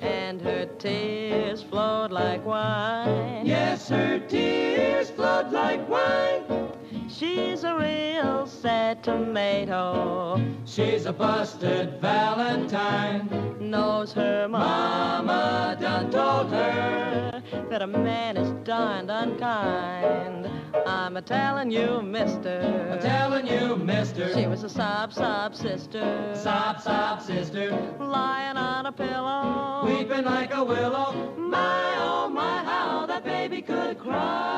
And 0.02 0.42
her 0.42 0.66
tears 0.80 1.62
flowed 1.62 2.12
like 2.12 2.44
wine. 2.44 3.46
Yes, 3.46 3.88
her 3.90 4.18
tears 4.18 5.12
flowed 5.12 5.52
like 5.52 5.88
wine. 5.88 6.72
She's 7.08 7.64
a 7.64 7.76
real 7.76 8.48
sad 8.48 9.04
tomato. 9.04 10.44
She's 10.66 11.06
a 11.06 11.14
busted 11.14 12.02
Valentine. 12.02 13.30
Knows 13.60 14.12
her 14.14 14.48
mama 14.48 15.78
done 15.80 16.10
told 16.10 16.50
her 16.50 17.44
that 17.70 17.84
a 17.84 17.88
man 17.88 18.36
is 18.36 18.52
darned 18.66 19.12
unkind. 19.12 20.50
I'm 20.86 21.18
a 21.18 21.22
telling 21.22 21.72
you, 21.72 22.02
mister. 22.02 22.60
A 22.92 23.02
telling 23.02 23.48
you, 23.48 23.76
mister. 23.76 24.34
She 24.34 24.48
was 24.48 24.64
a 24.64 24.70
sob, 24.70 25.14
sob 25.14 25.56
sister. 25.56 26.34
Sob, 26.36 26.82
sob 26.82 27.22
sister. 27.22 27.72
Lying 28.00 28.58
on 28.58 28.86
a 28.86 28.92
pillow. 28.92 29.86
Weeping 29.86 30.26
like 30.26 30.54
a 30.54 30.64
willow. 30.64 31.34
My, 31.38 31.96
oh 32.00 32.30
my, 32.30 32.64
how 32.64 33.06
that 33.06 33.24
baby 33.24 33.62
could 33.62 34.00
cry. 34.00 34.54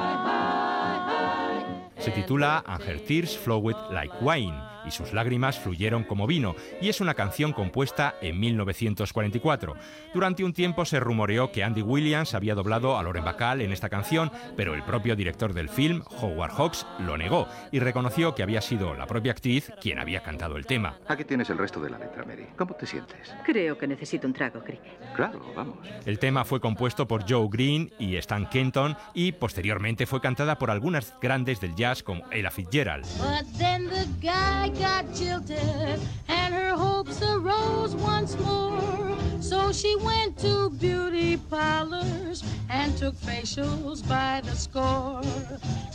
Se 1.99 2.11
titula 2.11 2.63
And 2.67 2.83
Her 2.83 2.97
Tears 2.97 3.35
Flowed 3.35 3.75
Like 3.91 4.21
Wine 4.21 4.74
y 4.87 4.91
sus 4.91 5.13
lágrimas 5.13 5.59
fluyeron 5.59 6.03
como 6.03 6.27
vino, 6.27 6.55
y 6.81 6.89
es 6.89 7.01
una 7.01 7.13
canción 7.13 7.53
compuesta 7.53 8.15
en 8.21 8.39
1944. 8.39 9.75
Durante 10.13 10.43
un 10.43 10.53
tiempo 10.53 10.85
se 10.85 10.99
rumoreó 10.99 11.51
que 11.51 11.63
Andy 11.63 11.81
Williams 11.81 12.33
había 12.33 12.55
doblado 12.55 12.97
a 12.97 13.03
Lauren 13.03 13.25
Bacall 13.25 13.61
en 13.61 13.71
esta 13.71 13.89
canción, 13.89 14.31
pero 14.55 14.73
el 14.73 14.83
propio 14.83 15.15
director 15.15 15.53
del 15.53 15.69
film, 15.69 16.03
Howard 16.21 16.51
Hawks, 16.51 16.85
lo 16.99 17.17
negó 17.17 17.47
y 17.71 17.79
reconoció 17.79 18.35
que 18.35 18.43
había 18.43 18.61
sido 18.61 18.93
la 18.93 19.07
propia 19.07 19.31
actriz 19.31 19.71
quien 19.81 19.99
había 19.99 20.21
cantado 20.21 20.57
el 20.57 20.65
tema. 20.65 20.97
Aquí 21.07 21.23
tienes 21.23 21.49
el 21.49 21.57
resto 21.57 21.79
de 21.81 21.89
la 21.89 21.97
letra, 21.97 22.23
Mary. 22.25 22.47
¿Cómo 22.57 22.73
te 22.75 22.85
sientes? 22.85 23.33
Creo 23.45 23.77
que 23.77 23.87
necesito 23.87 24.27
un 24.27 24.33
trago, 24.33 24.61
Cricket. 24.61 25.13
Claro, 25.15 25.41
vamos. 25.55 25.77
El 26.05 26.19
tema 26.19 26.45
fue 26.45 26.59
compuesto 26.59 27.07
por 27.07 27.29
Joe 27.29 27.47
Green 27.49 27.91
y 27.99 28.15
Stan 28.17 28.47
Kenton 28.49 28.95
y 29.13 29.31
posteriormente 29.31 30.05
fue 30.05 30.21
cantada 30.21 30.57
por 30.57 30.71
algunas 30.71 31.13
grandes 31.21 31.61
del 31.61 31.75
jazz 31.75 32.03
como 32.03 32.23
Ella 32.31 32.51
Fitzgerald. 32.51 33.05
But 33.17 33.45
then 33.57 33.89
the 33.89 34.05
guy 34.21 34.71
got 34.79 35.13
jilted 35.13 35.99
and 36.27 36.53
her 36.53 36.75
hopes 36.75 37.21
arose 37.21 37.95
once 37.95 38.37
more. 38.39 39.17
So 39.41 39.71
she 39.71 39.95
went 39.97 40.37
to 40.39 40.69
beauty 40.71 41.37
parlors 41.37 42.43
and 42.69 42.97
took 42.97 43.15
facials 43.15 44.07
by 44.07 44.41
the 44.43 44.55
score. 44.55 45.21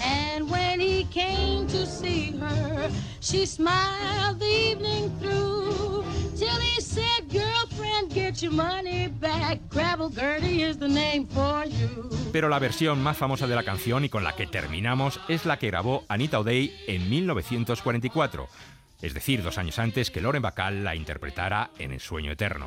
And 0.02 0.50
when 0.50 0.80
he 0.80 1.04
came 1.04 1.66
to 1.68 1.86
see 1.86 2.32
her, 2.38 2.90
she 3.20 3.46
smiled 3.46 4.38
the 4.38 4.46
evening 4.46 5.10
through 5.20 6.04
till 6.36 6.60
he 6.60 6.80
said, 6.80 7.28
Girlfriend, 7.30 8.14
get 8.14 8.40
your 8.42 8.52
money 8.52 9.08
back. 9.08 9.58
Gravel 9.68 10.10
Gertie 10.10 10.62
is 10.62 10.78
the 10.78 10.88
name 10.88 11.26
for 11.26 11.64
you. 11.66 12.08
Pero 12.32 12.48
la 12.48 12.60
versión 12.60 13.02
más 13.02 13.16
famosa 13.16 13.46
de 13.48 13.56
la 13.56 13.64
canción 13.64 14.04
y 14.04 14.08
con 14.08 14.22
la 14.22 14.36
que 14.36 14.46
terminamos 14.46 15.20
es 15.28 15.44
la 15.46 15.58
que 15.58 15.66
grabó 15.66 16.04
Anita 16.08 16.38
O'Day 16.38 16.72
en 16.86 17.10
1944, 17.10 18.48
es 19.02 19.14
decir, 19.14 19.42
dos 19.42 19.58
años 19.58 19.78
antes 19.78 20.10
que 20.10 20.20
Lauren 20.20 20.42
Bacall 20.42 20.84
la 20.84 20.94
interpretara 20.94 21.70
en 21.78 21.92
El 21.92 22.00
sueño 22.00 22.32
eterno. 22.32 22.66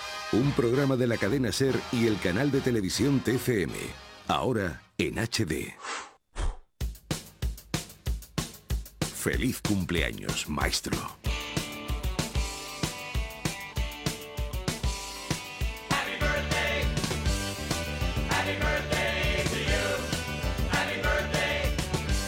Un 0.33 0.53
programa 0.53 0.95
de 0.95 1.07
la 1.07 1.17
cadena 1.17 1.51
Ser 1.51 1.75
y 1.91 2.07
el 2.07 2.17
canal 2.17 2.51
de 2.51 2.61
televisión 2.61 3.19
TFM. 3.19 3.73
Ahora 4.29 4.81
en 4.97 5.15
HD. 5.15 5.73
Feliz 9.13 9.61
cumpleaños, 9.61 10.47
maestro. 10.47 10.97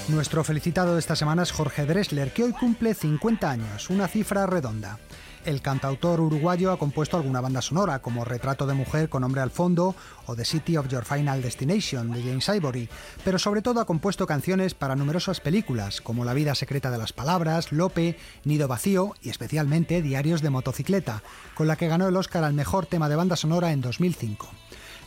Nuestro 0.09 0.43
felicitado 0.43 0.95
de 0.95 0.99
esta 0.99 1.15
semana 1.15 1.43
es 1.43 1.53
Jorge 1.53 1.85
Dressler, 1.85 2.33
que 2.33 2.43
hoy 2.43 2.51
cumple 2.51 2.95
50 2.95 3.49
años, 3.49 3.89
una 3.89 4.09
cifra 4.09 4.45
redonda. 4.45 4.99
El 5.45 5.61
cantautor 5.61 6.21
uruguayo 6.21 6.71
ha 6.71 6.79
compuesto 6.79 7.17
alguna 7.17 7.41
banda 7.41 7.61
sonora, 7.61 7.99
como 7.99 8.23
Retrato 8.23 8.65
de 8.65 8.73
Mujer 8.73 9.09
con 9.09 9.25
Hombre 9.25 9.41
al 9.41 9.51
Fondo 9.51 9.93
o 10.25 10.35
The 10.35 10.45
City 10.45 10.77
of 10.77 10.87
Your 10.87 11.03
Final 11.03 11.41
Destination 11.41 12.11
de 12.11 12.23
James 12.23 12.47
Ivory, 12.47 12.87
pero 13.25 13.37
sobre 13.37 13.61
todo 13.61 13.81
ha 13.81 13.85
compuesto 13.85 14.25
canciones 14.25 14.73
para 14.73 14.95
numerosas 14.95 15.41
películas, 15.41 15.99
como 15.99 16.23
La 16.23 16.33
vida 16.33 16.55
secreta 16.55 16.91
de 16.91 16.97
las 16.97 17.11
palabras, 17.11 17.73
Lope, 17.73 18.17
Nido 18.45 18.69
Vacío 18.69 19.15
y 19.21 19.29
especialmente 19.29 20.01
Diarios 20.01 20.41
de 20.41 20.49
Motocicleta, 20.49 21.23
con 21.55 21.67
la 21.67 21.75
que 21.75 21.89
ganó 21.89 22.07
el 22.07 22.15
Oscar 22.15 22.45
al 22.45 22.53
mejor 22.53 22.85
tema 22.85 23.09
de 23.09 23.17
banda 23.17 23.35
sonora 23.35 23.73
en 23.73 23.81
2005. 23.81 24.47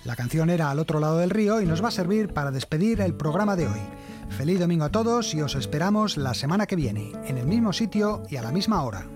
La 0.05 0.17
canción 0.17 0.51
era 0.51 0.71
Al 0.71 0.79
otro 0.79 1.01
lado 1.01 1.17
del 1.17 1.31
río 1.31 1.63
y 1.63 1.67
nos 1.67 1.83
va 1.83 1.89
a 1.89 1.93
servir 1.93 2.29
para 2.29 2.51
despedir 2.51 3.01
el 3.01 3.15
programa 3.15 3.57
de 3.57 3.69
hoy. 3.69 3.81
Feliz 4.29 4.61
domingo 4.61 4.85
a 4.85 4.91
todos 4.91 5.35
y 5.35 5.41
os 5.41 5.55
esperamos 5.55 6.19
la 6.19 6.35
semana 6.35 6.67
que 6.67 6.77
viene, 6.77 7.13
en 7.25 7.39
el 7.39 7.47
mismo 7.47 7.73
sitio 7.73 8.23
y 8.29 8.37
a 8.37 8.43
la 8.43 8.53
misma 8.53 8.83
hora. 8.83 9.16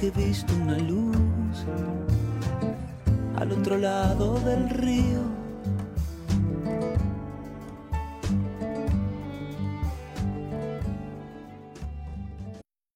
He 0.00 0.10
visto 0.12 0.54
una 0.54 0.78
luz 0.78 1.16
al 3.36 3.50
otro 3.50 3.76
lado 3.76 4.38
del 4.40 4.70
río. 4.70 5.27